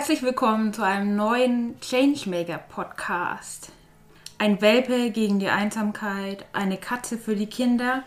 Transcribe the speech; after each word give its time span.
Herzlich 0.00 0.22
willkommen 0.22 0.72
zu 0.72 0.80
einem 0.80 1.14
neuen 1.14 1.78
Changemaker 1.82 2.56
Podcast. 2.56 3.70
Ein 4.38 4.62
Welpe 4.62 5.10
gegen 5.10 5.40
die 5.40 5.50
Einsamkeit, 5.50 6.46
eine 6.54 6.78
Katze 6.78 7.18
für 7.18 7.36
die 7.36 7.48
Kinder. 7.48 8.02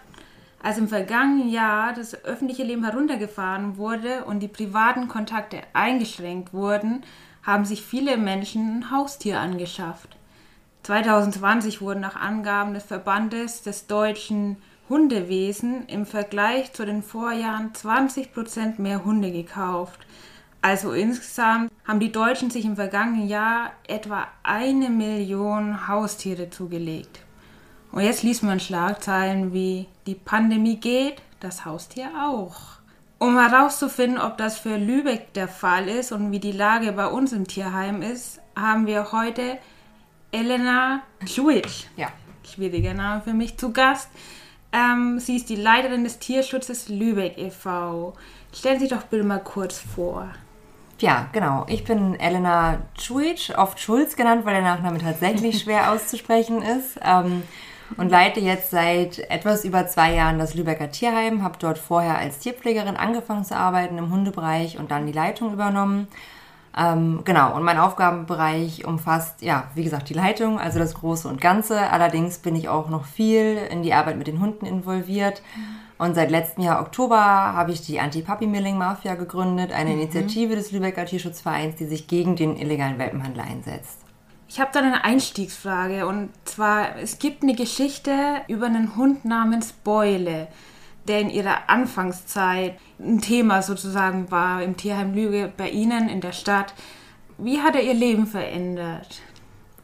Als 0.64 0.80
im 0.80 0.88
vergangenen 0.88 1.50
Jahr 1.50 1.94
das 1.94 2.16
öffentliche 2.26 2.64
Leben 2.64 2.84
heruntergefahren 2.84 3.78
wurde 3.78 4.26
und 4.26 4.40
die 4.40 4.48
privaten 4.48 5.08
Kontakte 5.08 5.62
eingeschränkt 5.74 6.52
wurden, 6.52 7.04
haben 7.44 7.64
sich 7.64 7.84
viele 7.84 8.18
Menschen 8.18 8.80
ein 8.80 8.90
Haustier 8.90 9.40
angeschafft. 9.40 10.18
2020 10.82 11.80
wurden 11.80 12.00
nach 12.00 12.16
Angaben 12.16 12.74
des 12.74 12.86
Verbandes 12.86 13.62
des 13.62 13.86
deutschen 13.86 14.58
Hundewesen 14.90 15.86
im 15.86 16.08
Vergleich 16.08 16.74
zu 16.74 16.88
den 16.88 17.04
Vorjahren 17.04 17.72
20 17.76 18.34
Prozent 18.34 18.80
mehr 18.80 19.06
Hunde 19.06 19.32
gekauft. 19.32 20.00
Also 20.64 20.94
insgesamt 20.94 21.70
haben 21.86 22.00
die 22.00 22.14
Deutschen 22.14 22.50
sich 22.50 22.64
im 22.64 22.78
vergangenen 22.78 23.28
Jahr 23.28 23.74
etwa 23.86 24.30
eine 24.44 24.90
Million 24.90 25.90
Haustiere 25.90 26.50
zugelegt. 26.50 27.20
Und 27.92 28.04
jetzt 28.04 28.24
liest 28.24 28.44
man 28.44 28.62
Schlagzeilen 28.62 29.52
wie 29.52 29.88
die 30.08 30.16
Pandemie 30.16 30.78
geht, 30.78 31.22
das 31.42 31.66
Haustier 31.66 32.12
auch. 32.18 32.80
Um 33.20 33.38
herauszufinden, 33.38 34.18
ob 34.18 34.38
das 34.38 34.58
für 34.58 34.78
Lübeck 34.78 35.34
der 35.34 35.50
Fall 35.50 35.90
ist 35.90 36.14
und 36.14 36.32
wie 36.32 36.40
die 36.40 36.54
Lage 36.54 36.94
bei 36.94 37.08
uns 37.08 37.34
im 37.34 37.46
Tierheim 37.46 38.02
ist, 38.02 38.40
haben 38.56 38.88
wir 38.88 39.12
heute 39.12 39.58
Elena 40.32 41.04
Schwitsch. 41.26 41.88
Ja. 41.98 42.08
Schwieriger 42.50 42.94
Name 42.94 43.22
für 43.22 43.34
mich 43.34 43.58
zu 43.58 43.74
Gast. 43.74 44.10
Ähm, 44.72 45.20
sie 45.20 45.36
ist 45.36 45.50
die 45.50 45.58
Leiterin 45.58 46.06
des 46.06 46.20
Tierschutzes 46.20 46.88
Lübeck 46.88 47.38
e.V. 47.38 48.14
Stellen 48.54 48.80
Sie 48.80 48.88
doch 48.88 49.04
bitte 49.04 49.26
mal 49.26 49.44
kurz 49.44 49.78
vor. 49.78 50.30
Ja, 51.04 51.28
genau. 51.34 51.66
Ich 51.68 51.84
bin 51.84 52.18
Elena 52.18 52.78
Čujic, 52.96 53.56
oft 53.58 53.78
Schulz 53.78 54.16
genannt, 54.16 54.46
weil 54.46 54.54
der 54.54 54.64
Nachname 54.64 55.00
tatsächlich 55.00 55.62
schwer 55.62 55.92
auszusprechen 55.92 56.62
ist. 56.62 56.98
Ähm, 57.04 57.44
und 57.98 58.10
leite 58.10 58.40
jetzt 58.40 58.72
seit 58.72 59.20
etwas 59.30 59.66
über 59.66 59.86
zwei 59.86 60.14
Jahren 60.14 60.40
das 60.40 60.54
Lübecker 60.54 60.92
Tierheim, 60.92 61.44
habe 61.44 61.58
dort 61.60 61.78
vorher 61.78 62.18
als 62.18 62.40
Tierpflegerin 62.40 62.96
angefangen 62.96 63.44
zu 63.44 63.54
arbeiten 63.54 63.98
im 63.98 64.12
Hundebereich 64.12 64.80
und 64.80 64.92
dann 64.92 65.06
die 65.06 65.12
Leitung 65.12 65.52
übernommen. 65.52 66.08
Ähm, 66.78 67.20
genau, 67.26 67.54
und 67.54 67.64
mein 67.64 67.80
Aufgabenbereich 67.80 68.86
umfasst, 68.86 69.42
ja, 69.42 69.66
wie 69.76 69.84
gesagt, 69.84 70.08
die 70.08 70.14
Leitung, 70.14 70.58
also 70.58 70.80
das 70.80 70.94
Große 70.94 71.28
und 71.28 71.42
Ganze. 71.42 71.82
Allerdings 71.92 72.38
bin 72.38 72.56
ich 72.56 72.70
auch 72.70 72.88
noch 72.88 73.04
viel 73.04 73.58
in 73.70 73.84
die 73.84 73.94
Arbeit 73.94 74.18
mit 74.18 74.28
den 74.28 74.40
Hunden 74.40 74.66
involviert. 74.66 75.42
Und 75.98 76.16
seit 76.16 76.32
letztem 76.32 76.64
Jahr 76.64 76.82
Oktober 76.82 77.18
habe 77.18 77.72
ich 77.72 77.82
die 77.82 78.00
Anti-Puppy-Milling-Mafia 78.00 79.16
gegründet, 79.16 79.72
eine 79.72 79.92
mhm. 79.92 80.02
Initiative 80.02 80.56
des 80.56 80.72
Lübecker 80.72 81.06
Tierschutzvereins, 81.06 81.76
die 81.76 81.86
sich 81.86 82.08
gegen 82.08 82.36
den 82.36 82.58
illegalen 82.58 82.98
Welpenhandel 82.98 83.42
einsetzt. 83.42 84.00
Ich 84.48 84.60
habe 84.60 84.72
da 84.74 84.80
eine 84.82 85.04
Einstiegsfrage 85.04 86.06
und 86.06 86.30
zwar, 86.46 86.98
es 86.98 87.18
gibt 87.20 87.44
eine 87.44 87.56
Geschichte 87.56 88.42
über 88.48 88.68
einen 88.68 88.96
Hund 88.96 89.26
namens 89.26 89.72
Beule 89.72 90.48
der 91.08 91.20
in 91.20 91.30
ihrer 91.30 91.70
Anfangszeit 91.70 92.78
ein 93.00 93.20
Thema 93.20 93.62
sozusagen 93.62 94.32
war 94.32 94.64
im 94.64 94.78
Tierheim 94.78 95.14
Lüge 95.14 95.52
bei 95.56 95.70
Ihnen 95.70 96.10
in 96.10 96.22
der 96.22 96.32
Stadt. 96.32 96.74
Wie 97.38 97.60
hat 97.60 97.76
er 97.76 97.84
Ihr 97.84 97.94
Leben 97.94 98.28
verändert? 98.28 99.22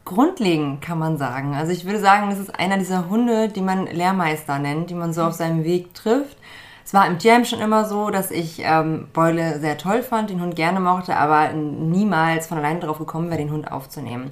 Grundlegend 0.04 0.80
kann 0.80 0.98
man 0.98 1.18
sagen. 1.18 1.54
Also 1.54 1.72
ich 1.72 1.84
würde 1.84 2.00
sagen, 2.00 2.30
das 2.30 2.38
ist 2.38 2.58
einer 2.58 2.78
dieser 2.78 3.08
Hunde, 3.08 3.48
die 3.48 3.60
man 3.60 3.86
Lehrmeister 3.86 4.58
nennt, 4.58 4.90
die 4.90 4.94
man 4.94 5.12
so 5.12 5.22
auf 5.22 5.34
seinem 5.34 5.64
Weg 5.64 5.94
trifft. 5.94 6.36
Es 6.84 6.94
war 6.94 7.06
im 7.06 7.18
Tierheim 7.18 7.44
schon 7.44 7.60
immer 7.60 7.84
so, 7.84 8.10
dass 8.10 8.30
ich 8.30 8.62
ähm, 8.64 9.08
Beule 9.12 9.60
sehr 9.60 9.78
toll 9.78 10.02
fand, 10.02 10.30
den 10.30 10.40
Hund 10.40 10.56
gerne 10.56 10.80
mochte, 10.80 11.16
aber 11.16 11.52
niemals 11.52 12.48
von 12.48 12.58
allein 12.58 12.80
darauf 12.80 12.98
gekommen 12.98 13.28
wäre, 13.28 13.38
den 13.38 13.52
Hund 13.52 13.70
aufzunehmen. 13.70 14.30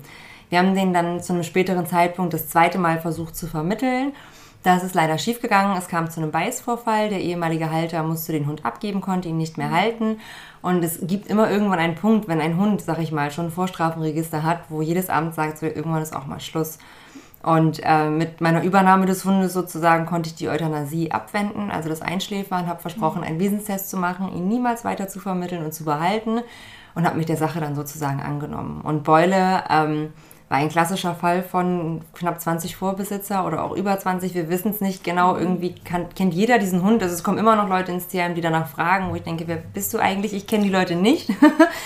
Wir 0.49 0.59
haben 0.59 0.75
den 0.75 0.93
dann 0.93 1.23
zu 1.23 1.33
einem 1.35 1.45
späteren 1.45 1.87
Zeitpunkt 1.87 2.35
das 2.35 2.49
zweite 2.49 2.79
Mal 2.79 3.01
versucht 3.01 3.37
zu 3.37 3.47
vermitteln 3.47 4.13
das 4.69 4.85
ist 4.85 4.95
leider 4.95 5.17
schiefgegangen. 5.17 5.79
Es 5.79 5.89
kam 5.89 6.11
zu 6.11 6.21
einem 6.21 6.31
Beißvorfall. 6.31 7.09
Der 7.09 7.21
ehemalige 7.21 7.71
Halter 7.71 8.03
musste 8.03 8.33
den 8.33 8.47
Hund 8.47 8.67
abgeben, 8.67 9.01
konnte 9.01 9.29
ihn 9.29 9.39
nicht 9.39 9.57
mehr 9.57 9.71
halten. 9.71 10.21
Und 10.61 10.85
es 10.85 10.99
gibt 11.03 11.27
immer 11.29 11.51
irgendwann 11.51 11.79
einen 11.79 11.95
Punkt, 11.95 12.29
wenn 12.29 12.41
ein 12.41 12.59
Hund, 12.59 12.83
sag 12.83 12.99
ich 12.99 13.11
mal, 13.11 13.31
schon 13.31 13.47
ein 13.47 13.51
Vorstrafenregister 13.51 14.43
hat, 14.43 14.61
wo 14.69 14.83
jedes 14.83 15.09
Amt 15.09 15.35
sagt, 15.35 15.59
so, 15.59 15.67
irgendwann 15.67 16.03
ist 16.03 16.15
auch 16.15 16.27
mal 16.27 16.39
Schluss. 16.39 16.79
Und 17.43 17.81
äh, 17.83 18.11
mit 18.11 18.43
meiner 18.43 18.63
Übernahme 18.63 19.07
des 19.07 19.25
Hundes 19.25 19.55
sozusagen 19.55 20.05
konnte 20.05 20.29
ich 20.29 20.35
die 20.35 20.49
Euthanasie 20.49 21.13
abwenden, 21.13 21.71
also 21.71 21.89
das 21.89 22.03
Einschläfern, 22.03 22.67
habe 22.67 22.81
versprochen, 22.81 23.23
einen 23.23 23.41
Wesenstest 23.41 23.89
zu 23.89 23.97
machen, 23.97 24.31
ihn 24.37 24.49
niemals 24.49 24.85
weiter 24.85 25.09
zu 25.09 25.19
vermitteln 25.19 25.65
und 25.65 25.73
zu 25.73 25.85
behalten 25.85 26.41
und 26.95 27.07
habe 27.07 27.17
mich 27.17 27.27
der 27.27 27.37
Sache 27.37 27.61
dann 27.61 27.75
sozusagen 27.75 28.21
angenommen. 28.21 28.81
Und 28.83 29.05
Beule 29.05 29.63
ähm, 29.71 30.13
war 30.49 30.59
ein 30.59 30.71
klassischer 30.71 31.15
Fall 31.15 31.43
von 31.43 32.01
knapp 32.15 32.41
20 32.41 32.77
Vorbesitzer 32.77 33.47
oder 33.47 33.63
auch 33.65 33.77
über 33.77 33.99
20. 33.99 34.35
Wir 34.35 34.49
wissen 34.49 34.71
es 34.71 34.81
nicht 34.81 35.05
genau. 35.05 35.37
Irgendwie 35.37 35.75
kann, 35.75 36.09
kennt 36.15 36.33
jeder 36.33 36.59
diesen 36.59 36.83
Hund. 36.83 37.03
Also 37.03 37.15
es 37.15 37.23
kommen 37.23 37.39
immer 37.39 37.55
noch 37.55 37.69
Leute 37.69 37.93
ins 37.93 38.09
Tierheim, 38.09 38.35
die 38.35 38.41
danach 38.41 38.69
fragen, 38.69 39.11
wo 39.11 39.15
ich 39.15 39.23
denke, 39.23 39.47
wer 39.47 39.57
bist 39.57 39.93
du 39.93 39.99
eigentlich? 39.99 40.33
Ich 40.33 40.47
kenne 40.47 40.65
die 40.65 40.71
Leute 40.71 40.97
nicht. 40.97 41.31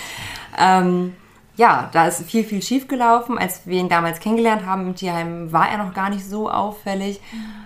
ähm, 0.57 1.13
ja, 1.55 1.89
da 1.91 2.07
ist 2.07 2.23
viel, 2.23 2.43
viel 2.45 2.61
schief 2.61 2.87
gelaufen. 2.87 3.37
Als 3.37 3.67
wir 3.67 3.79
ihn 3.79 3.89
damals 3.89 4.19
kennengelernt 4.19 4.65
haben 4.65 4.87
im 4.87 4.95
Tierheim, 4.95 5.51
war 5.51 5.69
er 5.69 5.77
noch 5.77 5.93
gar 5.93 6.09
nicht 6.09 6.27
so 6.27 6.49
auffällig. 6.49 7.21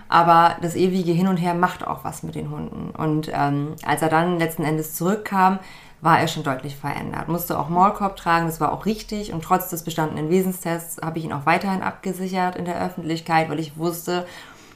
Aber 0.08 0.56
das 0.62 0.74
ewige 0.74 1.12
Hin 1.12 1.28
und 1.28 1.36
Her 1.36 1.54
macht 1.54 1.86
auch 1.86 2.04
was 2.04 2.24
mit 2.24 2.34
den 2.34 2.50
Hunden. 2.50 2.90
Und 2.90 3.30
ähm, 3.32 3.76
als 3.86 4.02
er 4.02 4.08
dann 4.08 4.38
letzten 4.38 4.64
Endes 4.64 4.94
zurückkam, 4.94 5.60
war 6.00 6.20
er 6.20 6.28
schon 6.28 6.44
deutlich 6.44 6.76
verändert. 6.76 7.28
Musste 7.28 7.58
auch 7.58 7.68
Maulkorb 7.68 8.16
tragen, 8.16 8.46
das 8.46 8.60
war 8.60 8.72
auch 8.72 8.86
richtig. 8.86 9.32
Und 9.32 9.42
trotz 9.42 9.68
des 9.68 9.82
bestandenen 9.82 10.30
Wesenstests 10.30 11.00
habe 11.02 11.18
ich 11.18 11.24
ihn 11.24 11.32
auch 11.32 11.46
weiterhin 11.46 11.82
abgesichert 11.82 12.56
in 12.56 12.64
der 12.64 12.80
Öffentlichkeit, 12.80 13.50
weil 13.50 13.58
ich 13.58 13.76
wusste, 13.76 14.26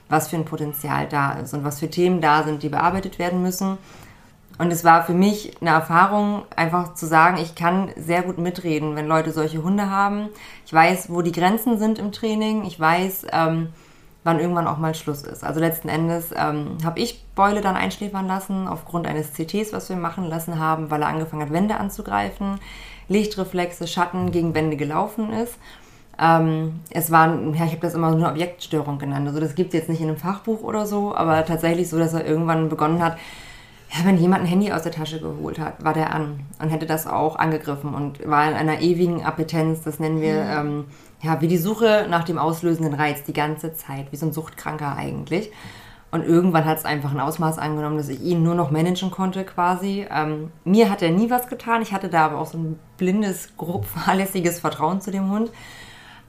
was 0.09 0.29
für 0.29 0.37
ein 0.37 0.45
Potenzial 0.45 1.09
da 1.09 1.33
ist 1.33 1.55
und 1.55 1.65
was 1.65 1.79
für 1.79 1.89
Themen 1.89 2.21
da 2.21 2.43
sind, 2.43 2.63
die 2.63 2.69
bearbeitet 2.69 3.19
werden 3.19 3.43
müssen. 3.43 3.79
Und 4.59 4.71
es 4.71 4.85
war 4.85 5.05
für 5.05 5.15
mich 5.15 5.61
eine 5.61 5.71
Erfahrung, 5.71 6.43
einfach 6.55 6.95
zu 6.95 7.07
sagen, 7.07 7.39
ich 7.39 7.55
kann 7.55 7.91
sehr 7.97 8.23
gut 8.23 8.39
mitreden, 8.39 8.97
wenn 8.97 9.07
Leute 9.07 9.33
solche 9.33 9.63
Hunde 9.63 9.91
haben. 9.91 10.29
Ich 10.67 10.73
weiß, 10.73 11.09
wo 11.09 11.23
die 11.23 11.33
Grenzen 11.33 11.79
sind 11.79 11.99
im 11.99 12.13
Training. 12.13 12.65
Ich 12.65 12.79
weiß, 12.79 13.27
ähm, 13.33 13.71
wann 14.25 14.39
irgendwann 14.39 14.67
auch 14.67 14.79
mal 14.79 14.95
Schluss 14.95 15.23
ist. 15.23 15.45
Also 15.45 15.61
letzten 15.61 15.89
Endes 15.89 16.31
ähm, 16.37 16.79
habe 16.85 17.01
ich 17.01 17.25
Beule 17.35 17.61
dann 17.61 17.77
einschläfern 17.77 18.27
lassen, 18.27 18.69
aufgrund 18.69 19.07
eines 19.07 19.33
CTs, 19.33 19.73
was 19.73 19.89
wir 19.89 19.97
machen 19.97 20.29
lassen 20.29 20.59
haben, 20.59 20.91
weil 20.91 21.03
er 21.03 21.09
angefangen 21.09 21.43
hat, 21.43 21.53
Wände 21.53 21.77
anzugreifen, 21.77 22.61
Lichtreflexe, 23.09 23.87
Schatten 23.87 24.31
gegen 24.31 24.55
Wände 24.55 24.77
gelaufen 24.77 25.33
ist. 25.33 25.57
Ähm, 26.21 26.81
es 26.91 27.11
waren, 27.11 27.55
ja, 27.55 27.65
ich 27.65 27.73
habe 27.73 27.81
das 27.81 27.95
immer 27.95 28.15
nur 28.15 28.29
Objektstörung 28.29 28.99
genannt. 28.99 29.27
Also 29.27 29.41
das 29.41 29.55
gibt 29.55 29.75
es 29.75 29.81
jetzt 29.81 29.89
nicht 29.89 30.01
in 30.01 30.09
einem 30.09 30.19
Fachbuch 30.19 30.63
oder 30.63 30.87
so, 30.87 31.15
aber 31.15 31.45
tatsächlich 31.45 31.89
so, 31.89 31.99
dass 31.99 32.13
er 32.13 32.25
irgendwann 32.25 32.69
begonnen 32.69 33.03
hat, 33.03 33.17
ja, 33.91 34.07
wenn 34.07 34.17
jemand 34.17 34.43
ein 34.43 34.49
Handy 34.49 34.73
aus 34.73 34.83
der 34.83 34.93
Tasche 34.93 35.21
geholt 35.21 35.59
hat, 35.59 35.85
war 35.85 35.93
der 35.93 36.15
an 36.15 36.41
und 36.61 36.71
hätte 36.71 36.87
das 36.87 37.07
auch 37.07 37.37
angegriffen 37.37 37.95
und 37.95 38.27
war 38.27 38.49
in 38.49 38.57
einer 38.57 38.81
ewigen 38.81 39.23
Appetenz, 39.23 39.83
das 39.83 39.99
nennen 39.99 40.21
wir, 40.21 40.45
mhm. 40.45 40.51
ähm, 40.51 40.85
ja, 41.23 41.41
wie 41.41 41.49
die 41.49 41.59
Suche 41.59 42.07
nach 42.11 42.25
dem 42.25 42.37
auslösenden 42.37 42.95
Reiz 42.95 43.23
die 43.23 43.33
ganze 43.33 43.75
Zeit, 43.75 44.11
wie 44.11 44.17
so 44.17 44.27
ein 44.27 44.33
Suchtkranker 44.33 44.97
eigentlich. 44.97 45.53
Und 46.11 46.25
irgendwann 46.25 46.67
hat 46.67 46.77
es 46.77 46.85
einfach 46.85 47.13
ein 47.13 47.21
Ausmaß 47.21 47.59
angenommen, 47.59 47.97
dass 47.97 48.11
ich 48.11 48.21
ihn 48.21 48.43
nur 48.43 48.55
noch 48.55 48.71
managen 48.71 49.11
konnte 49.11 49.45
quasi. 49.45 50.07
Ähm, 50.11 50.51
mir 50.65 50.91
hat 50.91 51.01
er 51.01 51.11
nie 51.11 51.31
was 51.31 51.47
getan. 51.47 51.81
Ich 51.81 51.93
hatte 51.93 52.11
da 52.11 52.27
aber 52.27 52.39
auch 52.39 52.47
so 52.47 52.59
ein 52.59 52.79
blindes, 52.99 53.57
grob 53.57 53.85
fahrlässiges 53.87 54.61
Vertrauen 54.61 55.01
zu 55.01 55.11
dem 55.11 55.31
Hund. 55.31 55.51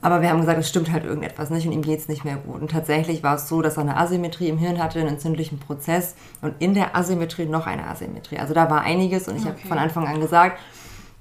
Aber 0.01 0.21
wir 0.21 0.29
haben 0.29 0.41
gesagt, 0.41 0.59
es 0.59 0.69
stimmt 0.69 0.91
halt 0.91 1.06
irgendetwas 1.06 1.50
nicht 1.50 1.65
und 1.65 1.71
ihm 1.71 1.81
geht 1.81 2.00
es 2.00 2.07
nicht 2.07 2.23
mehr 2.23 2.35
gut. 2.35 2.62
Und 2.62 2.71
tatsächlich 2.71 3.23
war 3.23 3.35
es 3.35 3.47
so, 3.47 3.62
dass 3.62 3.77
er 3.77 3.81
eine 3.81 3.97
Asymmetrie 3.97 4.50
im 4.50 4.57
Hirn 4.57 4.81
hatte, 4.81 5.00
einen 5.00 5.09
entzündlichen 5.09 5.59
Prozess 5.59 6.15
und 6.41 6.53
in 6.59 6.73
der 6.73 6.95
Asymmetrie 6.95 7.45
noch 7.45 7.68
eine 7.68 7.88
Asymmetrie. 7.88 8.38
Also 8.38 8.53
da 8.53 8.69
war 8.69 8.81
einiges 8.81 9.29
und 9.29 9.38
ich 9.38 9.44
okay. 9.44 9.51
habe 9.51 9.68
von 9.68 9.77
Anfang 9.77 10.07
an 10.07 10.19
gesagt, 10.19 10.59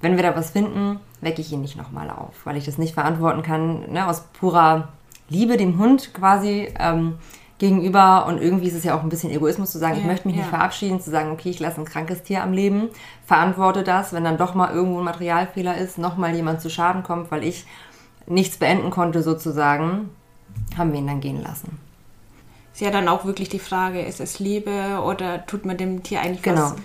wenn 0.01 0.17
wir 0.17 0.23
da 0.23 0.35
was 0.35 0.51
finden, 0.51 0.99
wecke 1.23 1.41
ich 1.41 1.51
ihn 1.51 1.61
nicht 1.61 1.77
nochmal 1.77 2.09
auf, 2.09 2.45
weil 2.45 2.57
ich 2.57 2.65
das 2.65 2.77
nicht 2.77 2.93
verantworten 2.93 3.43
kann, 3.43 3.91
ne, 3.91 4.07
aus 4.07 4.21
purer 4.39 4.89
Liebe 5.29 5.57
dem 5.57 5.77
Hund 5.79 6.13
quasi 6.13 6.73
ähm, 6.79 7.15
gegenüber. 7.57 8.25
Und 8.27 8.41
irgendwie 8.41 8.67
ist 8.67 8.75
es 8.75 8.83
ja 8.83 8.95
auch 8.95 9.03
ein 9.03 9.09
bisschen 9.09 9.31
Egoismus 9.31 9.71
zu 9.71 9.79
sagen, 9.79 9.95
ja, 9.95 10.01
ich 10.01 10.05
möchte 10.05 10.27
mich 10.27 10.35
ja. 10.35 10.43
nicht 10.43 10.49
verabschieden, 10.49 10.99
zu 10.99 11.11
sagen, 11.11 11.31
okay, 11.31 11.49
ich 11.49 11.59
lasse 11.59 11.79
ein 11.79 11.85
krankes 11.85 12.23
Tier 12.23 12.43
am 12.43 12.53
Leben, 12.53 12.89
verantworte 13.25 13.83
das, 13.83 14.13
wenn 14.13 14.23
dann 14.23 14.37
doch 14.37 14.53
mal 14.53 14.73
irgendwo 14.73 14.99
ein 14.99 15.05
Materialfehler 15.05 15.77
ist, 15.77 15.97
nochmal 15.97 16.35
jemand 16.35 16.61
zu 16.61 16.69
Schaden 16.69 17.03
kommt, 17.03 17.31
weil 17.31 17.43
ich 17.43 17.65
nichts 18.27 18.57
beenden 18.57 18.89
konnte 18.89 19.21
sozusagen, 19.21 20.09
haben 20.77 20.91
wir 20.91 20.99
ihn 20.99 21.07
dann 21.07 21.21
gehen 21.21 21.41
lassen. 21.41 21.79
Ist 22.73 22.81
ja 22.81 22.89
dann 22.89 23.07
auch 23.07 23.25
wirklich 23.25 23.49
die 23.49 23.59
Frage, 23.59 24.01
ist 24.01 24.19
es 24.19 24.39
Liebe 24.39 25.01
oder 25.05 25.45
tut 25.45 25.65
man 25.65 25.77
dem 25.77 26.01
Tier 26.01 26.21
eigentlich 26.21 26.41
genau. 26.41 26.61
was? 26.61 26.75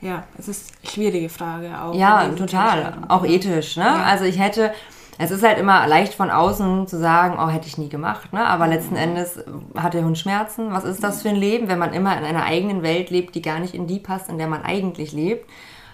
Ja, 0.00 0.24
es 0.38 0.48
ist 0.48 0.72
eine 0.82 0.90
schwierige 0.90 1.28
Frage 1.28 1.80
auch. 1.80 1.94
Ja, 1.94 2.28
total. 2.28 2.98
Auch 3.08 3.24
ethisch, 3.24 3.76
ne? 3.76 3.84
Ja. 3.84 4.02
Also 4.02 4.24
ich 4.24 4.38
hätte, 4.38 4.72
es 5.18 5.30
ist 5.30 5.42
halt 5.42 5.58
immer 5.58 5.86
leicht 5.86 6.14
von 6.14 6.30
außen 6.30 6.86
zu 6.86 6.98
sagen, 6.98 7.38
oh, 7.40 7.48
hätte 7.48 7.66
ich 7.66 7.78
nie 7.78 7.88
gemacht, 7.88 8.32
ne? 8.32 8.46
Aber 8.46 8.66
letzten 8.66 8.94
mhm. 8.94 9.00
Endes 9.00 9.44
hat 9.76 9.94
der 9.94 10.04
Hund 10.04 10.18
Schmerzen. 10.18 10.72
Was 10.72 10.84
ist 10.84 11.02
das 11.02 11.22
für 11.22 11.30
ein 11.30 11.36
Leben, 11.36 11.68
wenn 11.68 11.78
man 11.78 11.92
immer 11.92 12.16
in 12.16 12.24
einer 12.24 12.44
eigenen 12.44 12.82
Welt 12.82 13.10
lebt, 13.10 13.34
die 13.34 13.42
gar 13.42 13.58
nicht 13.58 13.74
in 13.74 13.86
die 13.86 13.98
passt, 13.98 14.28
in 14.28 14.38
der 14.38 14.48
man 14.48 14.62
eigentlich 14.62 15.12
lebt? 15.12 15.48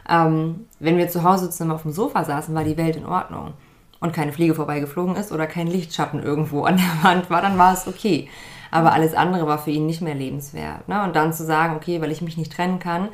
Ähm, 0.09 0.67
wenn 0.81 0.99
wir 0.99 1.09
zu 1.09 1.23
Hause 1.23 1.49
zusammen 1.51 1.73
auf 1.73 1.83
dem 1.83 1.93
Sofa 1.93 2.25
saßen, 2.25 2.55
war 2.55 2.65
die 2.65 2.77
Welt 2.77 2.97
in 2.97 3.07
Ordnung 3.07 3.55
und 4.01 4.13
keine 4.13 4.33
Fliege 4.33 4.57
vorbeigeflogen 4.57 5.15
ist 5.15 5.31
oder 5.31 5.47
kein 5.47 5.69
Lichtschatten 5.69 6.21
irgendwo 6.21 6.65
an 6.65 6.77
der 6.77 7.09
Wand 7.09 7.31
war, 7.31 7.41
dann 7.41 7.57
war 7.57 7.73
es 7.73 7.87
okay. 7.87 8.29
Aber 8.73 8.93
alles 8.93 9.15
andere 9.15 9.47
war 9.47 9.59
für 9.59 9.71
ihn 9.71 9.87
nicht 9.87 10.01
mehr 10.01 10.15
lebenswert. 10.15 10.89
Ne? 10.89 11.05
Und 11.05 11.15
dann 11.15 11.33
zu 11.33 11.45
sagen, 11.45 11.77
okay, 11.77 12.01
weil 12.01 12.11
ich 12.11 12.23
mich 12.23 12.37
nicht 12.37 12.53
trennen 12.53 12.81
kann, 12.81 13.11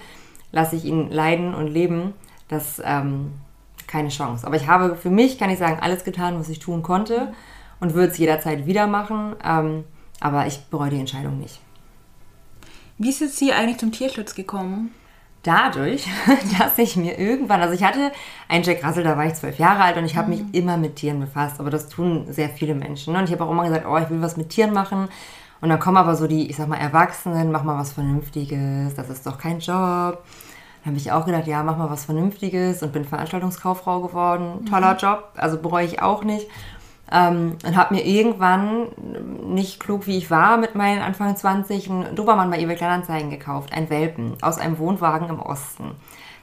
lasse 0.53 0.77
ich 0.77 0.85
ihn 0.85 1.11
leiden 1.11 1.55
und 1.55 1.67
leben, 1.67 2.15
das 2.49 2.81
ähm, 2.85 3.33
keine 3.87 4.11
Chance. 4.11 4.47
Aber 4.47 4.57
ich 4.57 4.69
habe 4.69 4.97
für 4.97 5.11
mich, 5.11 5.39
kann 5.39 5.51
ich 5.51 5.59
sagen, 5.59 5.79
alles 5.81 6.05
getan, 6.05 6.39
was 6.39 6.49
ich 6.49 6.59
tun 6.59 6.83
konnte 6.83 7.33
und 7.81 7.95
würde 7.95 8.13
es 8.13 8.19
jederzeit 8.19 8.67
wieder 8.67 8.87
machen. 8.87 9.35
Ähm, 9.45 9.85
aber 10.21 10.47
ich 10.47 10.59
bereue 10.67 10.91
die 10.91 11.01
Entscheidung 11.01 11.39
nicht. 11.39 11.61
Wie 12.99 13.11
ist 13.11 13.23
es 13.23 13.39
hier 13.39 13.57
eigentlich 13.57 13.79
zum 13.79 13.93
Tierschutz 13.93 14.35
gekommen? 14.35 14.93
Dadurch, 15.45 16.07
dass 16.59 16.79
ich 16.79 16.97
mir 16.97 17.19
irgendwann, 17.19 17.63
also 17.63 17.73
ich 17.73 17.85
hatte 17.85 18.13
einen 18.49 18.65
Jack 18.65 18.85
Russell, 18.85 19.05
da 19.05 19.17
war 19.17 19.27
ich 19.27 19.35
zwölf 19.35 19.59
Jahre 19.59 19.85
alt 19.85 19.97
und 19.97 20.05
ich 20.05 20.17
habe 20.17 20.31
mhm. 20.31 20.47
mich 20.47 20.55
immer 20.55 20.77
mit 20.77 20.97
Tieren 20.97 21.21
befasst, 21.21 21.61
aber 21.61 21.71
das 21.71 21.89
tun 21.89 22.27
sehr 22.29 22.49
viele 22.49 22.75
Menschen. 22.75 23.15
Und 23.15 23.25
ich 23.25 23.33
habe 23.33 23.45
auch 23.45 23.51
immer 23.51 23.65
gesagt, 23.65 23.87
oh, 23.89 23.97
ich 23.97 24.11
will 24.11 24.21
was 24.21 24.37
mit 24.37 24.51
Tieren 24.51 24.73
machen. 24.73 25.09
Und 25.61 25.69
dann 25.69 25.81
kommen 25.81 25.97
aber 25.97 26.15
so 26.15 26.27
die, 26.27 26.49
ich 26.49 26.57
sag 26.57 26.69
mal, 26.69 26.77
Erwachsenen, 26.77 27.51
mach 27.51 27.65
mal 27.65 27.79
was 27.79 27.93
Vernünftiges, 27.93 28.95
das 28.95 29.11
ist 29.11 29.27
doch 29.27 29.39
kein 29.39 29.59
Job. 29.59 30.23
Dann 30.85 30.93
habe 30.93 30.97
ich 30.97 31.11
auch 31.11 31.27
gedacht, 31.27 31.47
ja, 31.47 31.63
mach 31.63 31.77
mal 31.77 31.91
was 31.91 32.05
Vernünftiges 32.05 32.83
und 32.83 32.93
bin 32.93 33.05
Veranstaltungskauffrau 33.05 34.01
geworden. 34.01 34.65
Toller 34.67 34.95
mhm. 34.95 34.99
Job, 34.99 35.33
also 35.37 35.59
bereue 35.59 35.85
ich 35.85 36.01
auch 36.01 36.23
nicht. 36.23 36.47
Ähm, 37.11 37.57
und 37.65 37.77
habe 37.77 37.95
mir 37.95 38.05
irgendwann, 38.05 38.89
nicht 39.53 39.81
klug 39.81 40.07
wie 40.07 40.19
ich 40.19 40.31
war, 40.31 40.59
mit 40.59 40.75
meinen 40.75 41.01
Anfang 41.01 41.35
20 41.35 41.91
einen 41.91 42.15
Dobermann 42.15 42.51
bei 42.51 42.61
eBay 42.61 42.77
Kleinanzeigen 42.77 43.31
gekauft, 43.31 43.73
ein 43.73 43.89
Welpen 43.91 44.35
aus 44.43 44.59
einem 44.59 44.79
Wohnwagen 44.79 45.29
im 45.29 45.41
Osten. 45.41 45.93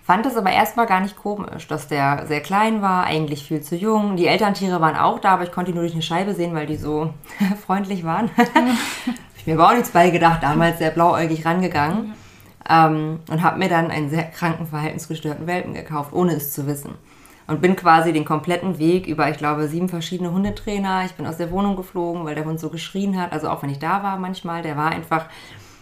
Fand 0.06 0.24
es 0.28 0.38
aber 0.38 0.52
erstmal 0.52 0.86
gar 0.86 1.00
nicht 1.00 1.18
komisch, 1.18 1.68
dass 1.68 1.88
der 1.88 2.28
sehr 2.28 2.42
klein 2.42 2.84
war, 2.84 3.06
eigentlich 3.06 3.48
viel 3.48 3.62
zu 3.62 3.76
jung. 3.76 4.18
Die 4.18 4.28
Elterntiere 4.28 4.80
waren 4.80 4.96
auch 4.96 5.18
da, 5.18 5.32
aber 5.32 5.44
ich 5.44 5.52
konnte 5.52 5.72
ihn 5.72 5.76
nur 5.76 5.84
durch 5.84 5.94
eine 5.94 6.04
Scheibe 6.04 6.36
sehen, 6.36 6.54
weil 6.54 6.68
die 6.68 6.78
so 6.78 7.12
freundlich 7.66 8.04
waren. 8.04 8.30
ich 9.38 9.48
mir 9.48 9.56
aber 9.56 9.70
auch 9.70 9.74
nichts 9.74 9.90
bei 9.90 10.12
gedacht, 10.12 10.44
damals 10.44 10.78
sehr 10.78 10.92
blauäugig 10.92 11.44
rangegangen. 11.44 12.14
Ähm, 12.70 13.20
und 13.32 13.42
habe 13.42 13.58
mir 13.58 13.68
dann 13.68 13.90
einen 13.90 14.12
sehr 14.12 14.26
kranken, 14.26 14.68
verhaltensgestörten 14.68 15.48
Welpen 15.48 15.74
gekauft, 15.74 16.14
ohne 16.14 16.34
es 16.34 16.54
zu 16.54 16.68
wissen 16.68 16.96
und 17.48 17.62
bin 17.62 17.76
quasi 17.76 18.12
den 18.12 18.26
kompletten 18.26 18.80
Weg 18.80 19.08
über, 19.08 19.30
ich 19.30 19.38
glaube, 19.38 19.68
sieben 19.68 19.90
verschiedene 19.90 20.32
Hundetrainer. 20.32 21.06
Ich 21.06 21.14
bin 21.14 21.28
aus 21.28 21.38
der 21.38 21.52
Wohnung 21.52 21.76
geflogen, 21.76 22.26
weil 22.26 22.36
der 22.36 22.46
Hund 22.46 22.60
so 22.60 22.70
geschrien 22.70 23.20
hat. 23.22 23.34
Also 23.34 23.50
auch 23.50 23.62
wenn 23.62 23.70
ich 23.70 23.80
da 23.80 24.02
war 24.02 24.18
manchmal, 24.18 24.64
der 24.64 24.78
war 24.78 24.90
einfach, 24.92 25.28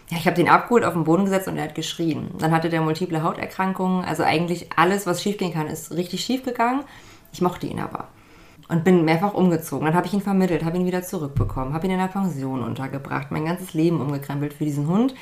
ja, 0.09 0.17
ich 0.17 0.25
habe 0.25 0.35
den 0.35 0.50
abgeholt, 0.50 0.83
auf 0.83 0.94
den 0.94 1.05
Boden 1.05 1.25
gesetzt 1.25 1.47
und 1.47 1.57
er 1.57 1.63
hat 1.63 1.75
geschrien. 1.75 2.31
Dann 2.38 2.51
hatte 2.51 2.69
der 2.69 2.81
multiple 2.81 3.23
Hauterkrankungen. 3.23 4.03
Also 4.03 4.23
eigentlich 4.23 4.67
alles, 4.75 5.07
was 5.07 5.23
schiefgehen 5.23 5.53
kann, 5.53 5.67
ist 5.67 5.91
richtig 5.91 6.23
schief 6.23 6.44
gegangen. 6.44 6.83
Ich 7.31 7.41
mochte 7.41 7.67
ihn 7.67 7.79
aber. 7.79 8.07
Und 8.69 8.83
bin 8.83 9.05
mehrfach 9.05 9.33
umgezogen. 9.33 9.85
Dann 9.85 9.95
habe 9.95 10.07
ich 10.07 10.13
ihn 10.13 10.21
vermittelt, 10.21 10.63
habe 10.63 10.77
ihn 10.77 10.85
wieder 10.85 11.03
zurückbekommen, 11.03 11.73
habe 11.73 11.88
ihn 11.88 11.94
in 11.94 12.00
der 12.00 12.07
Pension 12.07 12.63
untergebracht, 12.63 13.31
mein 13.31 13.45
ganzes 13.45 13.73
Leben 13.73 14.01
umgekrempelt 14.01 14.53
für 14.53 14.65
diesen 14.65 14.88
Hund. 14.88 15.15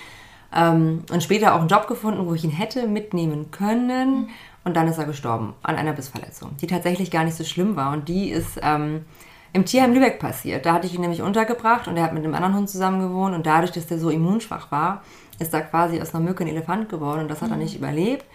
Ähm, 0.54 1.04
und 1.12 1.24
später 1.24 1.56
auch 1.56 1.60
einen 1.60 1.69
Job 1.69 1.88
gefunden, 1.88 2.25
wo 2.25 2.33
ich 2.33 2.44
ihn 2.44 2.51
hätte 2.51 2.88
mitnehmen 2.88 3.51
können 3.51 4.30
und 4.63 4.75
dann 4.75 4.88
ist 4.88 4.98
er 4.98 5.06
gestorben 5.06 5.54
an 5.63 5.75
einer 5.75 5.94
Bissverletzung, 5.94 6.56
die 6.57 6.68
tatsächlich 6.68 7.10
gar 7.10 7.24
nicht 7.24 7.36
so 7.36 7.44
schlimm 7.44 7.75
war. 7.75 7.94
Und 7.94 8.10
die 8.10 8.30
ist 8.30 8.60
ähm, 8.62 9.06
im 9.53 9.65
Tierheim 9.65 9.94
Lübeck 9.94 10.19
passiert. 10.19 10.65
Da 10.65 10.74
hatte 10.74 10.88
ich 10.88 10.94
ihn 10.94 11.01
nämlich 11.01 11.21
untergebracht 11.21 11.88
und 11.88 11.98
er 11.98 12.03
hat 12.03 12.13
mit 12.13 12.24
einem 12.24 12.36
anderen 12.36 12.56
Hund 12.56 12.69
zusammen 12.69 13.01
gewohnt. 13.01 13.36
Und 13.36 13.45
dadurch, 13.45 13.71
dass 13.71 13.88
der 13.88 14.00
so 14.00 14.09
immunschwach 14.09 14.71
war, 14.71 15.03
ist 15.39 15.53
da 15.53 15.62
quasi 15.62 16.01
aus 16.01 16.13
einer 16.13 16.24
Mücke 16.24 16.44
ein 16.44 16.50
Elefant 16.50 16.89
geworden 16.89 17.21
und 17.21 17.27
das 17.31 17.42
hat 17.42 17.50
mhm. 17.50 17.56
er 17.56 17.59
nicht 17.59 17.77
überlebt. 17.77 18.25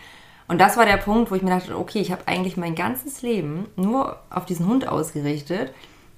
Und 0.49 0.61
das 0.61 0.77
war 0.77 0.85
der 0.85 0.99
Punkt, 0.99 1.31
wo 1.31 1.35
ich 1.35 1.43
mir 1.43 1.51
dachte, 1.51 1.77
okay, 1.77 2.01
ich 2.01 2.13
habe 2.13 2.23
eigentlich 2.27 2.57
mein 2.57 2.75
ganzes 2.75 3.23
Leben 3.23 3.67
nur 3.77 4.19
auf 4.31 4.45
diesen 4.45 4.67
Hund 4.67 4.87
ausgerichtet. 4.87 5.73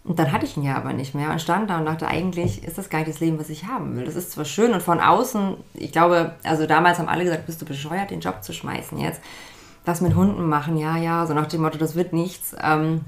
Und 0.04 0.18
dann 0.18 0.32
hatte 0.32 0.46
ich 0.46 0.56
ihn 0.56 0.62
ja 0.62 0.76
aber 0.76 0.92
nicht 0.92 1.14
mehr 1.14 1.30
und 1.30 1.40
stand 1.40 1.70
da 1.70 1.78
und 1.78 1.86
dachte, 1.86 2.06
eigentlich 2.06 2.64
ist 2.64 2.78
das 2.78 2.88
gar 2.88 2.98
nicht 2.98 3.10
das 3.10 3.20
Leben, 3.20 3.38
was 3.38 3.50
ich 3.50 3.66
haben 3.66 3.96
will. 3.96 4.04
Das 4.04 4.16
ist 4.16 4.32
zwar 4.32 4.44
schön 4.44 4.72
und 4.72 4.82
von 4.82 5.00
außen, 5.00 5.56
ich 5.74 5.92
glaube, 5.92 6.34
also 6.44 6.66
damals 6.66 6.98
haben 6.98 7.08
alle 7.08 7.24
gesagt, 7.24 7.46
bist 7.46 7.60
du 7.60 7.66
bescheuert, 7.66 8.10
den 8.10 8.20
Job 8.20 8.42
zu 8.42 8.52
schmeißen 8.52 8.98
jetzt 8.98 9.20
was 9.88 10.00
mit 10.02 10.14
Hunden 10.14 10.46
machen, 10.46 10.76
ja, 10.76 10.96
ja, 10.96 11.26
so 11.26 11.34
nach 11.34 11.46
dem 11.46 11.62
Motto, 11.62 11.78
das 11.78 11.96
wird 11.96 12.12
nichts. 12.12 12.54
Ähm, 12.62 13.00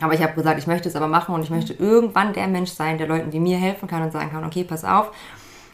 aber 0.00 0.14
ich 0.14 0.22
habe 0.22 0.34
gesagt, 0.34 0.58
ich 0.58 0.66
möchte 0.66 0.88
es 0.88 0.96
aber 0.96 1.08
machen 1.08 1.34
und 1.34 1.42
ich 1.42 1.50
möchte 1.50 1.72
irgendwann 1.72 2.32
der 2.32 2.48
Mensch 2.48 2.70
sein, 2.70 2.98
der 2.98 3.08
Leuten 3.08 3.32
wie 3.32 3.40
mir 3.40 3.56
helfen 3.56 3.88
kann 3.88 4.02
und 4.02 4.12
sagen 4.12 4.30
kann, 4.30 4.44
okay, 4.44 4.64
pass 4.64 4.84
auf, 4.84 5.10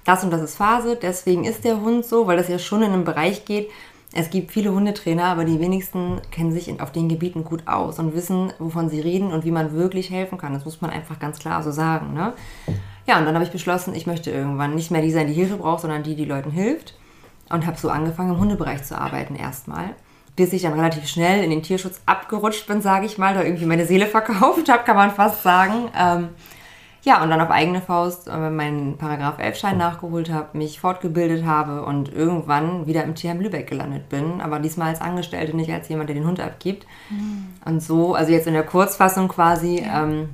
das 0.05 0.25
und 0.25 0.31
das 0.31 0.43
ist 0.43 0.57
Phase, 0.57 0.99
deswegen 1.01 1.45
ist 1.45 1.65
der 1.65 1.81
Hund 1.81 2.05
so, 2.05 2.27
weil 2.27 2.37
das 2.37 2.49
ja 2.49 2.59
schon 2.59 2.83
in 2.83 2.93
einen 2.93 3.05
Bereich 3.05 3.45
geht. 3.45 3.71
Es 4.15 4.31
gibt 4.31 4.53
viele 4.53 4.73
Hundetrainer, 4.73 5.25
aber 5.25 5.45
die 5.45 5.59
wenigsten 5.59 6.21
kennen 6.31 6.53
sich 6.53 6.81
auf 6.81 6.93
den 6.93 7.09
Gebieten 7.09 7.45
gut 7.45 7.67
aus 7.67 7.99
und 7.99 8.15
wissen, 8.15 8.53
wovon 8.59 8.91
sie 8.91 9.01
reden 9.01 9.33
und 9.33 9.45
wie 9.45 9.51
man 9.51 9.73
wirklich 9.73 10.11
helfen 10.11 10.39
kann. 10.39 10.53
Das 10.53 10.67
muss 10.67 10.83
man 10.83 10.91
einfach 10.91 11.19
ganz 11.19 11.39
klar 11.39 11.63
so 11.63 11.71
sagen. 11.71 12.13
Ne? 12.13 12.35
Ja, 13.07 13.19
und 13.19 13.25
dann 13.25 13.35
habe 13.35 13.45
ich 13.45 13.51
beschlossen, 13.51 13.95
ich 13.95 14.07
möchte 14.07 14.31
irgendwann 14.31 14.75
nicht 14.75 14.91
mehr 14.91 15.01
die 15.01 15.11
sein, 15.11 15.29
die 15.29 15.33
Hilfe 15.33 15.57
braucht, 15.57 15.81
sondern 15.81 16.03
die, 16.03 16.15
die 16.15 16.27
Leuten 16.27 16.51
hilft. 16.51 16.95
Und 17.49 17.67
habe 17.67 17.79
so 17.79 17.89
angefangen, 17.89 18.33
im 18.33 18.39
Hundebereich 18.39 18.85
zu 18.85 18.99
arbeiten 18.99 19.35
erstmal 19.35 19.95
bis 20.37 20.53
ich 20.53 20.63
dann 20.63 20.73
relativ 20.73 21.07
schnell 21.07 21.45
in 21.45 21.51
den 21.51 21.63
Tierschutz 21.63 22.01
abgerutscht 22.07 22.67
bin, 22.67 22.81
sage 22.81 23.07
ich 23.07 23.19
mal, 23.19 23.35
da 23.35 23.43
irgendwie 23.43 23.67
meine 23.67 23.87
Seele 23.87 24.07
verkauft 24.09 24.69
habe, 24.69 24.85
kann 24.85 24.97
man 24.97 25.11
fast 25.11 25.43
sagen. 25.43 25.91
Ähm, 25.99 26.29
ja, 27.05 27.21
und 27.23 27.31
dann 27.31 27.41
auf 27.41 27.51
eigene 27.51 27.81
Faust 27.81 28.29
äh, 28.29 28.51
meinen 28.51 28.97
Paragraph 28.97 29.41
11-Schein 29.41 29.77
nachgeholt 29.77 30.31
habe, 30.31 30.57
mich 30.57 30.79
fortgebildet 30.79 31.45
habe 31.45 31.83
und 31.85 32.13
irgendwann 32.13 32.87
wieder 32.87 33.03
im 33.03 33.17
Tierheim 33.17 33.41
Lübeck 33.41 33.69
gelandet 33.69 34.09
bin, 34.09 34.41
aber 34.41 34.61
diesmal 34.61 34.91
als 34.91 35.01
Angestellte, 35.01 35.57
nicht 35.57 35.73
als 35.73 35.89
jemand, 35.89 36.11
der 36.11 36.15
den 36.15 36.27
Hund 36.27 36.39
abgibt. 36.39 36.87
Mhm. 37.11 37.49
Und 37.65 37.83
so, 37.83 38.15
also 38.15 38.31
jetzt 38.31 38.47
in 38.47 38.55
der 38.55 38.63
Kurzfassung 38.63 39.27
quasi, 39.27 39.85
ähm, 39.85 40.29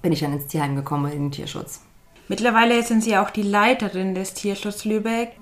bin 0.00 0.12
ich 0.12 0.20
dann 0.20 0.32
ins 0.32 0.46
Tierheim 0.46 0.76
gekommen, 0.76 1.12
in 1.12 1.24
den 1.24 1.30
Tierschutz. 1.30 1.82
Mittlerweile 2.28 2.82
sind 2.82 3.02
Sie 3.02 3.16
auch 3.16 3.30
die 3.30 3.42
Leiterin 3.42 4.14
des 4.14 4.32
Tierschutz 4.32 4.86
Lübeck. 4.86 5.32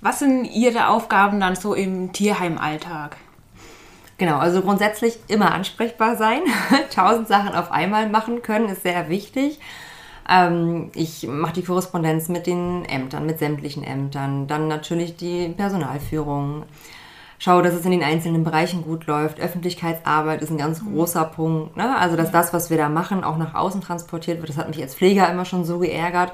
Was 0.00 0.20
sind 0.20 0.44
Ihre 0.44 0.88
Aufgaben 0.88 1.40
dann 1.40 1.56
so 1.56 1.74
im 1.74 2.12
Tierheimalltag? 2.12 3.16
Genau, 4.22 4.38
also 4.38 4.62
grundsätzlich 4.62 5.18
immer 5.26 5.52
ansprechbar 5.52 6.14
sein. 6.14 6.42
Tausend 6.94 7.26
Sachen 7.26 7.56
auf 7.56 7.72
einmal 7.72 8.08
machen 8.08 8.40
können 8.40 8.68
ist 8.68 8.84
sehr 8.84 9.08
wichtig. 9.08 9.58
Ähm, 10.30 10.92
ich 10.94 11.26
mache 11.26 11.54
die 11.54 11.64
Korrespondenz 11.64 12.28
mit 12.28 12.46
den 12.46 12.84
Ämtern, 12.84 13.26
mit 13.26 13.40
sämtlichen 13.40 13.82
Ämtern. 13.82 14.46
Dann 14.46 14.68
natürlich 14.68 15.16
die 15.16 15.48
Personalführung. 15.48 16.62
Schaue, 17.40 17.64
dass 17.64 17.74
es 17.74 17.84
in 17.84 17.90
den 17.90 18.04
einzelnen 18.04 18.44
Bereichen 18.44 18.84
gut 18.84 19.08
läuft. 19.08 19.40
Öffentlichkeitsarbeit 19.40 20.40
ist 20.40 20.50
ein 20.50 20.58
ganz 20.58 20.80
mhm. 20.82 20.94
großer 20.94 21.24
Punkt. 21.24 21.76
Ne? 21.76 21.98
Also, 21.98 22.16
dass 22.16 22.30
das, 22.30 22.52
was 22.52 22.70
wir 22.70 22.76
da 22.76 22.88
machen, 22.88 23.24
auch 23.24 23.38
nach 23.38 23.54
außen 23.54 23.80
transportiert 23.80 24.38
wird. 24.38 24.50
Das 24.50 24.56
hat 24.56 24.68
mich 24.68 24.80
als 24.80 24.94
Pfleger 24.94 25.28
immer 25.32 25.44
schon 25.44 25.64
so 25.64 25.80
geärgert 25.80 26.32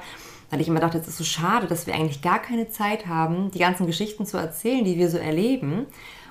weil 0.51 0.61
ich 0.61 0.67
immer 0.67 0.79
dachte, 0.79 0.97
es 0.97 1.07
ist 1.07 1.17
so 1.17 1.23
schade, 1.23 1.67
dass 1.67 1.85
wir 1.85 1.93
eigentlich 1.93 2.21
gar 2.21 2.39
keine 2.39 2.69
Zeit 2.69 3.05
haben, 3.05 3.51
die 3.51 3.59
ganzen 3.59 3.85
Geschichten 3.85 4.25
zu 4.25 4.37
erzählen, 4.37 4.83
die 4.83 4.97
wir 4.97 5.09
so 5.09 5.17
erleben. 5.17 5.85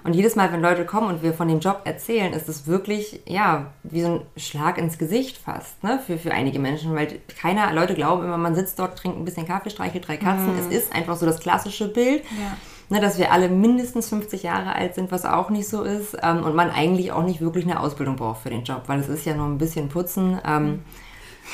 Und 0.09 0.15
jedes 0.15 0.37
Mal, 0.37 0.51
wenn 0.51 0.63
Leute 0.63 0.87
kommen 0.87 1.07
und 1.09 1.23
wir 1.23 1.35
von 1.35 1.49
dem 1.49 1.61
Job 1.61 1.83
erzählen, 1.85 2.33
ist 2.33 2.49
es 2.49 2.67
wirklich, 2.67 3.21
ja, 3.27 3.67
wie 3.83 4.01
so 4.01 4.09
ein 4.09 4.21
Schlag 4.39 4.79
ins 4.79 4.97
Gesicht 4.97 5.37
fast, 5.37 5.85
ne, 5.85 6.01
für, 6.07 6.17
für 6.17 6.33
einige 6.33 6.59
Menschen, 6.59 6.95
weil 6.95 7.21
keiner, 7.39 7.75
Leute 7.75 7.93
glauben 7.93 8.25
immer, 8.25 8.39
man 8.39 8.55
sitzt 8.55 8.79
dort, 8.79 8.97
trinkt 8.97 9.19
ein 9.19 9.27
bisschen 9.27 9.47
Kaffee, 9.47 9.69
streichelt 9.69 10.09
drei 10.09 10.17
Katzen. 10.17 10.55
Mhm. 10.55 10.61
Es 10.61 10.75
ist 10.75 10.95
einfach 10.95 11.19
so 11.19 11.27
das 11.27 11.41
klassische 11.41 11.89
Bild. 11.89 12.23
Ja. 12.25 12.57
Ne, 12.89 13.03
dass 13.03 13.19
wir 13.19 13.33
alle 13.33 13.51
mindestens 13.51 14.09
50 14.09 14.45
Jahre 14.45 14.75
alt 14.75 14.95
sind, 14.95 15.13
was 15.13 15.27
auch 15.27 15.51
nicht 15.51 15.69
so 15.69 15.83
ist, 15.83 16.17
ähm, 16.23 16.43
und 16.43 16.55
man 16.55 16.71
eigentlich 16.71 17.13
auch 17.13 17.23
nicht 17.23 17.43
wirklich 17.43 17.67
eine 17.67 17.79
Ausbildung 17.79 18.17
braucht 18.17 18.41
für 18.41 18.49
den 18.49 18.65
Job, 18.65 18.85
weil 18.87 19.01
es 19.01 19.11
ist 19.11 19.27
ja 19.27 19.35
nur 19.35 19.45
ein 19.45 19.59
bisschen 19.59 19.91
putzen. 19.91 20.41
Ähm, 20.43 20.65
mhm. 20.65 20.79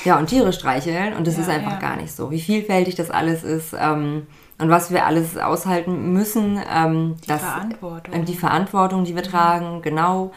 Ja, 0.04 0.16
und 0.16 0.28
Tiere 0.28 0.52
streicheln 0.52 1.12
und 1.14 1.26
das 1.26 1.34
ja, 1.34 1.42
ist 1.42 1.48
einfach 1.48 1.72
ja. 1.72 1.80
gar 1.80 1.96
nicht 1.96 2.12
so. 2.12 2.30
Wie 2.30 2.40
vielfältig 2.40 2.94
das 2.94 3.10
alles 3.10 3.42
ist. 3.42 3.74
Ähm, 3.76 4.28
und 4.58 4.70
was 4.70 4.90
wir 4.90 5.06
alles 5.06 5.36
aushalten 5.36 6.12
müssen. 6.12 6.60
Ähm, 6.72 7.16
die 7.22 7.28
das, 7.28 7.42
Verantwortung. 7.42 8.14
Äh, 8.14 8.24
die 8.24 8.36
Verantwortung, 8.36 9.04
die 9.04 9.14
wir 9.14 9.22
mhm. 9.24 9.30
tragen, 9.30 9.82
genau. 9.82 10.32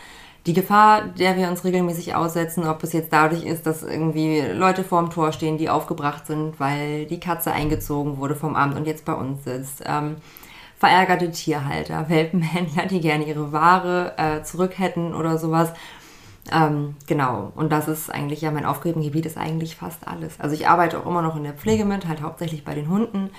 Die 0.45 0.53
Gefahr, 0.53 1.01
der 1.03 1.35
wir 1.35 1.49
uns 1.49 1.65
regelmäßig 1.65 2.15
aussetzen, 2.15 2.65
ob 2.65 2.81
es 2.81 2.93
jetzt 2.93 3.11
dadurch 3.11 3.43
ist, 3.43 3.67
dass 3.67 3.83
irgendwie 3.83 4.39
Leute 4.39 4.85
vorm 4.85 5.09
Tor 5.09 5.33
stehen, 5.33 5.57
die 5.57 5.69
aufgebracht 5.69 6.25
sind, 6.25 6.57
weil 6.57 7.05
die 7.05 7.19
Katze 7.19 7.51
eingezogen 7.51 8.17
wurde 8.17 8.33
vom 8.33 8.55
Amt 8.55 8.77
und 8.77 8.87
jetzt 8.87 9.03
bei 9.03 9.13
uns 9.13 9.43
sitzt. 9.43 9.83
Ähm, 9.85 10.15
verärgerte 10.77 11.31
Tierhalter, 11.31 12.05
Welpenhändler, 12.09 12.85
die 12.85 13.01
gerne 13.01 13.25
ihre 13.25 13.51
Ware 13.51 14.13
äh, 14.17 14.43
zurück 14.43 14.79
hätten 14.79 15.13
oder 15.13 15.37
sowas. 15.37 15.73
Ähm, 16.49 16.95
genau, 17.07 17.51
und 17.55 17.71
das 17.73 17.89
ist 17.89 18.09
eigentlich, 18.09 18.39
ja, 18.39 18.51
mein 18.51 18.65
Aufgabengebiet 18.65 19.25
ist 19.25 19.37
eigentlich 19.37 19.75
fast 19.75 20.07
alles. 20.07 20.39
Also 20.39 20.55
ich 20.55 20.69
arbeite 20.69 20.99
auch 20.99 21.05
immer 21.05 21.21
noch 21.21 21.35
in 21.35 21.43
der 21.43 21.53
Pflege 21.53 21.83
mit, 21.83 22.07
halt 22.07 22.21
hauptsächlich 22.21 22.63
bei 22.63 22.73
den 22.73 22.89
Hunden. 22.89 23.31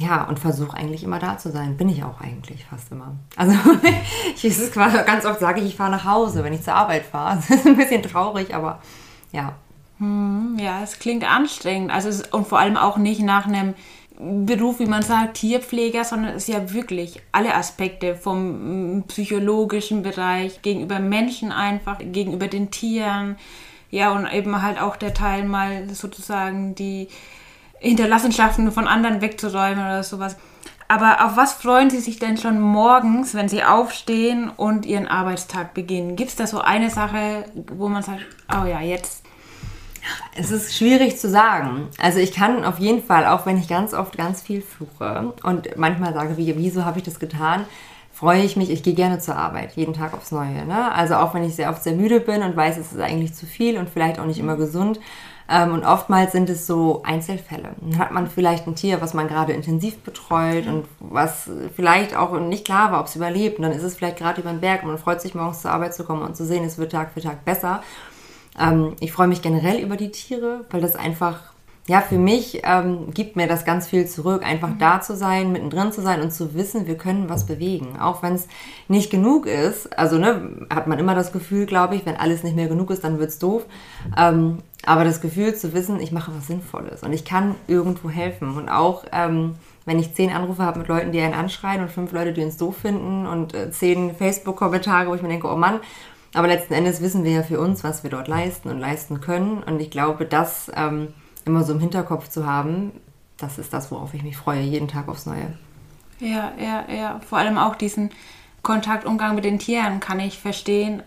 Ja, 0.00 0.24
und 0.24 0.38
versuche 0.38 0.74
eigentlich 0.74 1.04
immer 1.04 1.18
da 1.18 1.36
zu 1.36 1.50
sein. 1.50 1.76
Bin 1.76 1.90
ich 1.90 2.02
auch 2.02 2.22
eigentlich 2.22 2.64
fast 2.64 2.90
immer. 2.90 3.16
Also 3.36 3.54
ich 4.34 4.44
ist 4.46 4.72
quasi, 4.72 4.96
ganz 5.04 5.26
oft 5.26 5.40
sage 5.40 5.60
ich, 5.60 5.66
ich 5.66 5.76
fahre 5.76 5.90
nach 5.90 6.06
Hause, 6.06 6.42
wenn 6.42 6.54
ich 6.54 6.62
zur 6.62 6.74
Arbeit 6.74 7.04
fahre. 7.04 7.36
Das 7.48 7.50
ist 7.50 7.66
ein 7.66 7.76
bisschen 7.76 8.02
traurig, 8.02 8.54
aber 8.54 8.80
ja. 9.30 9.52
Hm, 9.98 10.56
ja, 10.58 10.82
es 10.82 10.98
klingt 10.98 11.30
anstrengend. 11.30 11.90
Also 11.90 12.24
und 12.32 12.48
vor 12.48 12.58
allem 12.58 12.78
auch 12.78 12.96
nicht 12.96 13.20
nach 13.20 13.46
einem 13.46 13.74
Beruf, 14.18 14.78
wie 14.78 14.86
man 14.86 15.02
sagt, 15.02 15.36
Tierpfleger, 15.36 16.04
sondern 16.04 16.34
es 16.34 16.48
ist 16.48 16.54
ja 16.54 16.72
wirklich 16.72 17.20
alle 17.32 17.54
Aspekte 17.54 18.14
vom 18.14 19.00
mm, 19.00 19.02
psychologischen 19.02 20.02
Bereich 20.02 20.62
gegenüber 20.62 20.98
Menschen 20.98 21.52
einfach, 21.52 21.98
gegenüber 21.98 22.48
den 22.48 22.70
Tieren. 22.70 23.36
Ja, 23.90 24.12
und 24.12 24.26
eben 24.32 24.62
halt 24.62 24.80
auch 24.80 24.96
der 24.96 25.12
Teil 25.12 25.44
mal 25.44 25.90
sozusagen 25.90 26.74
die 26.74 27.08
Hinterlassenschaften 27.80 28.70
von 28.70 28.86
anderen 28.86 29.20
wegzuräumen 29.20 29.80
oder 29.80 30.02
sowas. 30.02 30.36
Aber 30.86 31.24
auf 31.24 31.36
was 31.36 31.54
freuen 31.54 31.90
Sie 31.90 32.00
sich 32.00 32.18
denn 32.18 32.36
schon 32.36 32.60
morgens, 32.60 33.34
wenn 33.34 33.48
Sie 33.48 33.62
aufstehen 33.62 34.50
und 34.50 34.86
Ihren 34.86 35.06
Arbeitstag 35.06 35.74
beginnen? 35.74 36.16
Gibt 36.16 36.30
es 36.30 36.36
da 36.36 36.46
so 36.46 36.60
eine 36.60 36.90
Sache, 36.90 37.44
wo 37.72 37.88
man 37.88 38.02
sagt, 38.02 38.20
oh 38.52 38.66
ja, 38.66 38.80
jetzt 38.80 39.24
es 40.34 40.50
ist 40.50 40.76
schwierig 40.76 41.18
zu 41.18 41.28
sagen. 41.28 41.88
Also 41.98 42.18
ich 42.18 42.32
kann 42.32 42.64
auf 42.64 42.78
jeden 42.78 43.02
Fall, 43.02 43.26
auch 43.26 43.46
wenn 43.46 43.58
ich 43.58 43.68
ganz 43.68 43.94
oft 43.94 44.16
ganz 44.16 44.42
viel 44.42 44.62
fluche 44.62 45.34
und 45.42 45.76
manchmal 45.76 46.14
sage, 46.14 46.36
wie, 46.36 46.56
wieso 46.56 46.84
habe 46.84 46.98
ich 46.98 47.04
das 47.04 47.18
getan, 47.18 47.64
freue 48.12 48.42
ich 48.42 48.56
mich, 48.56 48.70
ich 48.70 48.82
gehe 48.82 48.94
gerne 48.94 49.18
zur 49.18 49.36
Arbeit, 49.36 49.76
jeden 49.76 49.94
Tag 49.94 50.14
aufs 50.14 50.32
Neue. 50.32 50.64
Ne? 50.66 50.92
Also 50.92 51.16
auch 51.16 51.34
wenn 51.34 51.44
ich 51.44 51.54
sehr 51.54 51.70
oft 51.70 51.82
sehr 51.82 51.94
müde 51.94 52.20
bin 52.20 52.42
und 52.42 52.56
weiß, 52.56 52.76
es 52.76 52.92
ist 52.92 53.00
eigentlich 53.00 53.34
zu 53.34 53.46
viel 53.46 53.78
und 53.78 53.88
vielleicht 53.88 54.18
auch 54.18 54.26
nicht 54.26 54.38
immer 54.38 54.56
gesund. 54.56 55.00
Ähm, 55.50 55.74
und 55.74 55.84
oftmals 55.84 56.30
sind 56.30 56.48
es 56.48 56.66
so 56.66 57.02
Einzelfälle. 57.02 57.70
Dann 57.80 57.98
hat 57.98 58.12
man 58.12 58.28
vielleicht 58.28 58.68
ein 58.68 58.76
Tier, 58.76 59.00
was 59.00 59.14
man 59.14 59.26
gerade 59.26 59.52
intensiv 59.52 59.98
betreut 59.98 60.68
und 60.68 60.84
was 61.00 61.50
vielleicht 61.74 62.14
auch 62.14 62.38
nicht 62.38 62.64
klar 62.64 62.92
war, 62.92 63.00
ob 63.00 63.06
es 63.06 63.16
überlebt. 63.16 63.58
Und 63.58 63.64
dann 63.64 63.72
ist 63.72 63.82
es 63.82 63.96
vielleicht 63.96 64.18
gerade 64.18 64.40
über 64.40 64.50
den 64.50 64.60
Berg 64.60 64.82
und 64.82 64.88
man 64.90 64.98
freut 64.98 65.20
sich 65.20 65.34
morgens 65.34 65.62
zur 65.62 65.72
Arbeit 65.72 65.94
zu 65.94 66.04
kommen 66.04 66.22
und 66.22 66.36
zu 66.36 66.44
sehen, 66.46 66.64
es 66.64 66.78
wird 66.78 66.92
Tag 66.92 67.12
für 67.12 67.20
Tag 67.20 67.44
besser. 67.44 67.82
Ähm, 68.58 68.94
ich 69.00 69.12
freue 69.12 69.26
mich 69.26 69.42
generell 69.42 69.80
über 69.80 69.96
die 69.96 70.12
Tiere, 70.12 70.66
weil 70.70 70.80
das 70.80 70.94
einfach, 70.94 71.40
ja, 71.90 72.02
für 72.02 72.18
mich 72.18 72.60
ähm, 72.62 73.12
gibt 73.12 73.34
mir 73.34 73.48
das 73.48 73.64
ganz 73.64 73.88
viel 73.88 74.06
zurück, 74.06 74.46
einfach 74.46 74.68
mhm. 74.68 74.78
da 74.78 75.00
zu 75.00 75.16
sein, 75.16 75.50
mittendrin 75.50 75.90
zu 75.90 76.02
sein 76.02 76.22
und 76.22 76.32
zu 76.32 76.54
wissen, 76.54 76.86
wir 76.86 76.96
können 76.96 77.28
was 77.28 77.46
bewegen. 77.46 77.98
Auch 77.98 78.22
wenn 78.22 78.34
es 78.34 78.46
nicht 78.86 79.10
genug 79.10 79.46
ist, 79.46 79.98
also 79.98 80.16
ne, 80.16 80.68
hat 80.72 80.86
man 80.86 81.00
immer 81.00 81.16
das 81.16 81.32
Gefühl, 81.32 81.66
glaube 81.66 81.96
ich, 81.96 82.06
wenn 82.06 82.16
alles 82.16 82.44
nicht 82.44 82.54
mehr 82.54 82.68
genug 82.68 82.92
ist, 82.92 83.02
dann 83.02 83.18
wird 83.18 83.30
es 83.30 83.40
doof. 83.40 83.66
Ähm, 84.16 84.58
aber 84.86 85.02
das 85.02 85.20
Gefühl 85.20 85.56
zu 85.56 85.74
wissen, 85.74 85.98
ich 85.98 86.12
mache 86.12 86.30
was 86.32 86.46
Sinnvolles 86.46 87.02
und 87.02 87.12
ich 87.12 87.24
kann 87.24 87.56
irgendwo 87.66 88.08
helfen. 88.08 88.56
Und 88.56 88.68
auch 88.68 89.02
ähm, 89.10 89.56
wenn 89.84 89.98
ich 89.98 90.14
zehn 90.14 90.30
Anrufe 90.30 90.62
habe 90.62 90.78
mit 90.78 90.86
Leuten, 90.86 91.10
die 91.10 91.20
einen 91.20 91.34
anschreien 91.34 91.82
und 91.82 91.90
fünf 91.90 92.12
Leute, 92.12 92.32
die 92.32 92.44
uns 92.44 92.56
doof 92.56 92.76
finden 92.76 93.26
und 93.26 93.52
äh, 93.52 93.72
zehn 93.72 94.14
Facebook-Kommentare, 94.14 95.10
wo 95.10 95.16
ich 95.16 95.22
mir 95.22 95.28
denke, 95.28 95.48
oh 95.48 95.56
Mann, 95.56 95.80
aber 96.34 96.46
letzten 96.46 96.74
Endes 96.74 97.00
wissen 97.00 97.24
wir 97.24 97.32
ja 97.32 97.42
für 97.42 97.58
uns, 97.58 97.82
was 97.82 98.04
wir 98.04 98.10
dort 98.10 98.28
leisten 98.28 98.68
und 98.68 98.78
leisten 98.78 99.20
können. 99.20 99.64
Und 99.64 99.80
ich 99.80 99.90
glaube, 99.90 100.24
das 100.24 100.70
ähm, 100.76 101.08
immer 101.46 101.64
so 101.64 101.72
im 101.72 101.80
Hinterkopf 101.80 102.28
zu 102.28 102.46
haben, 102.46 102.92
das 103.36 103.58
ist 103.58 103.72
das, 103.72 103.90
worauf 103.90 104.14
ich 104.14 104.22
mich 104.22 104.36
freue, 104.36 104.62
jeden 104.62 104.88
Tag 104.88 105.08
aufs 105.08 105.26
Neue. 105.26 105.52
Ja, 106.18 106.52
ja, 106.60 106.84
ja. 106.94 107.20
Vor 107.26 107.38
allem 107.38 107.58
auch 107.58 107.74
diesen 107.74 108.10
Kontaktumgang 108.62 109.34
mit 109.34 109.44
den 109.44 109.58
Tieren 109.58 110.00
kann 110.00 110.20
ich 110.20 110.38
verstehen. 110.38 111.02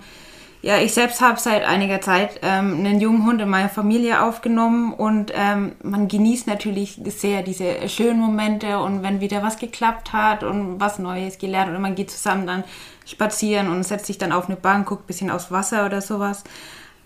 Ja, 0.63 0.77
ich 0.77 0.93
selbst 0.93 1.19
habe 1.19 1.37
seit 1.39 1.65
einiger 1.65 1.99
Zeit 1.99 2.39
ähm, 2.41 2.77
einen 2.77 3.01
jungen 3.01 3.25
Hund 3.25 3.41
in 3.41 3.49
meiner 3.49 3.67
Familie 3.67 4.23
aufgenommen 4.23 4.93
und 4.93 5.33
ähm, 5.35 5.73
man 5.83 6.07
genießt 6.07 6.47
natürlich 6.47 7.01
sehr 7.05 7.43
diese 7.43 7.89
schönen 7.89 8.21
Momente 8.21 8.79
und 8.79 9.03
wenn 9.03 9.19
wieder 9.19 9.43
was 9.43 9.59
geklappt 9.59 10.13
hat 10.13 10.41
und 10.41 10.79
was 10.79 10.99
Neues 10.99 11.37
gelernt 11.37 11.75
und 11.75 11.81
man 11.81 11.95
geht 11.95 12.11
zusammen 12.11 12.47
dann 12.47 12.63
spazieren 13.05 13.67
und 13.67 13.83
setzt 13.83 14.05
sich 14.05 14.17
dann 14.17 14.31
auf 14.31 14.45
eine 14.45 14.55
Bank, 14.55 14.87
guckt 14.87 15.03
ein 15.03 15.07
bisschen 15.07 15.31
aufs 15.31 15.51
Wasser 15.51 15.85
oder 15.85 15.99
sowas. 15.99 16.45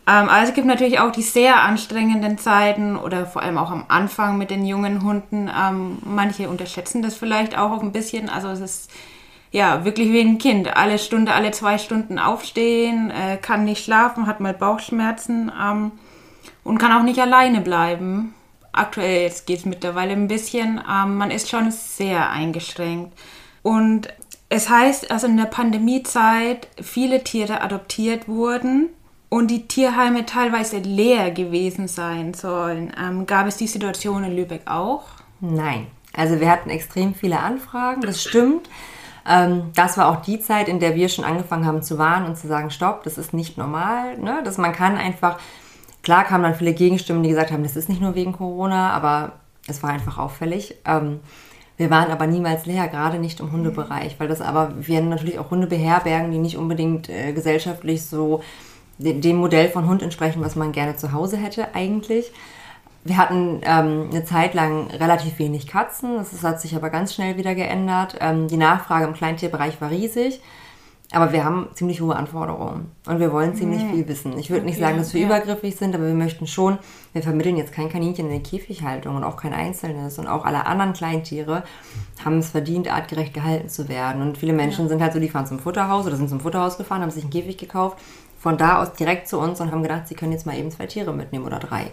Ähm, 0.08 0.30
also 0.30 0.50
es 0.50 0.56
gibt 0.56 0.68
natürlich 0.68 1.00
auch 1.00 1.12
die 1.12 1.22
sehr 1.22 1.62
anstrengenden 1.62 2.38
Zeiten 2.38 2.96
oder 2.96 3.26
vor 3.26 3.42
allem 3.42 3.58
auch 3.58 3.72
am 3.72 3.86
Anfang 3.90 4.38
mit 4.38 4.50
den 4.50 4.66
jungen 4.66 5.04
Hunden. 5.04 5.50
Ähm, 5.50 5.98
manche 6.04 6.50
unterschätzen 6.50 7.02
das 7.02 7.16
vielleicht 7.16 7.58
auch 7.58 7.82
ein 7.82 7.92
bisschen. 7.92 8.30
Also 8.30 8.48
es 8.48 8.62
ist 8.62 8.92
ja 9.52 9.84
wirklich 9.84 10.12
wie 10.12 10.22
ein 10.22 10.38
Kind. 10.38 10.76
Alle 10.78 10.98
Stunde, 10.98 11.34
alle 11.34 11.52
zwei 11.52 11.78
Stunden 11.78 12.20
aufstehen, 12.20 13.12
äh, 13.12 13.38
kann 13.38 13.66
nicht 13.66 13.84
schlafen, 13.84 14.28
hat 14.28 14.40
mal 14.40 14.54
Bauchschmerzen 14.54 15.52
ähm, 15.62 15.92
und 16.64 16.78
kann 16.78 16.94
auch 16.94 17.04
nicht 17.04 17.20
alleine 17.20 17.60
bleiben. 17.60 18.34
Aktuell 18.72 19.32
geht 19.46 19.60
es 19.60 19.66
mittlerweile 19.66 20.14
ein 20.14 20.28
bisschen. 20.28 20.82
Ähm, 20.90 21.18
man 21.18 21.32
ist 21.32 21.50
schon 21.50 21.72
sehr 21.72 22.30
eingeschränkt. 22.30 23.18
Und 23.62 24.08
es 24.50 24.70
heißt, 24.70 25.12
also 25.12 25.28
in 25.28 25.36
der 25.36 25.46
Pandemiezeit 25.46 26.70
viele 26.82 27.26
Tiere 27.26 27.62
adoptiert 27.62 28.30
wurden 28.30 28.90
und 29.30 29.52
die 29.52 29.68
Tierheime 29.68 30.26
teilweise 30.26 30.78
leer 30.78 31.32
gewesen 31.32 31.88
sein 31.88 32.34
sollen. 32.34 32.92
Ähm, 33.00 33.26
gab 33.26 33.48
es 33.48 33.58
die 33.58 33.68
Situation 33.68 34.24
in 34.24 34.36
Lübeck 34.36 34.62
auch? 34.66 35.04
Nein. 35.40 35.88
Also 36.14 36.40
wir 36.40 36.50
hatten 36.50 36.70
extrem 36.70 37.14
viele 37.14 37.40
Anfragen, 37.40 38.02
das 38.02 38.24
stimmt. 38.24 38.70
Ähm, 39.28 39.72
das 39.76 39.98
war 39.98 40.08
auch 40.10 40.22
die 40.22 40.40
Zeit, 40.40 40.68
in 40.68 40.80
der 40.80 40.96
wir 40.96 41.10
schon 41.10 41.26
angefangen 41.26 41.66
haben 41.66 41.84
zu 41.84 41.98
warnen 41.98 42.26
und 42.26 42.38
zu 42.38 42.48
sagen, 42.48 42.72
stopp, 42.72 43.04
das 43.04 43.18
ist 43.18 43.34
nicht 43.34 43.58
normal. 43.58 44.18
Ne? 44.18 44.42
Dass 44.44 44.58
man 44.58 44.72
kann 44.72 44.98
einfach, 44.98 45.38
klar 46.02 46.24
kamen 46.24 46.44
dann 46.44 46.56
viele 46.56 46.74
Gegenstimmen, 46.74 47.24
die 47.24 47.30
gesagt 47.30 47.52
haben, 47.52 47.64
das 47.64 47.76
ist 47.76 47.90
nicht 47.90 48.02
nur 48.02 48.16
wegen 48.16 48.34
Corona, 48.34 48.92
aber 48.92 49.34
es 49.68 49.84
war 49.84 49.90
einfach 49.90 50.18
auffällig. 50.18 50.76
Ähm, 50.86 51.20
wir 51.76 51.92
waren 51.92 52.10
aber 52.10 52.26
niemals 52.26 52.66
leer, 52.66 52.88
gerade 52.88 53.20
nicht 53.20 53.40
im 53.40 53.52
Hundebereich, 53.52 54.20
weil 54.20 54.28
das 54.28 54.42
aber, 54.42 54.74
wir 54.80 55.00
natürlich 55.02 55.38
auch 55.38 55.52
Hunde 55.52 55.68
beherbergen, 55.68 56.32
die 56.32 56.40
nicht 56.40 56.58
unbedingt 56.58 57.10
äh, 57.10 57.34
gesellschaftlich 57.34 58.06
so 58.06 58.42
dem 58.98 59.38
Modell 59.38 59.70
von 59.70 59.88
Hund 59.88 60.02
entsprechen, 60.02 60.44
was 60.44 60.56
man 60.56 60.72
gerne 60.72 60.96
zu 60.96 61.12
Hause 61.12 61.38
hätte 61.38 61.76
eigentlich. 61.76 62.32
Wir 63.04 63.18
hatten 63.18 63.62
ähm, 63.64 64.10
eine 64.12 64.26
Zeit 64.26 64.54
lang 64.54 64.88
relativ 64.88 65.40
wenig 65.40 65.68
Katzen, 65.68 66.18
das 66.18 66.44
hat 66.44 66.60
sich 66.60 66.76
aber 66.76 66.90
ganz 66.90 67.14
schnell 67.14 67.38
wieder 67.38 67.56
geändert. 67.56 68.18
Ähm, 68.20 68.48
die 68.48 68.58
Nachfrage 68.58 69.06
im 69.06 69.14
Kleintierbereich 69.14 69.80
war 69.80 69.92
riesig. 69.92 70.42
Aber 71.12 71.32
wir 71.32 71.46
haben 71.46 71.70
ziemlich 71.74 72.02
hohe 72.02 72.18
Anforderungen 72.18 72.92
und 73.06 73.20
wir 73.22 73.32
wollen 73.32 73.56
ziemlich 73.56 73.82
mhm. 73.82 73.92
viel 73.92 74.08
wissen. 74.10 74.38
Ich 74.38 74.50
würde 74.50 74.66
nicht 74.66 74.78
sagen, 74.78 74.98
dass 74.98 75.14
wir 75.14 75.22
ja. 75.22 75.28
übergriffig 75.28 75.78
sind, 75.78 75.96
aber 75.96 76.06
wir 76.06 76.14
möchten 76.14 76.48
schon, 76.48 76.80
wir 77.14 77.24
vermitteln 77.24 77.56
jetzt 77.56 77.72
kein 77.72 77.88
Kaninchen 77.88 78.26
in 78.26 78.32
der 78.32 78.42
Käfighaltung 78.42 79.16
und 79.16 79.24
auch 79.24 79.38
kein 79.38 79.54
einzelnes 79.54 80.20
und 80.20 80.28
auch 80.28 80.44
alle 80.44 80.66
anderen 80.66 80.92
Kleintiere 80.92 81.64
haben 82.26 82.40
es 82.40 82.50
verdient, 82.50 82.92
artgerecht 82.92 83.34
gehalten 83.34 83.70
zu 83.70 83.88
werden. 83.88 84.22
Und 84.22 84.38
viele 84.38 84.52
Menschen 84.52 84.86
ja. 84.86 84.90
sind 84.90 85.02
halt 85.02 85.14
so, 85.14 85.20
die 85.22 85.30
fahren 85.30 85.48
zum 85.48 85.60
Futterhaus 85.60 86.06
oder 86.06 86.18
sind 86.18 86.30
zum 86.30 86.42
Futterhaus 86.42 86.78
gefahren, 86.78 87.02
haben 87.02 87.12
sich 87.12 87.24
einen 87.24 87.32
Käfig 87.32 87.58
gekauft, 87.58 87.98
von 88.38 88.58
da 88.58 88.82
aus 88.82 88.94
direkt 88.94 89.28
zu 89.28 89.40
uns 89.40 89.60
und 89.60 89.72
haben 89.72 89.84
gedacht, 89.84 90.08
sie 90.08 90.16
können 90.16 90.32
jetzt 90.32 90.46
mal 90.46 90.58
eben 90.58 90.72
zwei 90.72 90.86
Tiere 90.86 91.14
mitnehmen 91.14 91.46
oder 91.46 91.60
drei. 91.60 91.92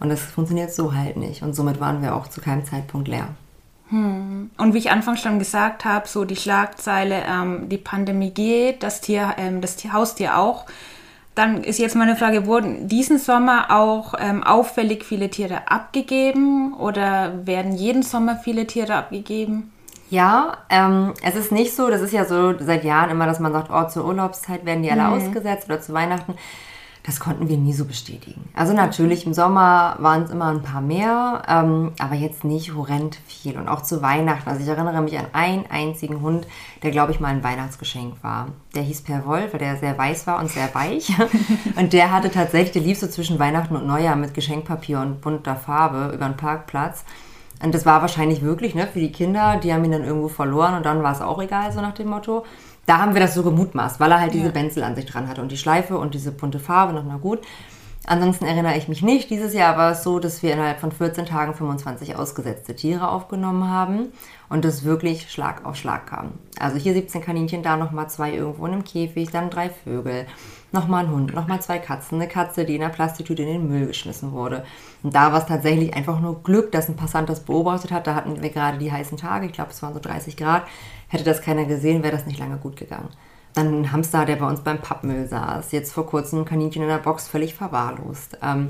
Und 0.00 0.08
das 0.08 0.20
funktioniert 0.20 0.72
so 0.72 0.94
halt 0.94 1.16
nicht. 1.16 1.42
Und 1.42 1.54
somit 1.54 1.78
waren 1.78 2.02
wir 2.02 2.14
auch 2.14 2.28
zu 2.28 2.40
keinem 2.40 2.64
Zeitpunkt 2.64 3.08
leer. 3.08 3.28
Hm. 3.90 4.50
Und 4.56 4.74
wie 4.74 4.78
ich 4.78 4.90
anfangs 4.90 5.20
schon 5.20 5.38
gesagt 5.38 5.84
habe, 5.84 6.08
so 6.08 6.24
die 6.24 6.36
Schlagzeile, 6.36 7.22
ähm, 7.28 7.68
die 7.68 7.78
Pandemie 7.78 8.30
geht, 8.30 8.82
das 8.82 9.00
Tier, 9.00 9.34
ähm, 9.36 9.60
das 9.60 9.76
Tier, 9.76 9.92
Haustier 9.92 10.38
auch. 10.38 10.66
Dann 11.34 11.62
ist 11.62 11.78
jetzt 11.78 11.96
meine 11.96 12.16
Frage, 12.16 12.46
wurden 12.46 12.88
diesen 12.88 13.18
Sommer 13.18 13.70
auch 13.70 14.14
ähm, 14.18 14.42
auffällig 14.42 15.04
viele 15.04 15.30
Tiere 15.30 15.70
abgegeben 15.70 16.74
oder 16.74 17.46
werden 17.46 17.72
jeden 17.72 18.02
Sommer 18.02 18.36
viele 18.36 18.66
Tiere 18.66 18.94
abgegeben? 18.94 19.72
Ja, 20.10 20.58
ähm, 20.68 21.14
es 21.22 21.36
ist 21.36 21.52
nicht 21.52 21.74
so, 21.74 21.88
das 21.88 22.02
ist 22.02 22.12
ja 22.12 22.24
so 22.24 22.52
seit 22.58 22.84
Jahren 22.84 23.10
immer, 23.10 23.26
dass 23.26 23.38
man 23.38 23.52
sagt, 23.52 23.70
oh, 23.72 23.88
zur 23.88 24.04
Urlaubszeit 24.04 24.66
werden 24.66 24.82
die 24.82 24.90
alle 24.90 25.04
mhm. 25.04 25.12
ausgesetzt 25.12 25.66
oder 25.66 25.80
zu 25.80 25.92
Weihnachten. 25.92 26.34
Das 27.04 27.18
konnten 27.18 27.48
wir 27.48 27.56
nie 27.56 27.72
so 27.72 27.86
bestätigen. 27.86 28.50
Also 28.54 28.74
natürlich 28.74 29.24
im 29.24 29.32
Sommer 29.32 29.96
waren 30.00 30.24
es 30.24 30.30
immer 30.30 30.50
ein 30.50 30.62
paar 30.62 30.82
mehr, 30.82 31.42
ähm, 31.48 31.92
aber 31.98 32.14
jetzt 32.14 32.44
nicht 32.44 32.74
horrend 32.74 33.18
viel. 33.26 33.56
Und 33.56 33.68
auch 33.68 33.82
zu 33.82 34.02
Weihnachten. 34.02 34.50
Also 34.50 34.62
ich 34.62 34.68
erinnere 34.68 35.00
mich 35.00 35.18
an 35.18 35.26
einen 35.32 35.64
einzigen 35.70 36.20
Hund, 36.20 36.46
der 36.82 36.90
glaube 36.90 37.12
ich 37.12 37.20
mal 37.20 37.28
ein 37.28 37.42
Weihnachtsgeschenk 37.42 38.22
war. 38.22 38.48
Der 38.74 38.82
hieß 38.82 39.02
Per 39.02 39.24
Wolf, 39.24 39.52
weil 39.52 39.60
der 39.60 39.76
sehr 39.76 39.96
weiß 39.96 40.26
war 40.26 40.40
und 40.40 40.50
sehr 40.50 40.74
weich. 40.74 41.10
und 41.76 41.94
der 41.94 42.12
hatte 42.12 42.30
tatsächlich, 42.30 42.72
der 42.72 42.82
lief 42.82 42.98
so 42.98 43.06
zwischen 43.06 43.38
Weihnachten 43.38 43.76
und 43.76 43.86
Neujahr 43.86 44.16
mit 44.16 44.34
Geschenkpapier 44.34 45.00
und 45.00 45.22
bunter 45.22 45.56
Farbe 45.56 46.12
über 46.14 46.26
den 46.26 46.36
Parkplatz. 46.36 47.04
Und 47.62 47.74
das 47.74 47.84
war 47.84 48.00
wahrscheinlich 48.00 48.42
wirklich 48.42 48.74
ne, 48.74 48.86
für 48.86 49.00
die 49.00 49.12
Kinder, 49.12 49.58
die 49.62 49.72
haben 49.72 49.84
ihn 49.84 49.92
dann 49.92 50.04
irgendwo 50.04 50.28
verloren 50.28 50.74
und 50.74 50.86
dann 50.86 51.02
war 51.02 51.12
es 51.12 51.20
auch 51.20 51.40
egal, 51.42 51.72
so 51.72 51.80
nach 51.80 51.94
dem 51.94 52.08
Motto 52.08 52.44
da 52.90 52.98
haben 52.98 53.14
wir 53.14 53.20
das 53.20 53.34
so 53.34 53.44
gemutmaßt, 53.44 54.00
weil 54.00 54.10
er 54.10 54.20
halt 54.20 54.34
diese 54.34 54.46
ja. 54.46 54.50
Benzel 54.50 54.82
an 54.82 54.96
sich 54.96 55.06
dran 55.06 55.28
hatte 55.28 55.40
und 55.42 55.52
die 55.52 55.56
Schleife 55.56 55.96
und 55.96 56.12
diese 56.12 56.32
bunte 56.32 56.58
Farbe 56.58 56.92
noch 56.92 57.04
mal 57.04 57.18
gut. 57.18 57.38
Ansonsten 58.06 58.46
erinnere 58.46 58.76
ich 58.76 58.88
mich 58.88 59.02
nicht. 59.02 59.28
Dieses 59.28 59.52
Jahr 59.52 59.76
war 59.76 59.92
es 59.92 60.02
so, 60.02 60.18
dass 60.18 60.42
wir 60.42 60.54
innerhalb 60.54 60.80
von 60.80 60.90
14 60.90 61.26
Tagen 61.26 61.54
25 61.54 62.16
ausgesetzte 62.16 62.74
Tiere 62.74 63.08
aufgenommen 63.08 63.68
haben 63.68 64.08
und 64.48 64.64
das 64.64 64.84
wirklich 64.84 65.30
Schlag 65.30 65.66
auf 65.66 65.76
Schlag 65.76 66.06
kam. 66.06 66.32
Also 66.58 66.78
hier 66.78 66.94
17 66.94 67.20
Kaninchen, 67.20 67.62
da 67.62 67.76
nochmal 67.76 68.08
zwei 68.08 68.32
irgendwo 68.32 68.66
in 68.66 68.72
einem 68.72 68.84
Käfig, 68.84 69.30
dann 69.30 69.50
drei 69.50 69.68
Vögel, 69.68 70.26
nochmal 70.72 71.04
ein 71.04 71.10
Hund, 71.10 71.34
nochmal 71.34 71.60
zwei 71.60 71.78
Katzen, 71.78 72.20
eine 72.20 72.28
Katze, 72.28 72.64
die 72.64 72.76
in 72.76 72.82
einer 72.82 72.92
Plastiktüte 72.92 73.42
in 73.42 73.48
den 73.48 73.68
Müll 73.68 73.86
geschmissen 73.86 74.32
wurde. 74.32 74.64
Und 75.02 75.14
da 75.14 75.32
war 75.32 75.40
es 75.40 75.46
tatsächlich 75.46 75.94
einfach 75.94 76.20
nur 76.20 76.42
Glück, 76.42 76.72
dass 76.72 76.88
ein 76.88 76.96
Passant 76.96 77.28
das 77.28 77.40
beobachtet 77.40 77.92
hat. 77.92 78.06
Da 78.06 78.14
hatten 78.14 78.42
wir 78.42 78.50
gerade 78.50 78.78
die 78.78 78.90
heißen 78.90 79.18
Tage, 79.18 79.46
ich 79.46 79.52
glaube 79.52 79.72
es 79.72 79.82
waren 79.82 79.94
so 79.94 80.00
30 80.00 80.38
Grad. 80.38 80.64
Hätte 81.08 81.24
das 81.24 81.42
keiner 81.42 81.66
gesehen, 81.66 82.02
wäre 82.02 82.16
das 82.16 82.26
nicht 82.26 82.38
lange 82.38 82.56
gut 82.56 82.76
gegangen. 82.76 83.10
Dann 83.54 83.82
ein 83.82 83.92
Hamster, 83.92 84.24
der 84.24 84.36
bei 84.36 84.46
uns 84.46 84.60
beim 84.60 84.78
Pappmüll 84.78 85.26
saß. 85.26 85.72
Jetzt 85.72 85.92
vor 85.92 86.06
kurzem 86.06 86.40
ein 86.40 86.44
Kaninchen 86.44 86.82
in 86.82 86.88
der 86.88 86.98
Box 86.98 87.28
völlig 87.28 87.54
verwahrlost. 87.54 88.38
Ähm, 88.42 88.68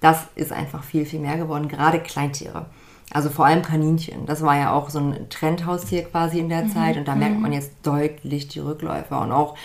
das 0.00 0.26
ist 0.34 0.52
einfach 0.52 0.84
viel, 0.84 1.06
viel 1.06 1.20
mehr 1.20 1.36
geworden, 1.36 1.68
gerade 1.68 2.00
Kleintiere. 2.00 2.66
Also 3.10 3.30
vor 3.30 3.46
allem 3.46 3.62
Kaninchen. 3.62 4.26
Das 4.26 4.42
war 4.42 4.56
ja 4.56 4.72
auch 4.72 4.90
so 4.90 4.98
ein 4.98 5.28
Trendhaustier 5.30 6.04
quasi 6.04 6.38
in 6.38 6.48
der 6.48 6.64
mhm. 6.64 6.70
Zeit 6.70 6.96
und 6.98 7.08
da 7.08 7.14
merkt 7.14 7.40
man 7.40 7.52
jetzt 7.52 7.72
deutlich 7.82 8.48
die 8.48 8.60
Rückläufe 8.60 9.16
und 9.16 9.32
auch 9.32 9.56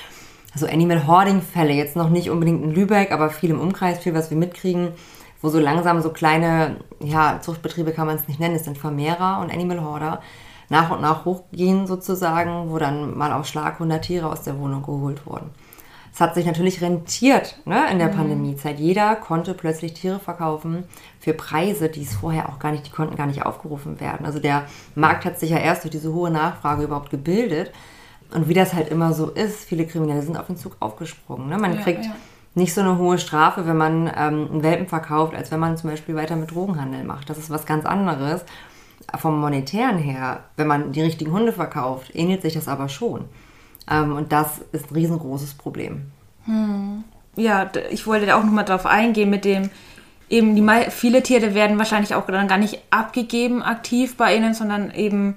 so 0.55 0.65
Animal 0.65 1.07
Hoarding 1.07 1.41
Fälle, 1.41 1.73
jetzt 1.73 1.95
noch 1.95 2.09
nicht 2.09 2.29
unbedingt 2.29 2.63
in 2.63 2.71
Lübeck, 2.71 3.11
aber 3.11 3.29
viel 3.29 3.49
im 3.49 3.59
Umkreis, 3.59 3.99
viel 3.99 4.13
was 4.13 4.29
wir 4.29 4.37
mitkriegen, 4.37 4.89
wo 5.41 5.49
so 5.49 5.59
langsam 5.59 6.01
so 6.01 6.11
kleine, 6.11 6.77
ja, 6.99 7.39
Zuchtbetriebe 7.41 7.91
kann 7.91 8.07
man 8.07 8.15
es 8.15 8.27
nicht 8.27 8.39
nennen, 8.39 8.55
es 8.55 8.63
sind 8.63 8.77
Vermehrer 8.77 9.39
und 9.41 9.51
Animal 9.51 9.83
Hoarder, 9.83 10.21
nach 10.73 10.89
und 10.89 11.01
nach 11.01 11.23
hochgehen 11.23 11.85
sozusagen, 11.85 12.71
wo 12.71 12.79
dann 12.79 13.15
mal 13.15 13.31
auf 13.31 13.45
Schlag 13.45 13.73
100 13.73 14.03
Tiere 14.03 14.27
aus 14.27 14.41
der 14.41 14.59
Wohnung 14.59 14.81
geholt 14.81 15.25
wurden. 15.27 15.51
Es 16.11 16.19
hat 16.19 16.33
sich 16.33 16.47
natürlich 16.47 16.81
rentiert 16.81 17.59
ne, 17.65 17.91
in 17.91 17.99
der 17.99 18.09
mhm. 18.09 18.17
Pandemiezeit. 18.17 18.79
Jeder 18.79 19.15
konnte 19.15 19.53
plötzlich 19.53 19.93
Tiere 19.93 20.19
verkaufen 20.19 20.83
für 21.19 21.33
Preise, 21.33 21.89
die 21.89 22.01
es 22.01 22.15
vorher 22.15 22.49
auch 22.49 22.57
gar 22.57 22.71
nicht, 22.71 22.87
die 22.87 22.91
konnten 22.91 23.15
gar 23.15 23.27
nicht 23.27 23.45
aufgerufen 23.45 23.99
werden. 23.99 24.25
Also 24.25 24.39
der 24.39 24.65
Markt 24.95 25.25
hat 25.25 25.39
sich 25.39 25.51
ja 25.51 25.57
erst 25.57 25.83
durch 25.83 25.91
diese 25.91 26.11
hohe 26.11 26.31
Nachfrage 26.31 26.83
überhaupt 26.83 27.11
gebildet. 27.11 27.71
Und 28.33 28.47
wie 28.47 28.55
das 28.55 28.73
halt 28.73 28.89
immer 28.89 29.13
so 29.13 29.29
ist, 29.29 29.65
viele 29.65 29.85
Kriminelle 29.85 30.23
sind 30.23 30.37
auf 30.37 30.47
den 30.47 30.57
Zug 30.57 30.77
aufgesprungen. 30.79 31.49
Ne? 31.49 31.59
Man 31.59 31.75
ja, 31.75 31.81
kriegt 31.81 32.05
ja. 32.05 32.15
nicht 32.55 32.73
so 32.73 32.81
eine 32.81 32.97
hohe 32.97 33.19
Strafe, 33.19 33.67
wenn 33.67 33.77
man 33.77 34.07
ähm, 34.07 34.49
einen 34.51 34.63
Welpen 34.63 34.87
verkauft, 34.87 35.35
als 35.35 35.51
wenn 35.51 35.59
man 35.59 35.77
zum 35.77 35.91
Beispiel 35.91 36.15
weiter 36.15 36.35
mit 36.35 36.49
Drogenhandel 36.49 37.03
macht. 37.03 37.29
Das 37.29 37.37
ist 37.37 37.51
was 37.51 37.67
ganz 37.67 37.85
anderes. 37.85 38.43
Vom 39.17 39.39
Monetären 39.39 39.97
her, 39.97 40.43
wenn 40.57 40.67
man 40.67 40.91
die 40.91 41.01
richtigen 41.01 41.31
Hunde 41.31 41.53
verkauft, 41.53 42.11
ähnelt 42.13 42.41
sich 42.41 42.53
das 42.53 42.67
aber 42.67 42.89
schon. 42.89 43.25
Ähm, 43.89 44.15
und 44.15 44.31
das 44.31 44.59
ist 44.71 44.91
ein 44.91 44.95
riesengroßes 44.95 45.55
Problem. 45.55 46.11
Hm. 46.45 47.03
Ja, 47.35 47.69
ich 47.89 48.05
wollte 48.05 48.35
auch 48.35 48.43
nochmal 48.43 48.65
darauf 48.65 48.85
eingehen 48.85 49.29
mit 49.29 49.45
dem, 49.45 49.69
eben 50.29 50.55
die 50.55 50.91
viele 50.91 51.23
Tiere 51.23 51.53
werden 51.53 51.77
wahrscheinlich 51.77 52.15
auch 52.15 52.25
dann 52.25 52.47
gar 52.47 52.57
nicht 52.57 52.79
abgegeben 52.91 53.61
aktiv 53.63 54.17
bei 54.17 54.35
ihnen, 54.35 54.53
sondern 54.53 54.91
eben 54.91 55.35